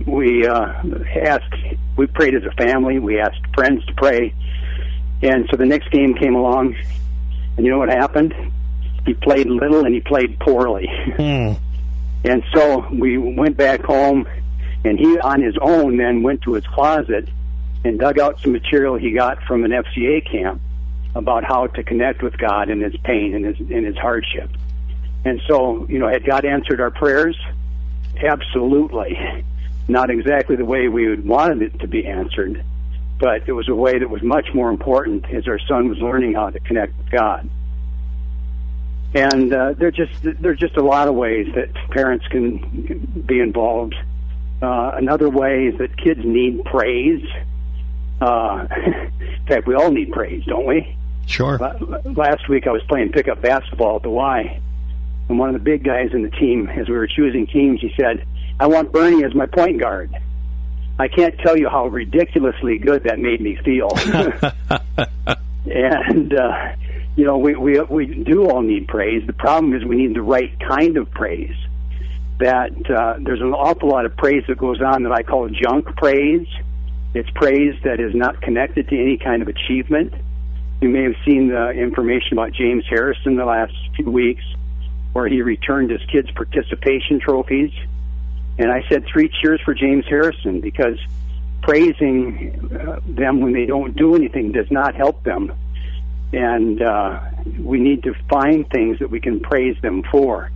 we 0.07 0.47
uh, 0.47 0.73
asked, 1.23 1.55
we 1.97 2.07
prayed 2.09 2.35
as 2.35 2.43
a 2.45 2.51
family. 2.53 2.99
We 2.99 3.21
asked 3.21 3.41
friends 3.55 3.85
to 3.87 3.95
pray. 3.95 4.35
And 5.23 5.49
so 5.51 5.57
the 5.57 5.65
next 5.65 5.91
game 5.91 6.15
came 6.15 6.35
along, 6.35 6.75
and 7.57 7.65
you 7.65 7.73
know 7.73 7.79
what 7.79 7.89
happened? 7.89 8.35
He 9.07 9.15
played 9.15 9.47
little 9.47 9.85
and 9.85 9.95
he 9.95 10.01
played 10.01 10.39
poorly. 10.41 10.89
Mm. 11.17 11.59
and 12.25 12.43
so 12.53 12.87
we 12.93 13.17
went 13.17 13.57
back 13.57 13.83
home, 13.83 14.29
and 14.85 14.99
he, 14.99 15.19
on 15.21 15.41
his 15.41 15.55
own, 15.63 15.97
then 15.97 16.23
went 16.23 16.43
to 16.43 16.53
his 16.53 16.67
closet 16.67 17.29
and 17.87 17.99
dug 17.99 18.19
out 18.19 18.41
some 18.41 18.53
material 18.53 18.97
he 18.97 19.13
got 19.13 19.43
from 19.45 19.65
an 19.65 19.71
FCA 19.71 20.29
camp 20.31 20.61
about 21.15 21.45
how 21.45 21.67
to 21.67 21.83
connect 21.83 22.23
with 22.23 22.37
God 22.37 22.69
in 22.69 22.81
his 22.81 22.97
pain 23.05 23.35
and 23.35 23.45
his 23.45 23.71
in 23.71 23.85
his 23.85 23.97
hardship. 23.97 24.51
And 25.25 25.41
so, 25.49 25.87
you 25.89 25.99
know, 25.99 26.09
had 26.09 26.25
God 26.25 26.45
answered 26.45 26.81
our 26.81 26.91
prayers? 26.91 27.37
Absolutely. 28.23 29.45
Not 29.89 30.11
exactly 30.11 30.57
the 30.57 30.65
way 30.65 30.89
we 30.89 31.09
would 31.09 31.27
wanted 31.27 31.63
it 31.63 31.81
to 31.81 31.89
be 31.89 32.07
answered, 32.07 32.65
but 33.19 33.49
it 33.49 33.53
was 33.53 33.69
a 33.69 33.75
way 33.75 33.99
that 33.99 34.11
was 34.11 34.23
much 34.23 34.49
more 34.53 34.69
important 34.69 35.25
as 35.33 35.49
our 35.49 35.59
son 35.61 35.89
was 35.89 35.99
learning 35.99 36.35
how 36.35 36.51
to 36.51 36.61
connect 36.61 36.97
with 36.99 37.11
God. 37.11 37.49
And 39.15 39.53
uh, 39.53 39.73
there 39.73 39.91
just 39.91 40.13
there 40.23 40.53
are 40.53 40.57
just 40.57 40.77
a 40.77 40.83
lot 40.83 41.09
of 41.09 41.15
ways 41.15 41.47
that 41.55 41.73
parents 41.91 42.27
can 42.29 43.25
be 43.27 43.41
involved. 43.41 43.95
Uh, 44.61 44.93
another 44.95 45.31
way 45.31 45.67
is 45.67 45.79
that 45.79 45.97
kids 45.97 46.21
need 46.25 46.65
praise. 46.65 47.25
Uh, 48.21 48.67
in 48.77 49.47
fact, 49.47 49.67
we 49.67 49.75
all 49.75 49.91
need 49.91 50.13
praise, 50.13 50.45
don't 50.45 50.67
we? 50.67 50.97
Sure. 51.27 51.59
Last 52.05 52.49
week 52.49 52.67
I 52.67 52.71
was 52.71 52.83
playing 52.89 53.13
pickup 53.13 53.43
basketball 53.43 53.97
at 53.97 54.03
the 54.03 54.11
Y, 54.11 54.61
and 55.29 55.39
one 55.39 55.49
of 55.49 55.55
the 55.55 55.65
big 55.65 55.83
guys 55.85 56.11
in 56.13 56.23
the 56.23 56.31
team, 56.31 56.69
as 56.69 56.89
we 56.89 56.95
were 56.95 57.09
choosing 57.09 57.47
teams, 57.47 57.81
he 57.81 57.93
said, 57.99 58.25
"I 58.61 58.69
want 58.69 58.93
Bernie 58.93 59.25
as 59.25 59.35
my 59.35 59.47
point 59.47 59.81
guard." 59.81 60.15
I 60.99 61.09
can't 61.09 61.37
tell 61.41 61.59
you 61.59 61.69
how 61.69 61.89
ridiculously 61.89 62.79
good 62.79 63.05
that 63.05 63.19
made 63.19 63.41
me 63.41 63.57
feel. 63.57 63.91
and 65.67 66.33
uh, 66.33 66.73
you 67.17 67.25
know, 67.25 67.39
we 67.39 67.55
we 67.55 67.81
we 67.81 68.07
do 68.07 68.49
all 68.49 68.63
need 68.63 68.89
praise. 68.89 69.27
The 69.27 69.33
problem 69.33 69.75
is 69.75 69.85
we 69.85 69.97
need 69.97 70.15
the 70.15 70.23
right 70.23 70.53
kind 70.61 70.97
of 70.97 71.11
praise. 71.11 71.57
That 72.39 72.73
uh, 72.91 73.17
there's 73.21 73.41
an 73.41 73.55
awful 73.55 73.89
lot 73.89 74.05
of 74.05 74.17
praise 74.17 74.45
that 74.49 74.59
goes 74.59 74.81
on 74.83 75.03
that 75.05 75.13
I 75.13 75.23
call 75.23 75.49
junk 75.49 75.87
praise. 75.97 76.47
It's 77.17 77.31
praise 77.31 77.75
that 77.83 77.99
is 77.99 78.15
not 78.15 78.43
connected 78.43 78.91
to 78.91 78.95
any 78.95 79.17
kind 79.17 79.41
of 79.41 79.49
achievement. 79.49 80.13
You 80.83 80.91
may 80.91 81.05
have 81.05 81.15
seen 81.25 81.49
the 81.49 81.71
information 81.71 82.35
about 82.35 82.53
James 82.53 82.85
Harrison 82.91 83.37
the 83.37 83.47
last 83.47 83.73
few 83.97 84.11
weeks, 84.11 84.45
where 85.15 85.27
he 85.27 85.41
returned 85.41 85.91
his 85.91 86.03
kids' 86.13 86.31
participation 86.33 87.19
trophies. 87.19 87.73
And 88.59 88.71
I 88.71 88.85
said 88.91 89.07
three 89.11 89.31
cheers 89.41 89.63
for 89.65 89.73
James 89.73 90.05
Harrison 90.07 90.61
because 90.61 90.99
praising 91.63 92.71
uh, 92.71 93.01
them 93.07 93.41
when 93.41 93.55
they 93.55 93.65
don't 93.65 93.97
do 93.97 94.15
anything 94.15 94.53
does 94.53 94.71
not 94.71 94.95
help 94.95 95.25
them. 95.25 95.55
And 96.35 96.83
uh, 96.83 97.19
we 97.59 97.79
need 97.79 98.03
to 98.03 98.13
find 98.29 98.69
things 98.69 98.99
that 98.99 99.09
we 99.09 99.21
can 99.21 99.41
praise 99.41 99.81
them 99.81 100.03
for. 100.11 100.51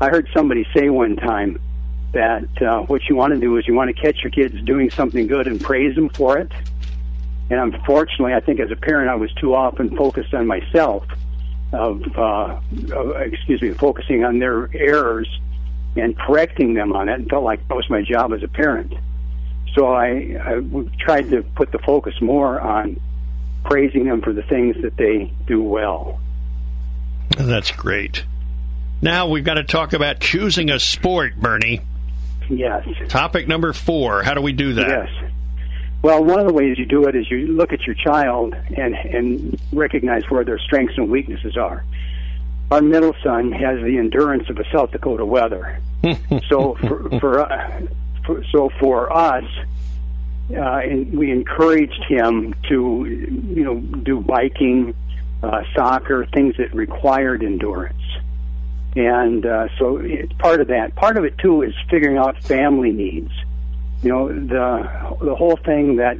I 0.00 0.08
heard 0.08 0.30
somebody 0.34 0.66
say 0.74 0.88
one 0.88 1.16
time 1.16 1.60
that 2.12 2.62
uh, 2.62 2.80
what 2.82 3.02
you 3.08 3.16
want 3.16 3.32
to 3.34 3.40
do 3.40 3.56
is 3.56 3.66
you 3.66 3.74
want 3.74 3.94
to 3.94 4.02
catch 4.02 4.22
your 4.22 4.30
kids 4.30 4.60
doing 4.62 4.90
something 4.90 5.26
good 5.26 5.46
and 5.46 5.60
praise 5.60 5.94
them 5.94 6.08
for 6.08 6.38
it. 6.38 6.50
And 7.50 7.74
unfortunately, 7.74 8.34
I 8.34 8.40
think 8.40 8.60
as 8.60 8.70
a 8.70 8.76
parent, 8.76 9.10
I 9.10 9.16
was 9.16 9.32
too 9.34 9.54
often 9.54 9.96
focused 9.96 10.34
on 10.34 10.46
myself, 10.46 11.04
of, 11.72 12.02
uh, 12.16 12.60
of 12.92 13.16
excuse 13.20 13.60
me, 13.62 13.72
focusing 13.72 14.24
on 14.24 14.38
their 14.38 14.68
errors 14.74 15.28
and 15.96 16.16
correcting 16.16 16.74
them 16.74 16.92
on 16.92 17.08
it, 17.08 17.14
and 17.14 17.28
felt 17.28 17.44
like 17.44 17.66
that 17.68 17.74
was 17.74 17.88
my 17.90 18.02
job 18.02 18.32
as 18.32 18.42
a 18.42 18.48
parent. 18.48 18.94
So 19.74 19.86
I, 19.86 20.36
I 20.40 20.62
tried 20.98 21.30
to 21.30 21.42
put 21.42 21.72
the 21.72 21.78
focus 21.78 22.14
more 22.20 22.60
on 22.60 23.00
praising 23.64 24.04
them 24.04 24.22
for 24.22 24.32
the 24.32 24.42
things 24.42 24.76
that 24.82 24.96
they 24.96 25.32
do 25.46 25.62
well. 25.62 26.20
That's 27.36 27.70
great. 27.72 28.24
Now 29.02 29.28
we've 29.28 29.44
got 29.44 29.54
to 29.54 29.64
talk 29.64 29.92
about 29.92 30.20
choosing 30.20 30.70
a 30.70 30.78
sport, 30.78 31.36
Bernie. 31.36 31.80
Yes. 32.50 32.86
Topic 33.08 33.46
number 33.46 33.72
four. 33.72 34.22
How 34.22 34.34
do 34.34 34.42
we 34.42 34.52
do 34.52 34.74
that? 34.74 34.88
Yes. 34.88 35.30
Well, 36.02 36.24
one 36.24 36.40
of 36.40 36.46
the 36.46 36.52
ways 36.52 36.78
you 36.78 36.86
do 36.86 37.04
it 37.06 37.14
is 37.14 37.30
you 37.30 37.46
look 37.46 37.72
at 37.72 37.82
your 37.86 37.94
child 37.94 38.54
and 38.54 38.94
and 38.94 39.60
recognize 39.72 40.28
where 40.30 40.44
their 40.44 40.58
strengths 40.58 40.96
and 40.96 41.10
weaknesses 41.10 41.56
are. 41.56 41.84
Our 42.70 42.80
middle 42.80 43.14
son 43.22 43.52
has 43.52 43.82
the 43.82 43.98
endurance 43.98 44.48
of 44.48 44.58
a 44.58 44.64
South 44.72 44.92
Dakota 44.92 45.24
weather, 45.24 45.80
so 46.48 46.74
for, 46.76 47.18
for, 47.18 47.40
uh, 47.40 47.80
for 48.24 48.44
so 48.52 48.70
for 48.78 49.12
us, 49.12 49.44
uh, 50.50 50.60
and 50.60 51.18
we 51.18 51.30
encouraged 51.30 52.02
him 52.08 52.54
to 52.68 53.04
you 53.06 53.64
know 53.64 53.78
do 53.80 54.20
biking, 54.20 54.94
uh, 55.42 55.62
soccer, 55.74 56.26
things 56.32 56.56
that 56.56 56.74
required 56.74 57.42
endurance. 57.42 58.00
And 58.96 59.46
uh, 59.46 59.68
so 59.78 59.98
it's 59.98 60.32
part 60.34 60.60
of 60.60 60.68
that. 60.68 60.96
Part 60.96 61.16
of 61.16 61.24
it 61.24 61.38
too 61.38 61.62
is 61.62 61.74
figuring 61.88 62.18
out 62.18 62.42
family 62.42 62.90
needs. 62.90 63.30
You 64.02 64.08
know, 64.08 64.28
the 64.28 65.16
the 65.24 65.34
whole 65.34 65.56
thing 65.56 65.96
that 65.96 66.18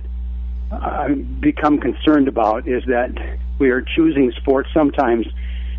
I've 0.71 1.41
become 1.41 1.79
concerned 1.79 2.29
about 2.29 2.69
is 2.69 2.85
that 2.87 3.11
we 3.59 3.71
are 3.71 3.83
choosing 3.83 4.31
sports 4.33 4.69
sometimes 4.73 5.27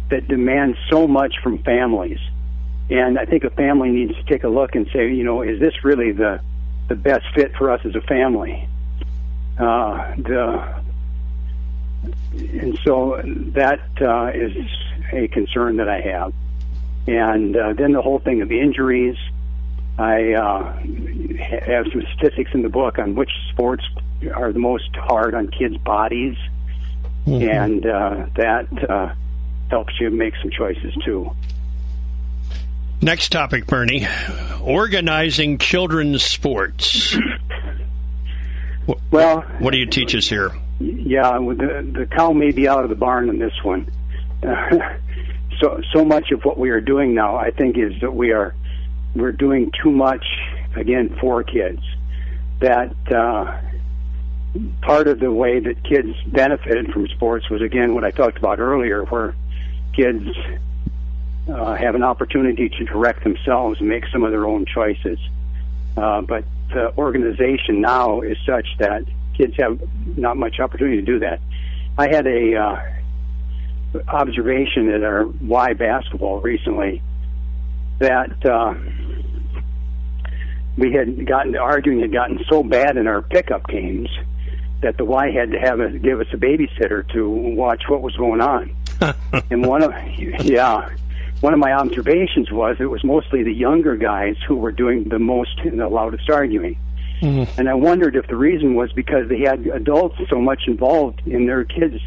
that 0.09 0.27
demand 0.27 0.75
so 0.89 1.07
much 1.07 1.35
from 1.41 1.59
families. 1.59 2.19
And 2.89 3.17
I 3.17 3.25
think 3.25 3.45
a 3.45 3.49
family 3.51 3.89
needs 3.89 4.13
to 4.15 4.23
take 4.23 4.43
a 4.43 4.49
look 4.49 4.75
and 4.75 4.85
say, 4.91 5.13
you 5.13 5.23
know, 5.23 5.41
is 5.41 5.59
this 5.59 5.83
really 5.83 6.11
the 6.11 6.41
the 6.89 6.95
best 6.95 7.23
fit 7.33 7.55
for 7.55 7.71
us 7.71 7.79
as 7.85 7.95
a 7.95 8.01
family? 8.01 8.67
Uh, 9.57 10.15
the 10.17 10.81
and 12.33 12.77
so 12.83 13.21
that 13.53 13.79
uh, 14.01 14.31
is 14.33 14.55
a 15.13 15.27
concern 15.29 15.77
that 15.77 15.87
I 15.87 16.01
have. 16.01 16.33
And 17.07 17.55
uh, 17.55 17.73
then 17.73 17.93
the 17.93 18.01
whole 18.01 18.19
thing 18.19 18.41
of 18.41 18.51
injuries. 18.51 19.17
I 19.97 20.33
uh, 20.33 20.73
have 21.65 21.85
some 21.91 22.03
statistics 22.15 22.51
in 22.53 22.61
the 22.61 22.69
book 22.69 22.97
on 22.97 23.15
which 23.15 23.29
sports 23.51 23.83
are 24.33 24.51
the 24.51 24.59
most 24.59 24.95
hard 24.95 25.35
on 25.35 25.49
kids' 25.49 25.77
bodies, 25.77 26.37
mm-hmm. 27.25 27.47
and 27.47 27.85
uh, 27.85 28.25
that 28.35 28.89
uh, 28.89 29.13
helps 29.69 29.93
you 29.99 30.09
make 30.09 30.33
some 30.41 30.49
choices 30.49 30.93
too. 31.03 31.29
Next 33.01 33.29
topic, 33.31 33.65
Bernie. 33.65 34.07
Organizing 34.61 35.57
children's 35.57 36.23
sports. 36.23 37.17
well, 39.09 39.41
what 39.59 39.71
do 39.71 39.77
you 39.77 39.87
teach 39.87 40.15
us 40.15 40.29
here? 40.29 40.51
Yeah, 40.79 41.37
the, 41.39 41.91
the 41.93 42.05
cow 42.05 42.31
may 42.31 42.51
be 42.51 42.67
out 42.67 42.83
of 42.83 42.89
the 42.89 42.95
barn 42.95 43.29
in 43.29 43.39
this 43.39 43.53
one. 43.63 43.91
so 45.61 45.81
so 45.93 46.03
much 46.03 46.31
of 46.31 46.43
what 46.43 46.57
we 46.57 46.69
are 46.71 46.81
doing 46.81 47.13
now, 47.13 47.37
I 47.37 47.51
think, 47.51 47.77
is 47.77 47.93
that 48.01 48.13
we 48.13 48.31
are 48.31 48.55
we're 49.15 49.31
doing 49.31 49.71
too 49.81 49.91
much 49.91 50.25
again 50.75 51.15
for 51.19 51.43
kids. 51.43 51.81
That 52.59 52.93
uh, 53.11 53.59
part 54.81 55.07
of 55.07 55.19
the 55.19 55.31
way 55.31 55.59
that 55.59 55.83
kids 55.83 56.09
benefited 56.27 56.91
from 56.91 57.07
sports 57.09 57.49
was 57.49 57.61
again 57.61 57.93
what 57.93 58.03
I 58.03 58.11
talked 58.11 58.37
about 58.37 58.59
earlier, 58.59 59.03
where 59.05 59.35
kids 59.93 60.27
uh, 61.49 61.75
have 61.75 61.95
an 61.95 62.03
opportunity 62.03 62.69
to 62.69 62.85
direct 62.85 63.23
themselves 63.23 63.79
and 63.79 63.89
make 63.89 64.05
some 64.11 64.23
of 64.23 64.31
their 64.31 64.45
own 64.45 64.65
choices. 64.65 65.19
Uh, 65.97 66.21
but 66.21 66.45
the 66.69 66.95
organization 66.97 67.81
now 67.81 68.21
is 68.21 68.37
such 68.45 68.67
that 68.79 69.03
kids 69.35 69.55
have 69.57 69.79
not 70.17 70.37
much 70.37 70.59
opportunity 70.59 70.97
to 70.97 71.05
do 71.05 71.19
that. 71.19 71.39
I 71.97 72.07
had 72.07 72.25
a 72.25 72.55
uh, 72.55 72.81
observation 74.07 74.89
at 74.89 75.03
our 75.03 75.25
Y 75.25 75.73
basketball 75.73 76.39
recently 76.41 77.01
that 77.99 78.45
uh, 78.45 78.73
we 80.77 80.91
had 80.93 81.25
gotten 81.27 81.55
arguing 81.55 82.01
had 82.01 82.11
gotten 82.11 82.43
so 82.49 82.63
bad 82.63 82.97
in 82.97 83.07
our 83.07 83.21
pickup 83.21 83.67
games 83.67 84.09
that 84.81 84.97
the 84.97 85.05
Y 85.05 85.31
had 85.31 85.51
to 85.51 85.59
have 85.59 85.79
a, 85.79 85.89
give 85.99 86.19
us 86.19 86.27
a 86.33 86.37
babysitter 86.37 87.07
to 87.13 87.29
watch 87.29 87.83
what 87.87 88.01
was 88.01 88.15
going 88.15 88.41
on. 88.41 88.75
and 89.49 89.65
one 89.65 89.83
of 89.83 89.93
yeah, 90.43 90.89
one 91.41 91.53
of 91.53 91.59
my 91.59 91.73
observations 91.73 92.51
was 92.51 92.77
it 92.79 92.85
was 92.85 93.03
mostly 93.03 93.43
the 93.43 93.53
younger 93.53 93.95
guys 93.95 94.35
who 94.47 94.55
were 94.55 94.71
doing 94.71 95.09
the 95.09 95.19
most 95.19 95.59
and 95.59 95.79
the 95.79 95.87
loudest 95.87 96.29
arguing. 96.29 96.77
Mm-hmm. 97.21 97.59
And 97.59 97.69
I 97.69 97.75
wondered 97.75 98.15
if 98.15 98.27
the 98.27 98.35
reason 98.35 98.73
was 98.73 98.91
because 98.93 99.29
they 99.29 99.39
had 99.39 99.67
adults 99.67 100.17
so 100.29 100.41
much 100.41 100.63
involved 100.65 101.21
in 101.27 101.45
their 101.45 101.63
kids, 101.63 102.01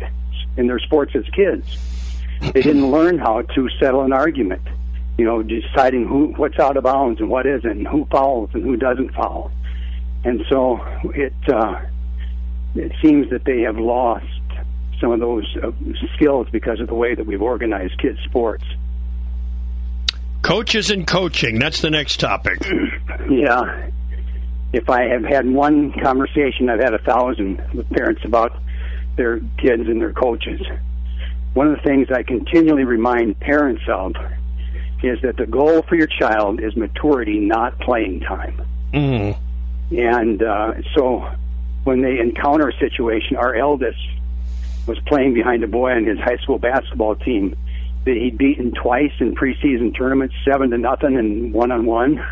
in 0.56 0.66
their 0.66 0.78
sports 0.78 1.14
as 1.14 1.24
kids. 1.34 1.78
They 2.40 2.62
didn't 2.62 2.90
learn 2.90 3.18
how 3.18 3.42
to 3.42 3.68
settle 3.80 4.02
an 4.02 4.12
argument. 4.12 4.62
You 5.18 5.24
know, 5.24 5.42
deciding 5.42 6.08
who 6.08 6.34
what's 6.36 6.58
out 6.58 6.76
of 6.76 6.84
bounds 6.84 7.20
and 7.20 7.30
what 7.30 7.46
isn't, 7.46 7.70
and 7.70 7.86
who 7.86 8.04
fouls 8.06 8.50
and 8.52 8.64
who 8.64 8.76
doesn't 8.76 9.14
foul. 9.14 9.52
And 10.24 10.44
so 10.48 10.80
it 11.14 11.34
uh, 11.48 11.80
it 12.74 12.92
seems 13.00 13.30
that 13.30 13.44
they 13.44 13.60
have 13.60 13.76
lost 13.76 14.26
some 15.00 15.12
of 15.12 15.20
those 15.20 15.44
uh, 15.62 15.70
skills 16.16 16.48
because 16.50 16.80
of 16.80 16.88
the 16.88 16.94
way 16.94 17.14
that 17.14 17.26
we've 17.26 17.42
organized 17.42 17.98
kids' 17.98 18.18
sports. 18.24 18.64
Coaches 20.42 20.90
and 20.90 21.06
coaching. 21.06 21.58
That's 21.58 21.80
the 21.80 21.90
next 21.90 22.18
topic. 22.18 22.58
yeah 23.30 23.90
if 24.74 24.90
I 24.90 25.04
have 25.04 25.22
had 25.22 25.48
one 25.48 25.92
conversation, 26.02 26.68
I've 26.68 26.80
had 26.80 26.94
a 26.94 26.98
thousand 26.98 27.62
with 27.74 27.88
parents 27.90 28.22
about 28.24 28.60
their 29.16 29.40
kids 29.58 29.82
and 29.86 30.00
their 30.00 30.12
coaches. 30.12 30.60
One 31.54 31.68
of 31.68 31.76
the 31.76 31.82
things 31.82 32.08
I 32.10 32.22
continually 32.22 32.84
remind 32.84 33.38
parents 33.40 33.82
of 33.88 34.14
is 35.02 35.20
that 35.22 35.36
the 35.36 35.46
goal 35.46 35.82
for 35.82 35.94
your 35.94 36.06
child 36.06 36.60
is 36.60 36.74
maturity, 36.76 37.38
not 37.38 37.78
playing 37.80 38.20
time. 38.20 38.60
Mm. 38.92 39.36
And 39.92 40.42
uh, 40.42 40.74
so 40.96 41.28
when 41.84 42.00
they 42.00 42.18
encounter 42.18 42.68
a 42.68 42.78
situation, 42.78 43.36
our 43.36 43.54
eldest 43.54 43.98
was 44.86 44.98
playing 45.06 45.34
behind 45.34 45.62
a 45.62 45.68
boy 45.68 45.92
on 45.92 46.04
his 46.04 46.18
high 46.18 46.38
school 46.38 46.58
basketball 46.58 47.16
team 47.16 47.56
that 48.04 48.16
he'd 48.16 48.36
beaten 48.36 48.72
twice 48.72 49.12
in 49.20 49.34
preseason 49.34 49.96
tournaments, 49.96 50.34
seven 50.44 50.70
to 50.70 50.78
nothing 50.78 51.16
and 51.16 51.52
one 51.52 51.70
on 51.72 51.86
one. 51.86 52.22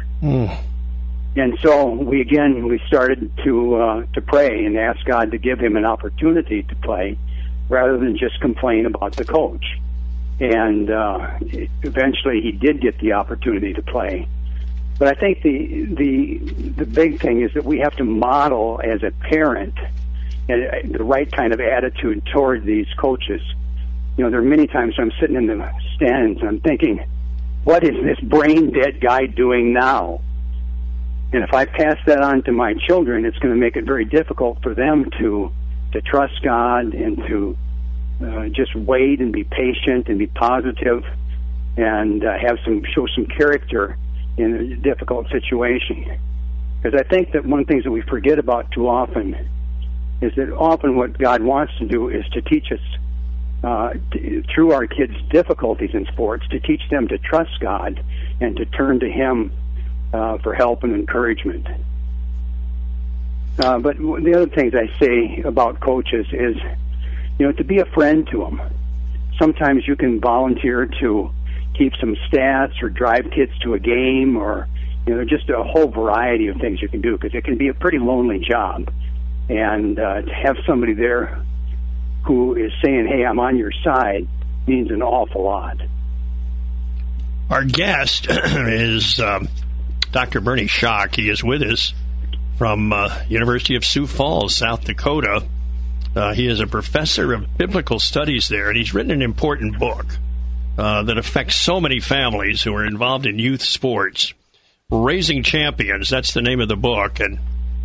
And 1.34 1.58
so 1.62 1.86
we 1.86 2.20
again 2.20 2.68
we 2.68 2.80
started 2.86 3.30
to 3.44 3.74
uh, 3.76 4.06
to 4.12 4.20
pray 4.20 4.64
and 4.66 4.76
ask 4.76 5.02
God 5.06 5.30
to 5.30 5.38
give 5.38 5.58
him 5.58 5.76
an 5.76 5.86
opportunity 5.86 6.62
to 6.62 6.74
play, 6.76 7.18
rather 7.68 7.96
than 7.96 8.18
just 8.18 8.38
complain 8.40 8.84
about 8.84 9.16
the 9.16 9.24
coach. 9.24 9.64
And 10.40 10.90
uh, 10.90 11.38
eventually, 11.82 12.42
he 12.42 12.52
did 12.52 12.80
get 12.80 12.98
the 12.98 13.12
opportunity 13.12 13.72
to 13.72 13.82
play. 13.82 14.28
But 14.98 15.16
I 15.16 15.18
think 15.18 15.42
the 15.42 15.84
the 15.84 16.38
the 16.76 16.86
big 16.86 17.20
thing 17.20 17.40
is 17.40 17.52
that 17.54 17.64
we 17.64 17.78
have 17.78 17.96
to 17.96 18.04
model 18.04 18.80
as 18.84 19.02
a 19.02 19.10
parent 19.10 19.74
and 20.48 20.92
the 20.92 21.02
right 21.02 21.30
kind 21.32 21.54
of 21.54 21.60
attitude 21.60 22.26
toward 22.26 22.64
these 22.64 22.86
coaches. 22.98 23.40
You 24.16 24.24
know, 24.24 24.30
there 24.30 24.40
are 24.40 24.44
many 24.44 24.66
times 24.66 24.94
I'm 24.98 25.12
sitting 25.18 25.36
in 25.36 25.46
the 25.46 25.72
stands 25.96 26.40
and 26.40 26.48
I'm 26.48 26.60
thinking, 26.60 27.02
what 27.64 27.84
is 27.84 27.94
this 28.02 28.20
brain 28.20 28.70
dead 28.70 29.00
guy 29.00 29.26
doing 29.26 29.72
now? 29.72 30.20
And 31.32 31.42
if 31.42 31.54
I 31.54 31.64
pass 31.64 31.96
that 32.06 32.20
on 32.20 32.42
to 32.42 32.52
my 32.52 32.74
children, 32.86 33.24
it's 33.24 33.38
going 33.38 33.54
to 33.54 33.60
make 33.60 33.76
it 33.76 33.84
very 33.84 34.04
difficult 34.04 34.62
for 34.62 34.74
them 34.74 35.10
to 35.18 35.50
to 35.92 36.00
trust 36.00 36.42
God 36.42 36.94
and 36.94 37.18
to 37.28 37.56
uh, 38.24 38.48
just 38.48 38.74
wait 38.74 39.20
and 39.20 39.32
be 39.32 39.44
patient 39.44 40.08
and 40.08 40.18
be 40.18 40.26
positive 40.26 41.04
and 41.76 42.24
uh, 42.24 42.38
have 42.38 42.58
some 42.64 42.82
show 42.94 43.06
some 43.14 43.26
character 43.26 43.98
in 44.36 44.54
a 44.54 44.76
difficult 44.76 45.28
situation. 45.30 46.18
Because 46.82 46.98
I 46.98 47.08
think 47.08 47.32
that 47.32 47.44
one 47.44 47.60
of 47.60 47.66
the 47.66 47.72
things 47.72 47.84
that 47.84 47.90
we 47.90 48.02
forget 48.02 48.38
about 48.38 48.70
too 48.72 48.88
often 48.88 49.34
is 50.20 50.34
that 50.36 50.50
often 50.52 50.96
what 50.96 51.18
God 51.18 51.42
wants 51.42 51.72
to 51.78 51.86
do 51.86 52.08
is 52.08 52.24
to 52.32 52.42
teach 52.42 52.72
us 52.72 52.80
uh, 53.64 53.94
t- 54.12 54.42
through 54.54 54.72
our 54.72 54.86
kids' 54.86 55.14
difficulties 55.30 55.90
in 55.92 56.06
sports 56.06 56.46
to 56.48 56.60
teach 56.60 56.82
them 56.90 57.08
to 57.08 57.18
trust 57.18 57.58
God 57.60 58.02
and 58.40 58.56
to 58.56 58.64
turn 58.66 59.00
to 59.00 59.10
Him 59.10 59.52
uh, 60.12 60.38
for 60.38 60.54
help 60.54 60.82
and 60.84 60.94
encouragement. 60.94 61.66
Uh, 63.58 63.78
but 63.78 63.96
the 63.98 64.32
other 64.34 64.48
things 64.48 64.72
I 64.74 64.88
say 64.98 65.42
about 65.44 65.80
coaches 65.80 66.26
is, 66.32 66.56
you 67.38 67.46
know, 67.46 67.52
to 67.52 67.64
be 67.64 67.78
a 67.78 67.84
friend 67.86 68.26
to 68.32 68.38
them. 68.38 68.60
Sometimes 69.38 69.86
you 69.86 69.96
can 69.96 70.20
volunteer 70.20 70.86
to 71.00 71.30
keep 71.76 71.92
some 72.00 72.16
stats 72.28 72.82
or 72.82 72.88
drive 72.88 73.30
kids 73.34 73.52
to 73.62 73.74
a 73.74 73.78
game 73.78 74.36
or, 74.36 74.68
you 75.06 75.14
know, 75.14 75.24
just 75.24 75.48
a 75.50 75.62
whole 75.62 75.88
variety 75.88 76.48
of 76.48 76.56
things 76.56 76.80
you 76.80 76.88
can 76.88 77.00
do 77.00 77.12
because 77.18 77.34
it 77.34 77.44
can 77.44 77.58
be 77.58 77.68
a 77.68 77.74
pretty 77.74 77.98
lonely 77.98 78.38
job. 78.38 78.90
And 79.48 79.98
uh, 79.98 80.22
to 80.22 80.32
have 80.32 80.56
somebody 80.66 80.94
there 80.94 81.44
who 82.24 82.54
is 82.54 82.72
saying, 82.82 83.06
hey, 83.06 83.24
I'm 83.24 83.38
on 83.38 83.58
your 83.58 83.72
side 83.84 84.28
means 84.66 84.90
an 84.90 85.02
awful 85.02 85.42
lot. 85.42 85.78
Our 87.50 87.64
guest 87.64 88.28
is 88.30 89.18
um, 89.20 89.48
Dr. 90.12 90.40
Bernie 90.40 90.66
Schock. 90.66 91.16
He 91.16 91.28
is 91.30 91.42
with 91.42 91.62
us 91.62 91.94
from 92.58 92.92
uh, 92.92 93.22
University 93.28 93.76
of 93.76 93.84
Sioux 93.84 94.06
Falls, 94.06 94.54
South 94.54 94.84
Dakota. 94.84 95.44
Uh, 96.14 96.34
he 96.34 96.46
is 96.46 96.60
a 96.60 96.66
professor 96.66 97.32
of 97.32 97.56
biblical 97.56 97.98
studies 97.98 98.48
there, 98.48 98.68
and 98.68 98.76
he's 98.76 98.92
written 98.92 99.10
an 99.10 99.22
important 99.22 99.78
book 99.78 100.06
uh, 100.76 101.02
that 101.04 101.16
affects 101.16 101.56
so 101.56 101.80
many 101.80 101.98
families 101.98 102.62
who 102.62 102.74
are 102.74 102.84
involved 102.84 103.26
in 103.26 103.38
youth 103.38 103.62
sports. 103.62 104.34
Raising 104.90 105.42
Champions, 105.42 106.10
that's 106.10 106.34
the 106.34 106.42
name 106.42 106.60
of 106.60 106.68
the 106.68 106.76
book, 106.76 107.18
and 107.18 107.38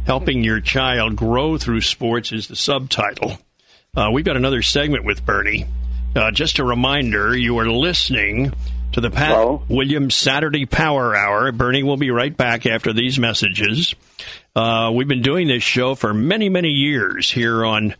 Helping 0.05 0.43
Your 0.43 0.59
Child 0.59 1.15
Grow 1.15 1.57
Through 1.57 1.81
Sports 1.81 2.33
is 2.33 2.47
the 2.49 2.55
subtitle. 2.55 3.37
Uh, 3.95 4.09
we've 4.11 4.25
got 4.25 4.37
another 4.37 4.61
segment 4.61 5.05
with 5.05 5.25
Bernie. 5.25 5.65
Uh, 6.15 6.31
just 6.31 6.59
a 6.59 6.63
reminder, 6.65 7.35
you 7.35 7.57
are 7.59 7.69
listening 7.69 8.53
to 8.93 9.01
the 9.01 9.09
Pat 9.09 9.29
Hello? 9.29 9.63
Williams 9.67 10.15
Saturday 10.15 10.65
Power 10.65 11.15
Hour. 11.15 11.51
Bernie 11.51 11.83
will 11.83 11.97
be 11.97 12.11
right 12.11 12.35
back 12.35 12.65
after 12.65 12.93
these 12.93 13.19
messages. 13.19 13.95
Uh, 14.55 14.91
we've 14.93 15.07
been 15.07 15.21
doing 15.21 15.47
this 15.47 15.63
show 15.63 15.95
for 15.95 16.13
many, 16.13 16.49
many 16.49 16.69
years 16.69 17.29
here 17.29 17.65
on 17.65 17.95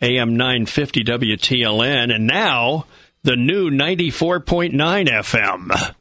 AM 0.00 0.36
950 0.36 1.04
WTLN, 1.04 2.14
and 2.14 2.26
now 2.26 2.86
the 3.22 3.36
new 3.36 3.70
94.9 3.70 4.72
FM. 5.08 5.94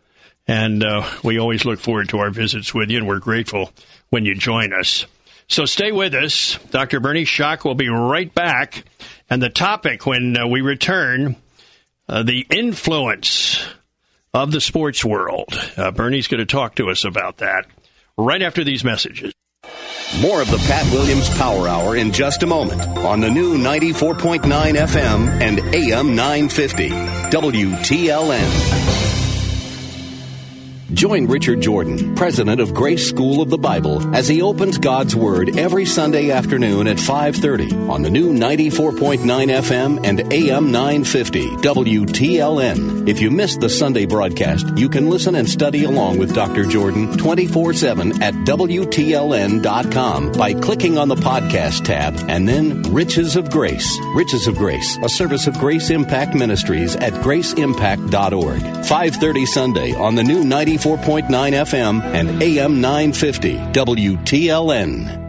And 0.48 0.84
uh, 0.84 1.10
we 1.24 1.40
always 1.40 1.66
look 1.66 1.80
forward 1.80 2.10
to 2.10 2.20
our 2.20 2.30
visits 2.30 2.74
with 2.74 2.90
you, 2.90 3.00
and 3.00 3.08
we're 3.08 3.20
grateful 3.20 3.72
when 4.10 4.24
you 4.24 4.36
join 4.36 4.72
us. 4.72 5.06
So 5.50 5.66
stay 5.66 5.92
with 5.92 6.14
us. 6.14 6.58
Dr. 6.72 7.00
Bernie 7.00 7.26
Schock 7.26 7.64
will 7.64 7.76
be 7.76 7.90
right 7.90 8.34
back. 8.34 8.84
And 9.30 9.42
the 9.42 9.50
topic 9.50 10.06
when 10.06 10.38
uh, 10.38 10.48
we 10.48 10.62
return 10.62 11.36
uh, 12.08 12.24
the 12.24 12.46
influence 12.50 13.66
of 14.38 14.52
the 14.52 14.62
sports 14.62 15.04
world. 15.04 15.50
Uh, 15.76 15.90
Bernie's 15.92 16.28
going 16.28 16.40
to 16.40 16.46
talk 16.46 16.76
to 16.76 16.90
us 16.90 17.04
about 17.04 17.38
that 17.38 17.66
right 18.18 18.42
after 18.42 18.64
these 18.64 18.84
messages. 18.84 19.34
More 20.22 20.42
of 20.42 20.50
the 20.50 20.58
Pat 20.68 20.86
Williams 20.94 21.30
Power 21.38 21.68
Hour 21.68 21.96
in 21.96 22.12
just 22.12 22.44
a 22.44 22.48
moment 22.48 22.82
on 22.82 23.20
the 23.20 23.30
new 23.30 23.58
94.9 23.58 24.42
FM 24.46 25.42
and 25.42 25.60
AM 25.76 26.16
950 26.16 26.90
WTLN. 27.30 29.07
Join 30.94 31.28
Richard 31.28 31.60
Jordan, 31.60 32.16
president 32.16 32.62
of 32.62 32.74
Grace 32.74 33.10
School 33.10 33.42
of 33.42 33.50
the 33.50 33.58
Bible, 33.58 34.16
as 34.16 34.26
he 34.26 34.42
opens 34.42 34.78
God's 34.78 35.18
Word 35.18 35.58
every 35.58 35.86
Sunday 35.86 36.32
afternoon 36.32 36.88
at 36.88 36.98
5:30 36.98 37.74
on 37.90 38.04
the 38.04 38.10
new 38.10 38.32
94.9 38.32 39.50
FM 39.50 40.00
and 40.06 40.22
AM 40.32 40.72
950 40.72 41.58
WTLN. 41.58 43.06
If 43.06 43.20
you 43.20 43.30
missed 43.30 43.60
the 43.60 43.70
Sunday 43.70 44.06
broadcast, 44.06 44.66
you 44.78 44.88
can 44.88 45.10
listen 45.10 45.36
and 45.36 45.50
study 45.50 45.84
along 45.84 46.20
with 46.20 46.34
Dr. 46.34 46.64
Jordan 46.64 47.18
24/7 47.18 48.22
at 48.22 48.34
WTLN.com 48.46 50.32
by 50.32 50.54
clicking 50.54 50.98
on 50.98 51.10
the 51.10 51.16
podcast 51.16 51.84
tab 51.84 52.16
and 52.30 52.48
then 52.48 52.82
Riches 52.94 53.36
of 53.36 53.52
Grace. 53.52 54.00
Riches 54.16 54.48
of 54.48 54.56
Grace, 54.56 54.98
a 55.04 55.10
service 55.10 55.48
of 55.48 55.60
Grace 55.60 55.90
Impact 55.90 56.34
Ministries 56.34 56.96
at 56.96 57.12
graceimpact.org. 57.16 58.62
5:30 58.86 59.46
Sunday 59.46 59.94
on 59.94 60.16
the 60.16 60.24
new 60.24 60.46
90 60.46 60.77
94.9 60.78 61.28
FM 61.28 62.04
and 62.04 62.42
AM 62.42 62.82
950 62.82 63.58
WTLN. 63.58 65.27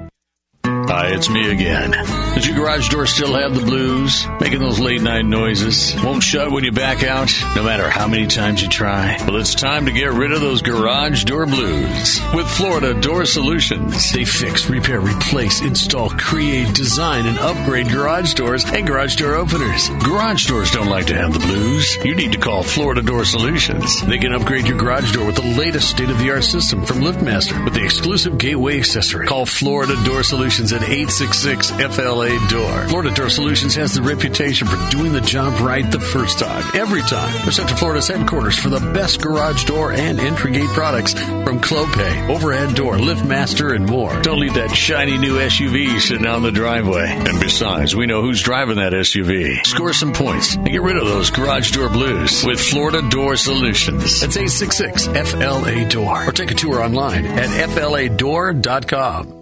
Hi, 0.89 1.09
it's 1.09 1.29
me 1.29 1.51
again. 1.51 1.91
Does 1.91 2.47
your 2.47 2.57
garage 2.57 2.89
door 2.89 3.05
still 3.05 3.35
have 3.35 3.55
the 3.55 3.61
blues? 3.61 4.27
Making 4.41 4.61
those 4.61 4.81
late 4.81 5.03
night 5.03 5.27
noises? 5.27 5.95
Won't 6.03 6.23
shut 6.23 6.51
when 6.51 6.65
you 6.65 6.73
back 6.73 7.05
out, 7.05 7.31
no 7.55 7.63
matter 7.63 7.91
how 7.91 8.09
many 8.09 8.27
times 8.27 8.63
you 8.63 8.69
try? 8.69 9.19
Well, 9.27 9.37
it's 9.37 9.55
time 9.55 9.85
to 9.85 9.93
get 9.93 10.13
rid 10.13 10.33
of 10.33 10.41
those 10.41 10.63
garage 10.63 11.25
door 11.25 11.45
blues. 11.45 12.23
With 12.33 12.49
Florida 12.49 12.99
Door 12.99 13.27
Solutions, 13.27 14.11
they 14.15 14.25
fix, 14.25 14.71
repair, 14.71 15.01
replace, 15.01 15.61
install, 15.61 16.09
create, 16.09 16.75
design, 16.75 17.27
and 17.27 17.39
upgrade 17.39 17.91
garage 17.91 18.33
doors 18.33 18.65
and 18.65 18.87
garage 18.87 19.17
door 19.17 19.35
openers. 19.35 19.91
Garage 20.03 20.47
doors 20.47 20.71
don't 20.71 20.89
like 20.89 21.05
to 21.09 21.15
have 21.15 21.35
the 21.35 21.41
blues. 21.41 21.99
You 22.03 22.15
need 22.15 22.33
to 22.33 22.39
call 22.39 22.63
Florida 22.63 23.03
Door 23.03 23.27
Solutions. 23.27 24.01
They 24.07 24.17
can 24.17 24.33
upgrade 24.33 24.67
your 24.67 24.79
garage 24.79 25.13
door 25.13 25.27
with 25.27 25.37
the 25.37 25.55
latest 25.59 25.91
state 25.91 26.09
of 26.09 26.19
the 26.19 26.31
art 26.31 26.45
system 26.45 26.87
from 26.87 27.01
LiftMaster 27.01 27.63
with 27.63 27.75
the 27.75 27.85
exclusive 27.85 28.39
gateway 28.39 28.79
accessory. 28.79 29.27
Call 29.27 29.45
Florida 29.45 29.95
Door 30.07 30.23
Solutions 30.23 30.73
at 30.79 30.89
866 30.89 31.71
FLA 31.71 32.49
Door. 32.49 32.89
Florida 32.89 33.15
Door 33.15 33.31
Solutions 33.31 33.75
has 33.75 33.95
the 33.95 34.03
reputation 34.03 34.67
for 34.67 34.77
doing 34.91 35.13
the 35.13 35.21
job 35.21 35.59
right 35.61 35.91
the 35.91 36.01
first 36.01 36.39
time, 36.39 36.65
every 36.75 37.03
time. 37.03 37.33
They're 37.43 37.53
Central 37.53 37.79
Florida's 37.79 38.09
headquarters 38.09 38.59
for 38.59 38.69
the 38.69 38.81
best 38.93 39.21
garage 39.21 39.65
door 39.65 39.93
and 39.93 40.21
entry 40.21 40.53
gate 40.53 40.69
products 40.71 41.15
from 41.15 41.61
Clopay, 41.61 42.29
Overhead 42.29 42.75
Door, 42.75 42.99
LiftMaster, 42.99 43.75
and 43.75 43.87
more. 43.87 44.21
Don't 44.23 44.39
leave 44.41 44.55
that 44.55 44.75
shiny 44.75 45.19
new 45.19 45.39
SUV 45.39 46.01
sitting 46.01 46.25
in 46.25 46.43
the 46.43 46.53
driveway. 46.53 47.07
And 47.09 47.41
besides, 47.41 47.97
we 47.97 48.07
know 48.07 48.23
who's 48.23 48.43
driving 48.43 48.77
that 48.77 48.93
SUV. 48.93 49.65
Score 49.67 49.93
some 49.93 50.13
points 50.13 50.55
and 50.55 50.69
get 50.69 50.83
rid 50.83 50.97
of 50.97 51.07
those 51.07 51.31
garage 51.31 51.73
door 51.73 51.89
blues 51.89 52.45
with 52.45 52.61
Florida 52.61 53.03
Door 53.11 53.37
Solutions. 53.37 54.21
That's 54.21 54.37
866 54.37 55.07
FLA 55.07 55.89
Door. 55.89 56.29
Or 56.29 56.33
take 56.33 56.51
a 56.51 56.55
tour 56.55 56.83
online 56.83 57.27
at 57.27 57.49
FLADoor.com. 57.71 59.38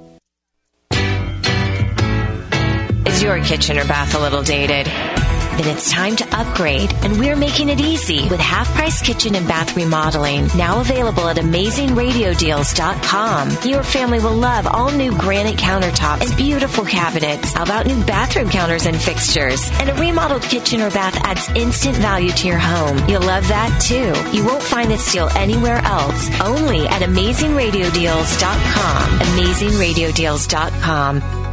Is 3.17 3.23
your 3.23 3.43
kitchen 3.43 3.79
or 3.79 3.87
bath 3.87 4.15
a 4.15 4.19
little 4.19 4.43
dated? 4.43 4.85
Then 4.85 5.75
it's 5.75 5.91
time 5.91 6.17
to 6.17 6.37
upgrade, 6.37 6.93
and 6.97 7.19
we're 7.19 7.35
making 7.35 7.71
it 7.71 7.81
easy 7.81 8.29
with 8.29 8.41
half 8.41 8.69
price 8.75 9.01
kitchen 9.01 9.35
and 9.35 9.49
bath 9.49 9.75
remodeling. 9.75 10.51
Now 10.55 10.83
available 10.83 11.27
at 11.27 11.39
amazingradiodeals.com. 11.39 13.51
Your 13.67 13.83
family 13.83 14.19
will 14.19 14.35
love 14.35 14.67
all 14.67 14.91
new 14.91 15.17
granite 15.17 15.57
countertops 15.57 16.29
and 16.29 16.37
beautiful 16.37 16.85
cabinets. 16.85 17.55
How 17.55 17.63
about 17.63 17.87
new 17.87 18.05
bathroom 18.05 18.51
counters 18.51 18.85
and 18.85 19.01
fixtures? 19.01 19.67
And 19.81 19.89
a 19.89 19.95
remodeled 19.95 20.43
kitchen 20.43 20.83
or 20.83 20.91
bath 20.91 21.17
adds 21.25 21.49
instant 21.55 21.97
value 21.97 22.33
to 22.33 22.47
your 22.47 22.59
home. 22.59 22.99
You'll 23.09 23.23
love 23.23 23.49
that 23.49 23.81
too. 23.81 24.13
You 24.37 24.45
won't 24.45 24.63
find 24.63 24.91
this 24.91 25.11
deal 25.11 25.31
anywhere 25.37 25.79
else. 25.79 26.29
Only 26.43 26.87
at 26.87 27.01
amazingradiodeals.com. 27.01 29.21
Amazingradiodeals.com. 29.21 31.46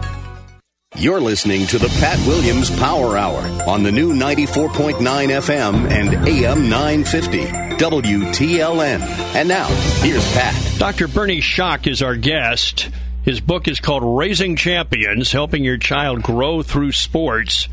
You're 0.95 1.21
listening 1.21 1.65
to 1.67 1.79
the 1.79 1.87
Pat 1.99 2.19
Williams 2.27 2.69
Power 2.79 3.17
Hour 3.17 3.41
on 3.67 3.81
the 3.81 3.91
new 3.91 4.13
94.9 4.13 4.99
FM 4.99 5.89
and 5.89 6.27
AM 6.27 6.69
950 6.69 7.45
WTLN. 7.77 9.01
And 9.33 9.49
now, 9.49 9.65
here's 10.03 10.31
Pat. 10.33 10.55
Dr. 10.77 11.07
Bernie 11.07 11.41
Schock 11.41 11.87
is 11.87 12.03
our 12.03 12.15
guest. 12.15 12.91
His 13.23 13.41
book 13.41 13.67
is 13.67 13.79
called 13.79 14.03
Raising 14.05 14.55
Champions 14.55 15.31
Helping 15.31 15.63
Your 15.63 15.77
Child 15.77 16.21
Grow 16.21 16.61
Through 16.61 16.91
Sports. 16.91 17.67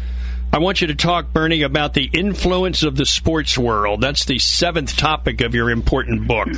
I 0.51 0.59
want 0.59 0.81
you 0.81 0.87
to 0.87 0.95
talk, 0.95 1.31
Bernie, 1.35 1.61
about 1.61 1.93
the 1.93 2.09
influence 2.15 2.83
of 2.83 2.97
the 2.97 3.05
sports 3.05 3.59
world. 3.59 4.01
That's 4.01 4.25
the 4.25 4.39
seventh 4.39 4.97
topic 4.97 5.43
of 5.43 5.55
your 5.55 5.69
important 5.69 6.27
book. 6.27 6.49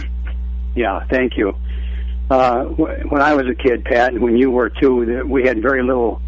Yeah, 0.76 1.04
thank 1.10 1.36
you. 1.36 1.56
Uh, 2.30 2.64
when 2.66 3.20
I 3.20 3.34
was 3.34 3.48
a 3.48 3.54
kid, 3.54 3.84
Pat, 3.84 4.12
and 4.12 4.22
when 4.22 4.36
you 4.36 4.52
were 4.52 4.70
too, 4.70 5.24
we 5.26 5.42
had 5.42 5.60
very 5.60 5.82
little 5.82 6.22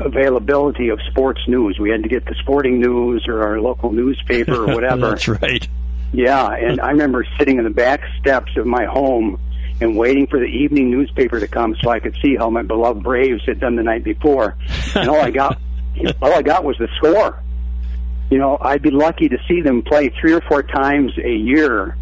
availability 0.00 0.88
of 0.88 1.00
sports 1.10 1.40
news. 1.46 1.78
We 1.78 1.90
had 1.90 2.02
to 2.02 2.08
get 2.08 2.24
the 2.24 2.34
sporting 2.40 2.80
news 2.80 3.26
or 3.28 3.42
our 3.42 3.60
local 3.60 3.92
newspaper 3.92 4.64
or 4.64 4.66
whatever. 4.74 5.10
That's 5.10 5.28
right. 5.28 5.66
Yeah, 6.12 6.48
and 6.50 6.80
I 6.80 6.90
remember 6.90 7.26
sitting 7.38 7.58
in 7.58 7.64
the 7.64 7.70
back 7.70 8.02
steps 8.20 8.56
of 8.56 8.66
my 8.66 8.84
home 8.84 9.40
and 9.80 9.96
waiting 9.96 10.26
for 10.26 10.38
the 10.38 10.46
evening 10.46 10.90
newspaper 10.90 11.40
to 11.40 11.48
come 11.48 11.76
so 11.82 11.90
I 11.90 12.00
could 12.00 12.16
see 12.22 12.36
how 12.36 12.48
my 12.48 12.62
beloved 12.62 13.02
Braves 13.02 13.44
had 13.44 13.60
done 13.60 13.76
the 13.76 13.82
night 13.82 14.04
before. 14.04 14.56
And 14.94 15.10
all 15.10 15.20
I 15.20 15.30
got, 15.30 15.60
all 16.22 16.32
I 16.32 16.42
got 16.42 16.64
was 16.64 16.76
the 16.78 16.88
score. 16.96 17.42
You 18.30 18.38
know, 18.38 18.58
I'd 18.60 18.82
be 18.82 18.90
lucky 18.90 19.28
to 19.28 19.38
see 19.46 19.60
them 19.60 19.82
play 19.82 20.08
three 20.20 20.32
or 20.32 20.40
four 20.42 20.62
times 20.62 21.12
a 21.18 21.34
year 21.34 21.96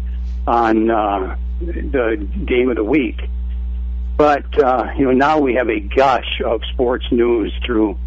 on 0.47 0.89
uh, 0.89 1.35
the 1.59 2.27
game 2.45 2.69
of 2.69 2.77
the 2.77 2.83
week. 2.83 3.19
But 4.17 4.63
uh, 4.63 4.91
you 4.97 5.05
know, 5.05 5.11
now 5.11 5.39
we 5.39 5.55
have 5.55 5.69
a 5.69 5.79
gush 5.79 6.41
of 6.45 6.61
sports 6.73 7.05
news 7.11 7.53
through 7.65 7.97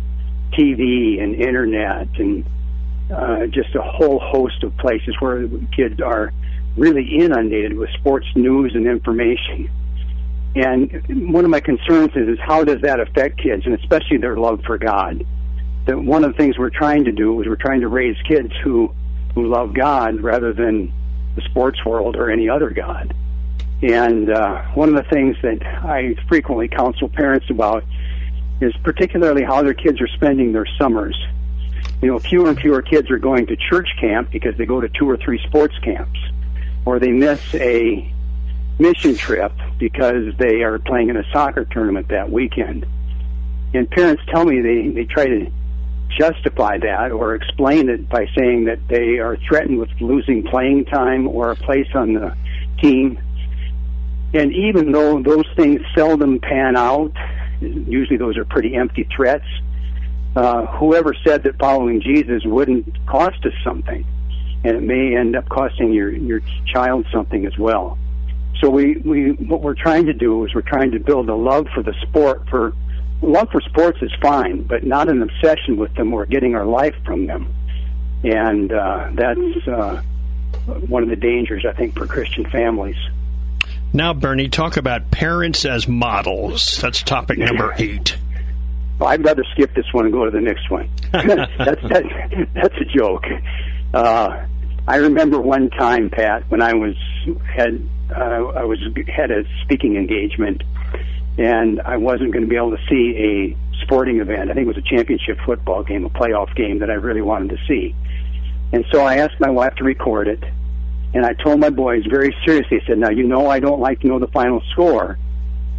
TV 0.52 1.22
and 1.22 1.34
internet 1.34 2.08
and 2.18 2.44
uh, 3.14 3.46
just 3.46 3.74
a 3.74 3.82
whole 3.82 4.18
host 4.18 4.62
of 4.62 4.76
places 4.78 5.14
where 5.20 5.46
kids 5.76 6.00
are 6.00 6.32
really 6.76 7.18
inundated 7.18 7.76
with 7.76 7.90
sports 7.98 8.26
news 8.34 8.72
and 8.74 8.86
information. 8.86 9.70
And 10.54 11.32
one 11.32 11.44
of 11.44 11.50
my 11.50 11.60
concerns 11.60 12.10
is, 12.16 12.28
is 12.28 12.38
how 12.40 12.64
does 12.64 12.80
that 12.82 13.00
affect 13.00 13.38
kids, 13.38 13.64
and 13.66 13.74
especially 13.74 14.16
their 14.16 14.36
love 14.36 14.62
for 14.66 14.78
God? 14.78 15.24
That 15.86 15.98
one 15.98 16.24
of 16.24 16.32
the 16.32 16.38
things 16.38 16.58
we're 16.58 16.70
trying 16.70 17.04
to 17.04 17.12
do 17.12 17.40
is 17.40 17.46
we're 17.46 17.56
trying 17.56 17.80
to 17.82 17.88
raise 17.88 18.16
kids 18.26 18.52
who 18.62 18.94
who 19.34 19.46
love 19.46 19.74
God 19.74 20.20
rather 20.20 20.52
than 20.52 20.92
the 21.36 21.42
sports 21.42 21.84
world 21.84 22.16
or 22.16 22.30
any 22.30 22.48
other 22.48 22.70
God. 22.70 23.14
And 23.82 24.30
uh, 24.30 24.62
one 24.74 24.88
of 24.88 24.96
the 24.96 25.08
things 25.08 25.36
that 25.42 25.64
I 25.64 26.16
frequently 26.28 26.68
counsel 26.68 27.08
parents 27.08 27.46
about 27.48 27.84
is 28.60 28.74
particularly 28.82 29.44
how 29.44 29.62
their 29.62 29.74
kids 29.74 30.00
are 30.00 30.08
spending 30.08 30.52
their 30.52 30.66
summers. 30.78 31.16
You 32.02 32.08
know, 32.08 32.18
fewer 32.18 32.48
and 32.48 32.58
fewer 32.58 32.82
kids 32.82 33.10
are 33.10 33.18
going 33.18 33.46
to 33.46 33.56
church 33.56 33.88
camp 34.00 34.30
because 34.32 34.56
they 34.56 34.66
go 34.66 34.80
to 34.80 34.88
two 34.88 35.08
or 35.08 35.16
three 35.16 35.40
sports 35.46 35.76
camps, 35.78 36.18
or 36.84 36.98
they 36.98 37.12
miss 37.12 37.40
a 37.54 38.12
mission 38.80 39.16
trip 39.16 39.52
because 39.78 40.34
they 40.38 40.62
are 40.62 40.78
playing 40.78 41.10
in 41.10 41.16
a 41.16 41.24
soccer 41.32 41.64
tournament 41.64 42.08
that 42.08 42.30
weekend. 42.30 42.86
And 43.74 43.88
parents 43.90 44.22
tell 44.28 44.44
me 44.44 44.60
they, 44.60 44.88
they 44.88 45.04
try 45.04 45.26
to 45.26 45.52
justify 46.18 46.78
that 46.78 47.12
or 47.12 47.34
explain 47.34 47.88
it 47.88 48.08
by 48.08 48.26
saying 48.36 48.64
that 48.64 48.88
they 48.88 49.18
are 49.18 49.36
threatened 49.36 49.78
with 49.78 49.90
losing 50.00 50.42
playing 50.42 50.84
time 50.86 51.28
or 51.28 51.50
a 51.50 51.56
place 51.56 51.88
on 51.94 52.14
the 52.14 52.34
team 52.80 53.20
and 54.34 54.52
even 54.52 54.92
though 54.92 55.22
those 55.22 55.46
things 55.56 55.80
seldom 55.94 56.38
pan 56.38 56.76
out, 56.76 57.12
usually 57.60 58.18
those 58.18 58.36
are 58.36 58.44
pretty 58.44 58.74
empty 58.74 59.08
threats. 59.14 59.46
Uh, 60.36 60.66
whoever 60.66 61.14
said 61.24 61.42
that 61.44 61.58
following 61.58 62.00
Jesus 62.00 62.44
wouldn't 62.44 62.86
cost 63.06 63.44
us 63.44 63.54
something, 63.64 64.04
and 64.64 64.76
it 64.76 64.82
may 64.82 65.16
end 65.16 65.34
up 65.34 65.48
costing 65.48 65.92
your 65.92 66.12
your 66.12 66.40
child 66.66 67.06
something 67.12 67.46
as 67.46 67.56
well. 67.58 67.98
So 68.60 68.68
we 68.68 68.96
we 68.98 69.32
what 69.32 69.62
we're 69.62 69.74
trying 69.74 70.06
to 70.06 70.12
do 70.12 70.44
is 70.44 70.54
we're 70.54 70.62
trying 70.62 70.90
to 70.92 71.00
build 71.00 71.28
a 71.28 71.34
love 71.34 71.66
for 71.74 71.82
the 71.82 71.94
sport 72.02 72.48
for 72.48 72.72
love 73.22 73.48
for 73.50 73.60
sports 73.62 73.98
is 74.02 74.12
fine, 74.20 74.62
but 74.62 74.84
not 74.84 75.08
an 75.08 75.22
obsession 75.22 75.76
with 75.76 75.94
them 75.94 76.12
or 76.12 76.26
getting 76.26 76.54
our 76.54 76.66
life 76.66 76.94
from 77.04 77.26
them. 77.26 77.52
And 78.24 78.72
uh, 78.72 79.10
that's 79.14 79.68
uh, 79.68 80.02
one 80.86 81.02
of 81.02 81.08
the 81.08 81.16
dangers, 81.16 81.64
I 81.64 81.72
think, 81.72 81.96
for 81.96 82.06
Christian 82.06 82.48
families. 82.50 82.96
Now, 83.92 84.12
Bernie, 84.12 84.48
talk 84.48 84.76
about 84.76 85.10
parents 85.10 85.64
as 85.64 85.88
models. 85.88 86.78
That's 86.80 87.02
topic 87.02 87.38
number 87.38 87.74
eight. 87.78 88.16
Well, 88.98 89.08
I'd 89.08 89.24
rather 89.24 89.44
skip 89.52 89.74
this 89.74 89.86
one 89.92 90.04
and 90.04 90.12
go 90.12 90.24
to 90.24 90.30
the 90.30 90.40
next 90.40 90.70
one. 90.70 90.90
that's, 91.12 91.82
that's 91.88 92.08
that's 92.54 92.74
a 92.76 92.84
joke. 92.84 93.24
Uh, 93.94 94.44
I 94.86 94.96
remember 94.96 95.40
one 95.40 95.70
time, 95.70 96.10
Pat, 96.10 96.50
when 96.50 96.62
I 96.62 96.74
was 96.74 96.96
had 97.44 97.80
uh, 98.14 98.46
I 98.56 98.64
was 98.64 98.78
had 99.06 99.30
a 99.30 99.44
speaking 99.62 99.96
engagement, 99.96 100.62
and 101.38 101.80
I 101.80 101.96
wasn't 101.96 102.32
going 102.32 102.44
to 102.44 102.48
be 102.48 102.56
able 102.56 102.76
to 102.76 102.82
see 102.88 103.14
a 103.16 103.82
sporting 103.84 104.20
event. 104.20 104.50
I 104.50 104.54
think 104.54 104.66
it 104.66 104.68
was 104.68 104.76
a 104.76 104.82
championship 104.82 105.38
football 105.46 105.82
game, 105.82 106.04
a 106.04 106.10
playoff 106.10 106.54
game 106.54 106.80
that 106.80 106.90
I 106.90 106.94
really 106.94 107.22
wanted 107.22 107.50
to 107.50 107.58
see. 107.66 107.94
And 108.72 108.84
so 108.92 109.02
I 109.02 109.16
asked 109.16 109.40
my 109.40 109.50
wife 109.50 109.74
to 109.76 109.84
record 109.84 110.28
it, 110.28 110.42
and 111.14 111.24
I 111.24 111.32
told 111.32 111.60
my 111.60 111.70
boys 111.70 112.04
very 112.08 112.36
seriously, 112.44 112.80
I 112.82 112.86
said, 112.86 112.98
"Now 112.98 113.10
you 113.10 113.26
know 113.26 113.48
I 113.48 113.60
don't 113.60 113.80
like 113.80 114.00
to 114.00 114.06
know 114.08 114.18
the 114.18 114.28
final 114.28 114.60
score 114.72 115.18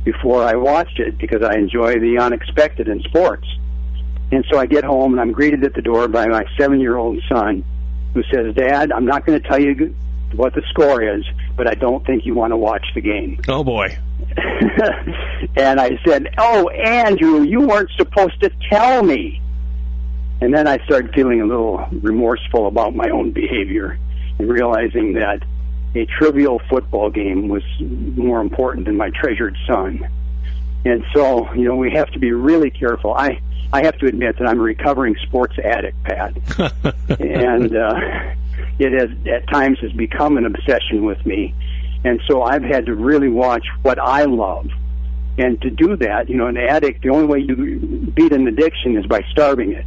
before 0.04 0.44
I 0.44 0.56
watched 0.56 1.00
it 1.00 1.18
because 1.18 1.44
I 1.44 1.56
enjoy 1.56 2.00
the 2.00 2.18
unexpected 2.18 2.88
in 2.88 3.02
sports." 3.02 3.48
And 4.32 4.46
so 4.52 4.60
I 4.60 4.66
get 4.66 4.84
home 4.84 5.14
and 5.14 5.22
I'm 5.22 5.32
greeted 5.32 5.64
at 5.64 5.74
the 5.74 5.82
door 5.82 6.08
by 6.08 6.28
my 6.28 6.46
seven-year-old 6.58 7.22
son, 7.30 7.64
who 8.14 8.24
says, 8.34 8.56
"Dad, 8.56 8.92
I'm 8.92 9.06
not 9.06 9.26
going 9.26 9.40
to 9.40 9.48
tell 9.48 9.60
you 9.60 9.96
what 10.36 10.54
the 10.54 10.64
score 10.70 11.02
is, 11.02 11.24
but 11.56 11.68
I 11.68 11.74
don't 11.76 12.06
think 12.06 12.26
you 12.26 12.34
want 12.34 12.52
to 12.52 12.58
watch 12.58 12.86
the 12.96 13.02
game." 13.02 13.40
Oh 13.48 13.64
boy. 13.64 13.98
and 15.56 15.80
I 15.80 16.00
said, 16.08 16.28
"Oh, 16.40 16.70
Andrew, 16.70 17.44
you 17.44 17.62
weren't 17.62 17.92
supposed 17.98 18.42
to 18.42 18.50
tell 18.72 19.04
me." 19.04 19.42
And 20.42 20.54
then 20.54 20.68
I 20.68 20.84
started 20.86 21.14
feeling 21.14 21.42
a 21.42 21.46
little 21.46 21.86
remorseful 22.02 22.68
about 22.68 22.96
my 22.96 23.10
own 23.10 23.32
behavior 23.32 24.00
realizing 24.40 25.14
that 25.14 25.44
a 25.96 26.06
trivial 26.06 26.62
football 26.70 27.10
game 27.10 27.48
was 27.48 27.64
more 27.80 28.42
important 28.42 28.86
than 28.86 28.98
my 28.98 29.10
treasured 29.10 29.58
son. 29.68 30.08
And 30.86 31.04
so, 31.14 31.52
you 31.54 31.66
know, 31.66 31.76
we 31.76 31.92
have 31.92 32.10
to 32.12 32.20
be 32.20 32.32
really 32.32 32.70
careful. 32.70 33.14
I 33.14 33.42
I 33.72 33.84
have 33.84 33.98
to 34.00 34.08
admit 34.08 34.38
that 34.40 34.48
I'm 34.48 34.60
a 34.60 34.64
recovering 34.64 35.16
sports 35.24 35.56
addict, 35.60 36.02
Pat, 36.04 36.36
and 37.20 37.76
uh, 37.76 38.00
it 38.80 38.94
has 38.94 39.10
at 39.28 39.48
times 39.48 39.78
has 39.80 39.92
become 39.92 40.38
an 40.38 40.46
obsession 40.46 41.06
with 41.06 41.24
me. 41.26 41.54
And 42.04 42.22
so 42.28 42.42
I've 42.42 42.64
had 42.64 42.86
to 42.86 42.96
really 42.96 43.28
watch 43.28 43.68
what 43.82 44.00
I 44.00 44.24
love. 44.24 44.70
And 45.38 45.62
to 45.62 45.70
do 45.70 45.96
that, 45.98 46.30
you 46.30 46.36
know, 46.36 46.48
an 46.48 46.58
addict, 46.58 47.04
the 47.04 47.10
only 47.10 47.26
way 47.26 47.40
you 47.40 47.56
beat 48.14 48.32
an 48.32 48.48
addiction 48.48 48.98
is 48.98 49.06
by 49.06 49.22
starving 49.32 49.74
it. 49.74 49.86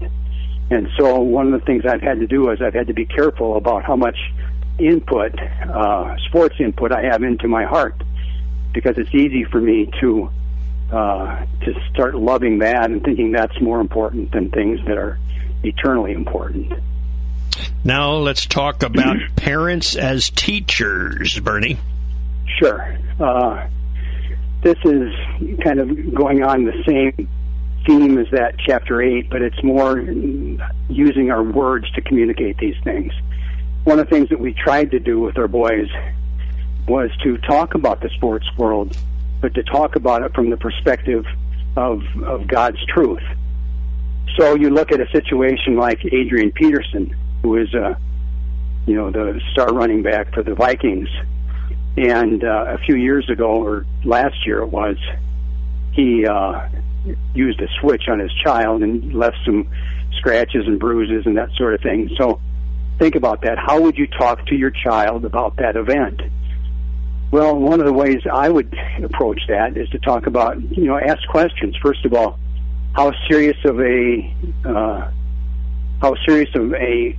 And 0.71 0.89
so 0.99 1.21
one 1.21 1.53
of 1.53 1.61
the 1.61 1.67
things 1.67 1.85
I've 1.85 2.01
had 2.01 2.21
to 2.21 2.27
do 2.27 2.51
is 2.51 2.63
I've 2.63 2.75
had 2.75 2.87
to 2.87 2.95
be 2.95 3.05
careful 3.05 3.57
about 3.57 3.85
how 3.85 3.97
much 3.97 4.17
input, 4.79 5.39
uh, 5.39 6.17
sports 6.29 6.57
input 6.59 6.93
I 6.93 7.03
have 7.03 7.23
into 7.23 7.49
my 7.49 7.65
heart, 7.65 8.03
because 8.73 8.97
it's 8.97 9.15
easy 9.15 9.45
for 9.45 9.61
me 9.61 9.91
to 10.01 10.31
uh, 10.91 11.47
to 11.63 11.75
start 11.91 12.15
loving 12.15 12.59
that 12.59 12.91
and 12.91 13.03
thinking 13.03 13.33
that's 13.33 13.59
more 13.63 13.81
important 13.81 14.31
than 14.33 14.51
things 14.51 14.79
that 14.87 14.99
are 14.99 15.19
eternally 15.63 16.13
important. 16.13 16.73
Now 17.85 18.13
let's 18.13 18.45
talk 18.47 18.83
about 18.83 19.17
parents 19.37 19.97
as 19.97 20.31
teachers, 20.31 21.39
Bernie. 21.41 21.79
Sure. 22.59 22.99
Uh, 23.19 23.67
this 24.63 24.77
is 24.85 25.13
kind 25.65 25.81
of 25.81 26.15
going 26.15 26.43
on 26.43 26.65
the 26.65 26.83
same 26.87 27.29
theme 27.87 28.19
as 28.19 28.27
that 28.31 28.57
chapter 28.59 29.03
8, 29.03 29.31
but 29.31 29.43
it's 29.43 29.63
more 29.63 30.01
using 30.89 31.31
our 31.31 31.43
words 31.43 31.91
to 31.93 32.01
communicate 32.01 32.59
these 32.59 32.77
things. 32.85 33.13
One 33.85 33.99
of 33.99 34.09
the 34.09 34.15
things 34.15 34.29
that 34.31 34.39
we 34.39 34.55
tried 34.55 34.93
to 34.93 35.01
do 35.01 35.21
with 35.21 35.39
our 35.39 35.49
boys 35.49 35.89
was 36.87 37.11
to 37.23 37.39
talk 37.39 37.75
about 37.75 38.01
the 38.01 38.09
sports 38.11 38.47
world, 38.57 38.97
but 39.41 39.55
to 39.55 39.63
talk 39.63 39.97
about 39.97 40.23
it 40.23 40.35
from 40.35 40.51
the 40.51 40.57
perspective 40.57 41.25
of, 41.77 42.03
of 42.25 42.47
God's 42.47 42.85
truth. 42.87 43.23
So 44.39 44.55
you 44.55 44.71
look 44.71 44.93
at 44.93 45.01
a 45.01 45.11
situation 45.11 45.77
like 45.77 46.05
Adrian 46.05 46.53
Peterson, 46.53 47.15
who 47.43 47.57
is, 47.57 47.75
uh, 47.75 47.95
you 48.87 48.95
know, 48.95 49.11
the 49.11 49.41
star 49.53 49.73
running 49.73 50.03
back 50.03 50.33
for 50.33 50.43
the 50.43 50.55
Vikings, 50.55 51.09
and 51.97 52.43
uh, 52.43 52.65
a 52.69 52.79
few 52.79 52.97
years 52.97 53.29
ago, 53.29 53.63
or 53.63 53.85
last 54.05 54.47
year 54.47 54.61
it 54.61 54.69
was, 54.69 54.97
he 55.93 56.27
uh, 56.27 56.69
used 57.35 57.61
a 57.61 57.69
switch 57.81 58.09
on 58.09 58.19
his 58.19 58.33
child 58.45 58.83
and 58.83 59.15
left 59.15 59.37
some 59.45 59.69
scratches 60.19 60.67
and 60.67 60.79
bruises 60.79 61.27
and 61.27 61.37
that 61.37 61.51
sort 61.57 61.75
of 61.75 61.81
thing. 61.81 62.11
So 62.17 62.41
think 62.99 63.15
about 63.15 63.43
that. 63.43 63.59
How 63.59 63.81
would 63.81 63.97
you 63.97 64.07
talk 64.07 64.47
to 64.47 64.55
your 64.55 64.71
child 64.71 65.25
about 65.25 65.57
that 65.57 65.77
event? 65.77 66.21
Well, 67.31 67.57
one 67.57 67.81
of 67.81 67.87
the 67.87 67.93
ways 67.93 68.21
I 68.31 68.49
would 68.51 68.77
approach 69.03 69.41
that 69.49 69.77
is 69.77 69.89
to 69.91 69.99
talk 69.99 70.27
about, 70.27 70.61
you 70.77 70.85
know, 70.85 70.99
ask 70.99 71.27
questions. 71.29 71.75
First 71.83 72.05
of 72.05 72.13
all, 72.13 72.39
how 72.93 73.13
serious 73.29 73.57
of 73.65 73.81
a 73.81 74.35
uh, 74.67 75.11
how 76.03 76.15
serious 76.27 76.51
of 76.55 76.75
a 76.75 77.17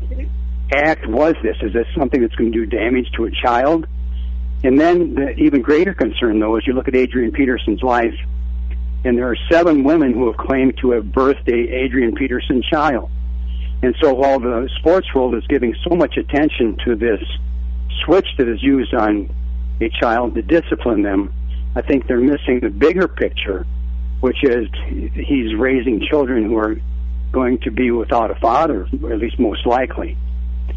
act 0.71 1.07
was 1.07 1.35
this? 1.41 1.57
Is 1.61 1.73
this 1.73 1.87
something 1.97 2.21
that's 2.21 2.35
going 2.35 2.51
to 2.51 2.59
do 2.59 2.65
damage 2.65 3.11
to 3.15 3.25
a 3.25 3.31
child? 3.31 3.87
And 4.63 4.79
then 4.79 5.15
the 5.15 5.31
even 5.37 5.61
greater 5.61 5.93
concern, 5.93 6.39
though, 6.39 6.57
is 6.57 6.67
you 6.67 6.73
look 6.73 6.87
at 6.87 6.95
Adrian 6.95 7.31
Peterson's 7.31 7.81
life, 7.81 8.15
and 9.03 9.17
there 9.17 9.29
are 9.29 9.37
seven 9.51 9.83
women 9.83 10.13
who 10.13 10.27
have 10.27 10.37
claimed 10.37 10.77
to 10.77 10.91
have 10.91 11.03
birthed 11.05 11.47
a 11.47 11.75
Adrian 11.75 12.15
Peterson 12.15 12.61
child. 12.61 13.09
And 13.81 13.95
so 14.01 14.13
while 14.13 14.39
the 14.39 14.69
sports 14.79 15.13
world 15.13 15.35
is 15.35 15.45
giving 15.47 15.75
so 15.87 15.95
much 15.95 16.15
attention 16.15 16.77
to 16.85 16.95
this 16.95 17.19
switch 18.05 18.27
that 18.37 18.47
is 18.47 18.63
used 18.63 18.93
on 18.93 19.29
a 19.81 19.89
child 19.89 20.35
to 20.35 20.41
discipline 20.41 21.01
them, 21.01 21.33
I 21.75 21.81
think 21.81 22.07
they're 22.07 22.17
missing 22.17 22.61
the 22.61 22.69
bigger 22.69 23.07
picture, 23.07 23.65
which 24.21 24.41
is 24.43 24.67
he's 25.13 25.53
raising 25.55 26.05
children 26.09 26.45
who 26.45 26.57
are 26.57 26.77
going 27.33 27.59
to 27.59 27.71
be 27.71 27.91
without 27.91 28.31
a 28.31 28.35
father, 28.35 28.83
at 28.85 29.19
least 29.19 29.37
most 29.37 29.65
likely. 29.65 30.17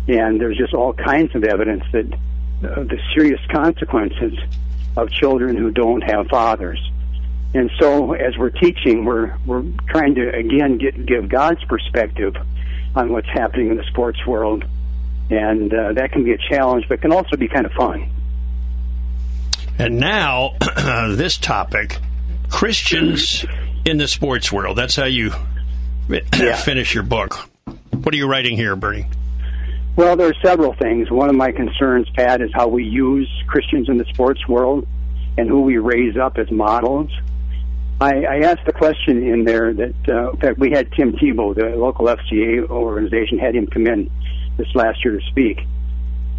And 0.08 0.40
there's 0.40 0.56
just 0.56 0.74
all 0.74 0.94
kinds 0.94 1.34
of 1.36 1.44
evidence 1.44 1.84
that 1.92 2.12
uh, 2.12 2.82
the 2.84 2.98
serious 3.14 3.40
consequences 3.52 4.36
of 4.96 5.10
children 5.10 5.56
who 5.56 5.70
don't 5.70 6.00
have 6.00 6.26
fathers. 6.28 6.80
And 7.56 7.70
so, 7.80 8.12
as 8.12 8.36
we're 8.36 8.50
teaching, 8.50 9.06
we're 9.06 9.34
we're 9.46 9.64
trying 9.88 10.14
to 10.16 10.28
again 10.28 10.76
get 10.76 11.06
give 11.06 11.28
God's 11.30 11.64
perspective 11.64 12.36
on 12.94 13.10
what's 13.10 13.28
happening 13.28 13.70
in 13.70 13.76
the 13.78 13.84
sports 13.84 14.18
world, 14.26 14.64
and 15.30 15.72
uh, 15.72 15.94
that 15.94 16.12
can 16.12 16.22
be 16.22 16.32
a 16.32 16.38
challenge, 16.50 16.84
but 16.86 17.00
can 17.00 17.12
also 17.12 17.36
be 17.36 17.48
kind 17.48 17.64
of 17.64 17.72
fun. 17.72 18.10
And 19.78 19.98
now, 19.98 20.52
this 21.14 21.38
topic 21.38 21.98
Christians 22.50 23.46
in 23.86 23.96
the 23.96 24.08
sports 24.08 24.52
world. 24.52 24.76
That's 24.76 24.96
how 24.96 25.04
you 25.06 25.32
Yeah. 26.10 26.56
finish 26.56 26.92
your 26.94 27.04
book. 27.04 27.34
What 27.90 28.12
are 28.14 28.18
you 28.18 28.26
writing 28.28 28.56
here, 28.56 28.76
Bernie? 28.76 29.06
Well, 29.96 30.14
there 30.16 30.28
are 30.28 30.34
several 30.44 30.74
things. 30.74 31.10
One 31.10 31.30
of 31.30 31.36
my 31.36 31.52
concerns, 31.52 32.06
Pat, 32.10 32.42
is 32.42 32.50
how 32.52 32.68
we 32.68 32.84
use 32.84 33.30
Christians 33.46 33.88
in 33.88 33.96
the 33.96 34.04
sports 34.04 34.46
world 34.46 34.86
and 35.38 35.48
who 35.48 35.62
we 35.62 35.78
raise 35.78 36.18
up 36.18 36.36
as 36.36 36.50
models. 36.50 37.10
I, 38.00 38.24
I 38.24 38.38
asked 38.40 38.66
the 38.66 38.72
question 38.72 39.22
in 39.22 39.44
there 39.44 39.72
that, 39.72 39.94
uh, 40.08 40.30
in 40.32 40.36
fact, 40.36 40.58
we 40.58 40.70
had 40.70 40.92
Tim 40.92 41.12
Tebow, 41.12 41.54
the 41.54 41.76
local 41.76 42.06
FCA 42.06 42.68
organization, 42.68 43.38
had 43.38 43.54
him 43.54 43.66
come 43.66 43.86
in 43.86 44.10
this 44.58 44.68
last 44.74 45.04
year 45.04 45.18
to 45.18 45.26
speak. 45.28 45.60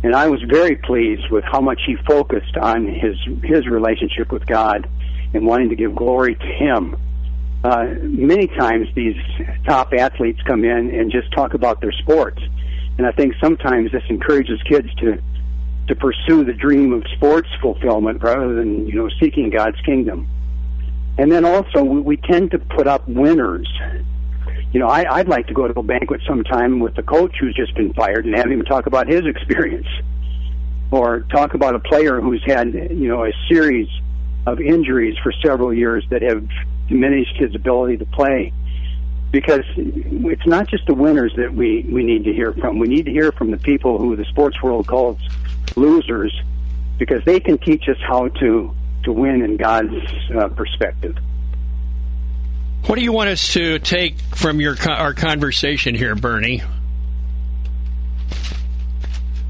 And 0.03 0.15
I 0.15 0.27
was 0.27 0.41
very 0.43 0.75
pleased 0.75 1.29
with 1.31 1.43
how 1.43 1.59
much 1.59 1.81
he 1.85 1.95
focused 2.07 2.55
on 2.57 2.85
his 2.85 3.17
his 3.43 3.67
relationship 3.67 4.31
with 4.31 4.45
God 4.45 4.87
and 5.33 5.45
wanting 5.45 5.69
to 5.69 5.75
give 5.75 5.95
glory 5.95 6.35
to 6.35 6.45
Him. 6.45 6.95
Uh, 7.63 7.87
many 8.01 8.47
times 8.47 8.87
these 8.95 9.17
top 9.65 9.93
athletes 9.93 10.39
come 10.43 10.63
in 10.63 10.93
and 10.93 11.11
just 11.11 11.31
talk 11.33 11.53
about 11.53 11.81
their 11.81 11.91
sports, 11.91 12.41
and 12.97 13.05
I 13.05 13.11
think 13.11 13.33
sometimes 13.41 13.91
this 13.91 14.03
encourages 14.09 14.61
kids 14.63 14.93
to 14.95 15.21
to 15.87 15.95
pursue 15.95 16.43
the 16.43 16.53
dream 16.53 16.91
of 16.91 17.03
sports 17.15 17.47
fulfillment 17.61 18.21
rather 18.21 18.53
than 18.53 18.87
you 18.87 18.93
know 18.93 19.09
seeking 19.19 19.49
God's 19.49 19.79
kingdom. 19.81 20.27
And 21.17 21.31
then 21.31 21.45
also 21.45 21.83
we, 21.83 22.01
we 22.01 22.17
tend 22.17 22.51
to 22.51 22.59
put 22.59 22.87
up 22.87 23.07
winners. 23.07 23.67
You 24.71 24.79
know, 24.79 24.87
I, 24.87 25.05
I'd 25.09 25.27
like 25.27 25.47
to 25.47 25.53
go 25.53 25.67
to 25.67 25.79
a 25.79 25.83
banquet 25.83 26.21
sometime 26.27 26.79
with 26.79 26.95
the 26.95 27.03
coach 27.03 27.35
who's 27.39 27.55
just 27.55 27.73
been 27.75 27.93
fired 27.93 28.25
and 28.25 28.35
have 28.35 28.51
him 28.51 28.61
talk 28.63 28.85
about 28.85 29.07
his 29.07 29.25
experience, 29.25 29.87
or 30.91 31.21
talk 31.31 31.53
about 31.53 31.73
a 31.73 31.79
player 31.79 32.19
who's 32.21 32.43
had 32.45 32.73
you 32.73 33.07
know 33.07 33.25
a 33.25 33.31
series 33.49 33.87
of 34.45 34.59
injuries 34.59 35.17
for 35.23 35.31
several 35.43 35.73
years 35.73 36.05
that 36.09 36.21
have 36.21 36.47
diminished 36.87 37.35
his 37.37 37.55
ability 37.55 37.97
to 37.97 38.05
play. 38.05 38.53
Because 39.31 39.63
it's 39.75 40.45
not 40.45 40.67
just 40.67 40.85
the 40.85 40.93
winners 40.93 41.33
that 41.35 41.53
we, 41.53 41.85
we 41.91 42.03
need 42.03 42.23
to 42.23 42.33
hear 42.33 42.53
from. 42.53 42.79
We 42.79 42.87
need 42.87 43.05
to 43.05 43.11
hear 43.11 43.33
from 43.33 43.51
the 43.51 43.57
people 43.57 43.97
who 43.97 44.15
the 44.15 44.23
sports 44.25 44.61
world 44.61 44.87
calls 44.87 45.19
losers, 45.75 46.33
because 46.97 47.23
they 47.25 47.39
can 47.39 47.57
teach 47.57 47.89
us 47.89 47.97
how 48.07 48.29
to 48.29 48.73
to 49.07 49.13
win 49.13 49.41
in 49.41 49.57
God's 49.57 49.93
uh, 50.37 50.49
perspective. 50.49 51.15
What 52.85 52.95
do 52.95 53.01
you 53.01 53.11
want 53.11 53.29
us 53.29 53.53
to 53.53 53.79
take 53.79 54.19
from 54.35 54.61
your 54.61 54.75
our 54.87 55.13
conversation 55.13 55.95
here, 55.95 56.15
Bernie? 56.15 56.61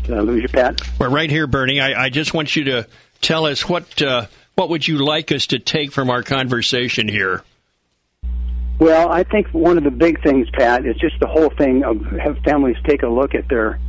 Did 0.04 0.16
I 0.16 0.20
lose 0.22 0.44
you, 0.44 0.48
Pat? 0.48 0.80
We're 1.00 1.10
right 1.10 1.30
here, 1.30 1.48
Bernie. 1.48 1.82
I, 1.82 2.06
I 2.06 2.10
just 2.10 2.34
want 2.34 2.56
you 2.56 2.64
to 2.66 2.88
tell 3.22 3.46
us 3.46 3.68
what 3.68 4.02
uh, 4.02 4.28
what 4.56 4.70
would 4.70 4.88
you 4.88 5.00
like 5.04 5.32
us 5.32 5.48
to 5.48 5.60
take 5.60 5.92
from 5.92 6.10
our 6.10 6.24
conversation 6.24 7.08
here. 7.08 7.44
Well, 8.80 9.12
I 9.12 9.24
think 9.24 9.48
one 9.54 9.78
of 9.78 9.84
the 9.84 9.92
big 9.92 10.22
things, 10.22 10.48
Pat, 10.54 10.86
is 10.86 10.96
just 10.98 11.20
the 11.20 11.28
whole 11.28 11.50
thing 11.50 11.84
of 11.84 12.00
have 12.24 12.38
families 12.46 12.78
take 12.88 13.02
a 13.02 13.08
look 13.08 13.34
at 13.34 13.50
their 13.50 13.80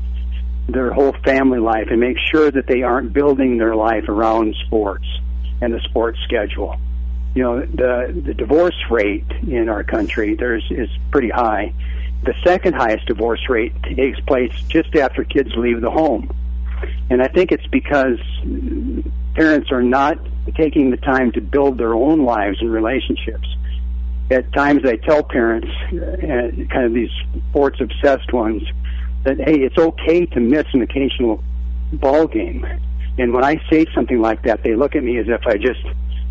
their 0.68 0.92
whole 0.92 1.14
family 1.24 1.58
life 1.58 1.88
and 1.90 2.00
make 2.00 2.16
sure 2.32 2.50
that 2.50 2.66
they 2.66 2.82
aren't 2.82 3.12
building 3.12 3.58
their 3.58 3.74
life 3.74 4.08
around 4.08 4.54
sports 4.66 5.06
and 5.60 5.72
the 5.72 5.80
sports 5.80 6.18
schedule. 6.24 6.76
You 7.34 7.42
know, 7.42 7.60
the 7.60 8.20
the 8.24 8.34
divorce 8.34 8.76
rate 8.90 9.30
in 9.46 9.68
our 9.68 9.84
country 9.84 10.34
there's 10.34 10.64
is 10.70 10.88
pretty 11.10 11.30
high. 11.30 11.72
The 12.24 12.34
second 12.44 12.74
highest 12.74 13.06
divorce 13.06 13.48
rate 13.48 13.72
takes 13.82 14.18
place 14.20 14.52
just 14.68 14.94
after 14.96 15.24
kids 15.24 15.50
leave 15.56 15.80
the 15.80 15.90
home. 15.90 16.34
And 17.10 17.22
I 17.22 17.28
think 17.28 17.52
it's 17.52 17.66
because 17.68 18.18
parents 19.34 19.70
are 19.70 19.82
not 19.82 20.18
taking 20.56 20.90
the 20.90 20.96
time 20.96 21.32
to 21.32 21.40
build 21.40 21.78
their 21.78 21.94
own 21.94 22.24
lives 22.24 22.60
and 22.60 22.72
relationships. 22.72 23.48
At 24.30 24.52
times 24.52 24.84
I 24.84 24.96
tell 24.96 25.22
parents, 25.22 25.68
uh, 25.92 26.66
kind 26.70 26.84
of 26.84 26.92
these 26.92 27.10
sports 27.50 27.80
obsessed 27.80 28.32
ones, 28.32 28.62
that 29.24 29.38
hey, 29.38 29.60
it's 29.60 29.78
okay 29.78 30.26
to 30.26 30.40
miss 30.40 30.66
an 30.72 30.82
occasional 30.82 31.42
ball 31.92 32.26
game. 32.26 32.66
And 33.18 33.32
when 33.32 33.44
I 33.44 33.60
say 33.68 33.86
something 33.94 34.20
like 34.20 34.42
that, 34.42 34.62
they 34.62 34.74
look 34.74 34.94
at 34.94 35.02
me 35.02 35.18
as 35.18 35.28
if 35.28 35.46
I 35.46 35.56
just 35.56 35.84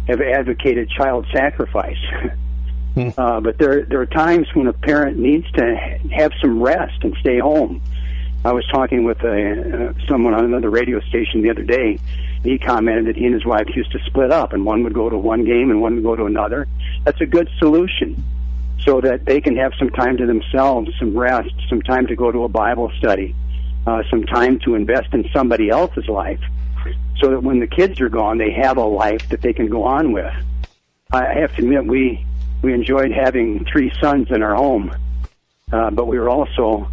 have 0.07 0.21
advocated 0.21 0.89
child 0.89 1.27
sacrifice. 1.33 1.97
uh, 3.17 3.41
but 3.41 3.57
there 3.57 3.83
there 3.83 3.99
are 4.01 4.05
times 4.05 4.47
when 4.53 4.67
a 4.67 4.73
parent 4.73 5.17
needs 5.17 5.49
to 5.51 5.75
have 6.11 6.31
some 6.41 6.61
rest 6.61 7.03
and 7.03 7.15
stay 7.19 7.39
home. 7.39 7.81
I 8.45 8.53
was 8.53 8.65
talking 8.67 9.03
with 9.03 9.21
a, 9.23 9.89
uh, 9.89 10.07
someone 10.07 10.33
on 10.33 10.45
another 10.45 10.69
radio 10.69 11.01
station 11.01 11.41
the 11.41 11.49
other 11.49 11.63
day. 11.63 11.99
He 12.43 12.57
commented 12.57 13.07
that 13.07 13.17
he 13.17 13.25
and 13.25 13.33
his 13.33 13.45
wife 13.45 13.67
used 13.75 13.91
to 13.91 13.99
split 14.05 14.31
up, 14.31 14.53
and 14.53 14.63
one 14.63 14.83
would 14.83 14.93
go 14.93 15.09
to 15.09 15.17
one 15.17 15.43
game 15.43 15.69
and 15.69 15.81
one 15.81 15.95
would 15.95 16.03
go 16.03 16.15
to 16.15 16.25
another. 16.25 16.67
That's 17.03 17.19
a 17.19 17.25
good 17.25 17.49
solution 17.57 18.23
so 18.85 19.01
that 19.01 19.25
they 19.25 19.41
can 19.41 19.57
have 19.57 19.73
some 19.77 19.89
time 19.89 20.15
to 20.17 20.25
themselves, 20.25 20.89
some 20.97 21.17
rest, 21.17 21.51
some 21.67 21.81
time 21.81 22.07
to 22.07 22.15
go 22.15 22.31
to 22.31 22.43
a 22.43 22.47
Bible 22.47 22.91
study, 22.97 23.35
uh, 23.85 24.03
some 24.09 24.23
time 24.23 24.59
to 24.59 24.75
invest 24.75 25.13
in 25.13 25.27
somebody 25.33 25.69
else's 25.69 26.07
life, 26.07 26.39
so 27.19 27.31
that 27.31 27.43
when 27.43 27.59
the 27.59 27.67
kids 27.67 27.99
are 28.01 28.09
gone, 28.09 28.37
they 28.37 28.51
have 28.51 28.77
a 28.77 28.85
life 28.85 29.29
that 29.29 29.41
they 29.41 29.53
can 29.53 29.67
go 29.67 29.83
on 29.83 30.11
with. 30.13 30.33
I 31.11 31.33
have 31.39 31.55
to 31.55 31.61
admit, 31.61 31.85
we 31.85 32.25
we 32.61 32.73
enjoyed 32.73 33.11
having 33.11 33.65
three 33.65 33.91
sons 34.01 34.27
in 34.31 34.41
our 34.41 34.55
home, 34.55 34.95
uh, 35.71 35.91
but 35.91 36.07
we 36.07 36.19
were 36.19 36.29
also 36.29 36.89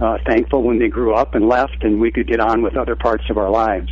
uh, 0.00 0.18
thankful 0.26 0.62
when 0.62 0.78
they 0.78 0.88
grew 0.88 1.14
up 1.14 1.34
and 1.34 1.48
left, 1.48 1.82
and 1.82 2.00
we 2.00 2.10
could 2.10 2.26
get 2.26 2.40
on 2.40 2.62
with 2.62 2.76
other 2.76 2.96
parts 2.96 3.24
of 3.30 3.36
our 3.36 3.50
lives. 3.50 3.90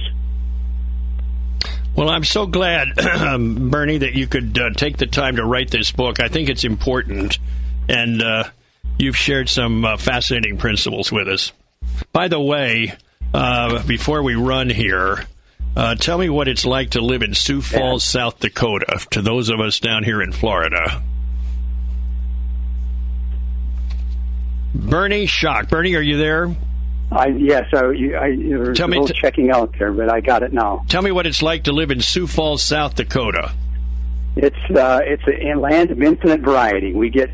Well, 1.96 2.10
I'm 2.10 2.24
so 2.24 2.46
glad, 2.46 2.94
Bernie, 2.96 3.98
that 3.98 4.12
you 4.12 4.26
could 4.26 4.58
uh, 4.58 4.70
take 4.70 4.98
the 4.98 5.06
time 5.06 5.36
to 5.36 5.44
write 5.44 5.70
this 5.70 5.90
book. 5.92 6.20
I 6.20 6.28
think 6.28 6.48
it's 6.48 6.64
important, 6.64 7.38
and 7.88 8.22
uh, 8.22 8.44
you've 8.98 9.16
shared 9.16 9.48
some 9.48 9.84
uh, 9.84 9.96
fascinating 9.96 10.58
principles 10.58 11.10
with 11.10 11.28
us. 11.28 11.52
By 12.12 12.28
the 12.28 12.40
way, 12.40 12.94
uh, 13.32 13.82
before 13.84 14.22
we 14.22 14.34
run 14.34 14.68
here, 14.68 15.24
uh, 15.76 15.94
tell 15.94 16.18
me 16.18 16.28
what 16.28 16.48
it's 16.48 16.64
like 16.64 16.90
to 16.90 17.00
live 17.00 17.22
in 17.22 17.34
Sioux 17.34 17.60
Falls, 17.60 18.02
South 18.02 18.40
Dakota, 18.40 19.06
to 19.10 19.22
those 19.22 19.50
of 19.50 19.60
us 19.60 19.78
down 19.78 20.04
here 20.04 20.22
in 20.22 20.32
Florida. 20.32 21.02
Bernie 24.74 25.26
Schock. 25.26 25.68
Bernie, 25.68 25.94
are 25.94 26.02
you 26.02 26.16
there? 26.16 26.54
I 27.10 27.28
yes, 27.28 27.68
I, 27.72 27.78
I 27.78 28.26
you 28.28 28.58
were 28.58 28.74
Tell 28.74 28.88
me 28.88 29.04
t- 29.06 29.14
checking 29.14 29.50
out 29.50 29.74
there, 29.78 29.92
but 29.92 30.10
I 30.10 30.20
got 30.20 30.42
it 30.42 30.52
now. 30.52 30.84
Tell 30.88 31.02
me 31.02 31.12
what 31.12 31.26
it's 31.26 31.42
like 31.42 31.64
to 31.64 31.72
live 31.72 31.90
in 31.90 32.00
Sioux 32.00 32.26
Falls, 32.26 32.62
South 32.62 32.94
Dakota. 32.96 33.52
It's 34.34 34.56
uh, 34.76 35.00
it's 35.04 35.22
a 35.28 35.54
land 35.54 35.92
of 35.92 36.02
infinite 36.02 36.40
variety. 36.40 36.92
We 36.94 37.10
get 37.10 37.30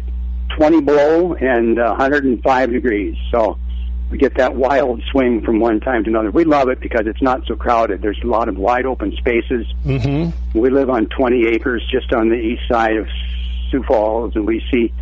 20 0.56 0.82
below 0.82 1.34
and 1.34 1.78
uh, 1.78 1.94
105 1.96 2.70
degrees, 2.70 3.16
so 3.30 3.58
we 4.12 4.18
get 4.18 4.36
that 4.36 4.54
wild 4.54 5.02
swing 5.10 5.40
from 5.40 5.58
one 5.58 5.80
time 5.80 6.04
to 6.04 6.10
another. 6.10 6.30
We 6.30 6.44
love 6.44 6.68
it 6.68 6.80
because 6.80 7.06
it's 7.06 7.22
not 7.22 7.46
so 7.46 7.56
crowded. 7.56 8.02
There's 8.02 8.20
a 8.22 8.26
lot 8.26 8.46
of 8.50 8.58
wide 8.58 8.84
open 8.84 9.12
spaces. 9.16 9.66
Mm-hmm. 9.86 10.58
We 10.58 10.68
live 10.68 10.90
on 10.90 11.06
20 11.06 11.46
acres 11.46 11.82
just 11.90 12.12
on 12.12 12.28
the 12.28 12.36
east 12.36 12.60
side 12.70 12.98
of 12.98 13.08
Sioux 13.70 13.82
Falls, 13.84 14.36
and 14.36 14.46
we 14.46 14.62
see 14.70 14.92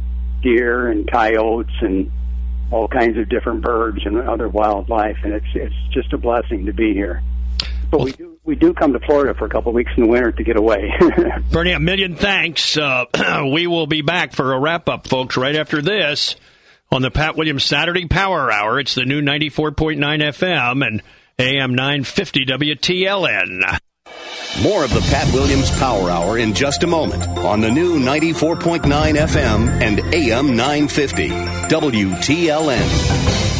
deer 0.44 0.86
and 0.86 1.10
coyotes 1.10 1.74
and 1.80 2.12
all 2.70 2.86
kinds 2.86 3.18
of 3.18 3.28
different 3.28 3.62
birds 3.62 3.98
and 4.06 4.16
other 4.16 4.48
wildlife, 4.48 5.18
and 5.24 5.32
it's 5.32 5.48
it's 5.54 5.74
just 5.90 6.12
a 6.12 6.18
blessing 6.18 6.66
to 6.66 6.72
be 6.72 6.94
here. 6.94 7.20
But 7.90 8.02
we 8.02 8.12
do 8.12 8.38
we 8.44 8.54
do 8.54 8.72
come 8.72 8.92
to 8.92 9.00
Florida 9.00 9.34
for 9.34 9.44
a 9.44 9.48
couple 9.50 9.70
of 9.70 9.74
weeks 9.74 9.90
in 9.96 10.04
the 10.04 10.08
winter 10.08 10.30
to 10.30 10.44
get 10.44 10.56
away. 10.56 10.92
Bernie, 11.50 11.72
a 11.72 11.80
million 11.80 12.14
thanks. 12.14 12.76
Uh, 12.76 13.06
we 13.52 13.66
will 13.66 13.88
be 13.88 14.02
back 14.02 14.34
for 14.34 14.52
a 14.52 14.60
wrap 14.60 14.88
up, 14.88 15.08
folks, 15.08 15.36
right 15.36 15.56
after 15.56 15.82
this 15.82 16.36
on 16.92 17.02
the 17.02 17.10
Pat 17.10 17.36
Williams 17.36 17.64
Saturday 17.64 18.06
Power 18.06 18.50
Hour. 18.50 18.80
It's 18.80 18.94
the 18.94 19.04
new 19.04 19.20
94.9 19.22 19.98
FM 19.98 20.86
and 20.86 21.02
AM 21.38 21.74
950 21.74 22.46
WTLN. 22.46 23.78
More 24.62 24.84
of 24.84 24.92
the 24.92 25.00
Pat 25.00 25.32
Williams 25.32 25.70
Power 25.78 26.10
Hour 26.10 26.38
in 26.38 26.52
just 26.52 26.82
a 26.82 26.88
moment 26.88 27.26
on 27.38 27.60
the 27.60 27.70
new 27.70 28.00
94.9 28.00 28.82
FM 28.82 29.68
and 29.80 30.00
AM 30.14 30.56
950 30.56 31.28
WTLN. 31.28 33.59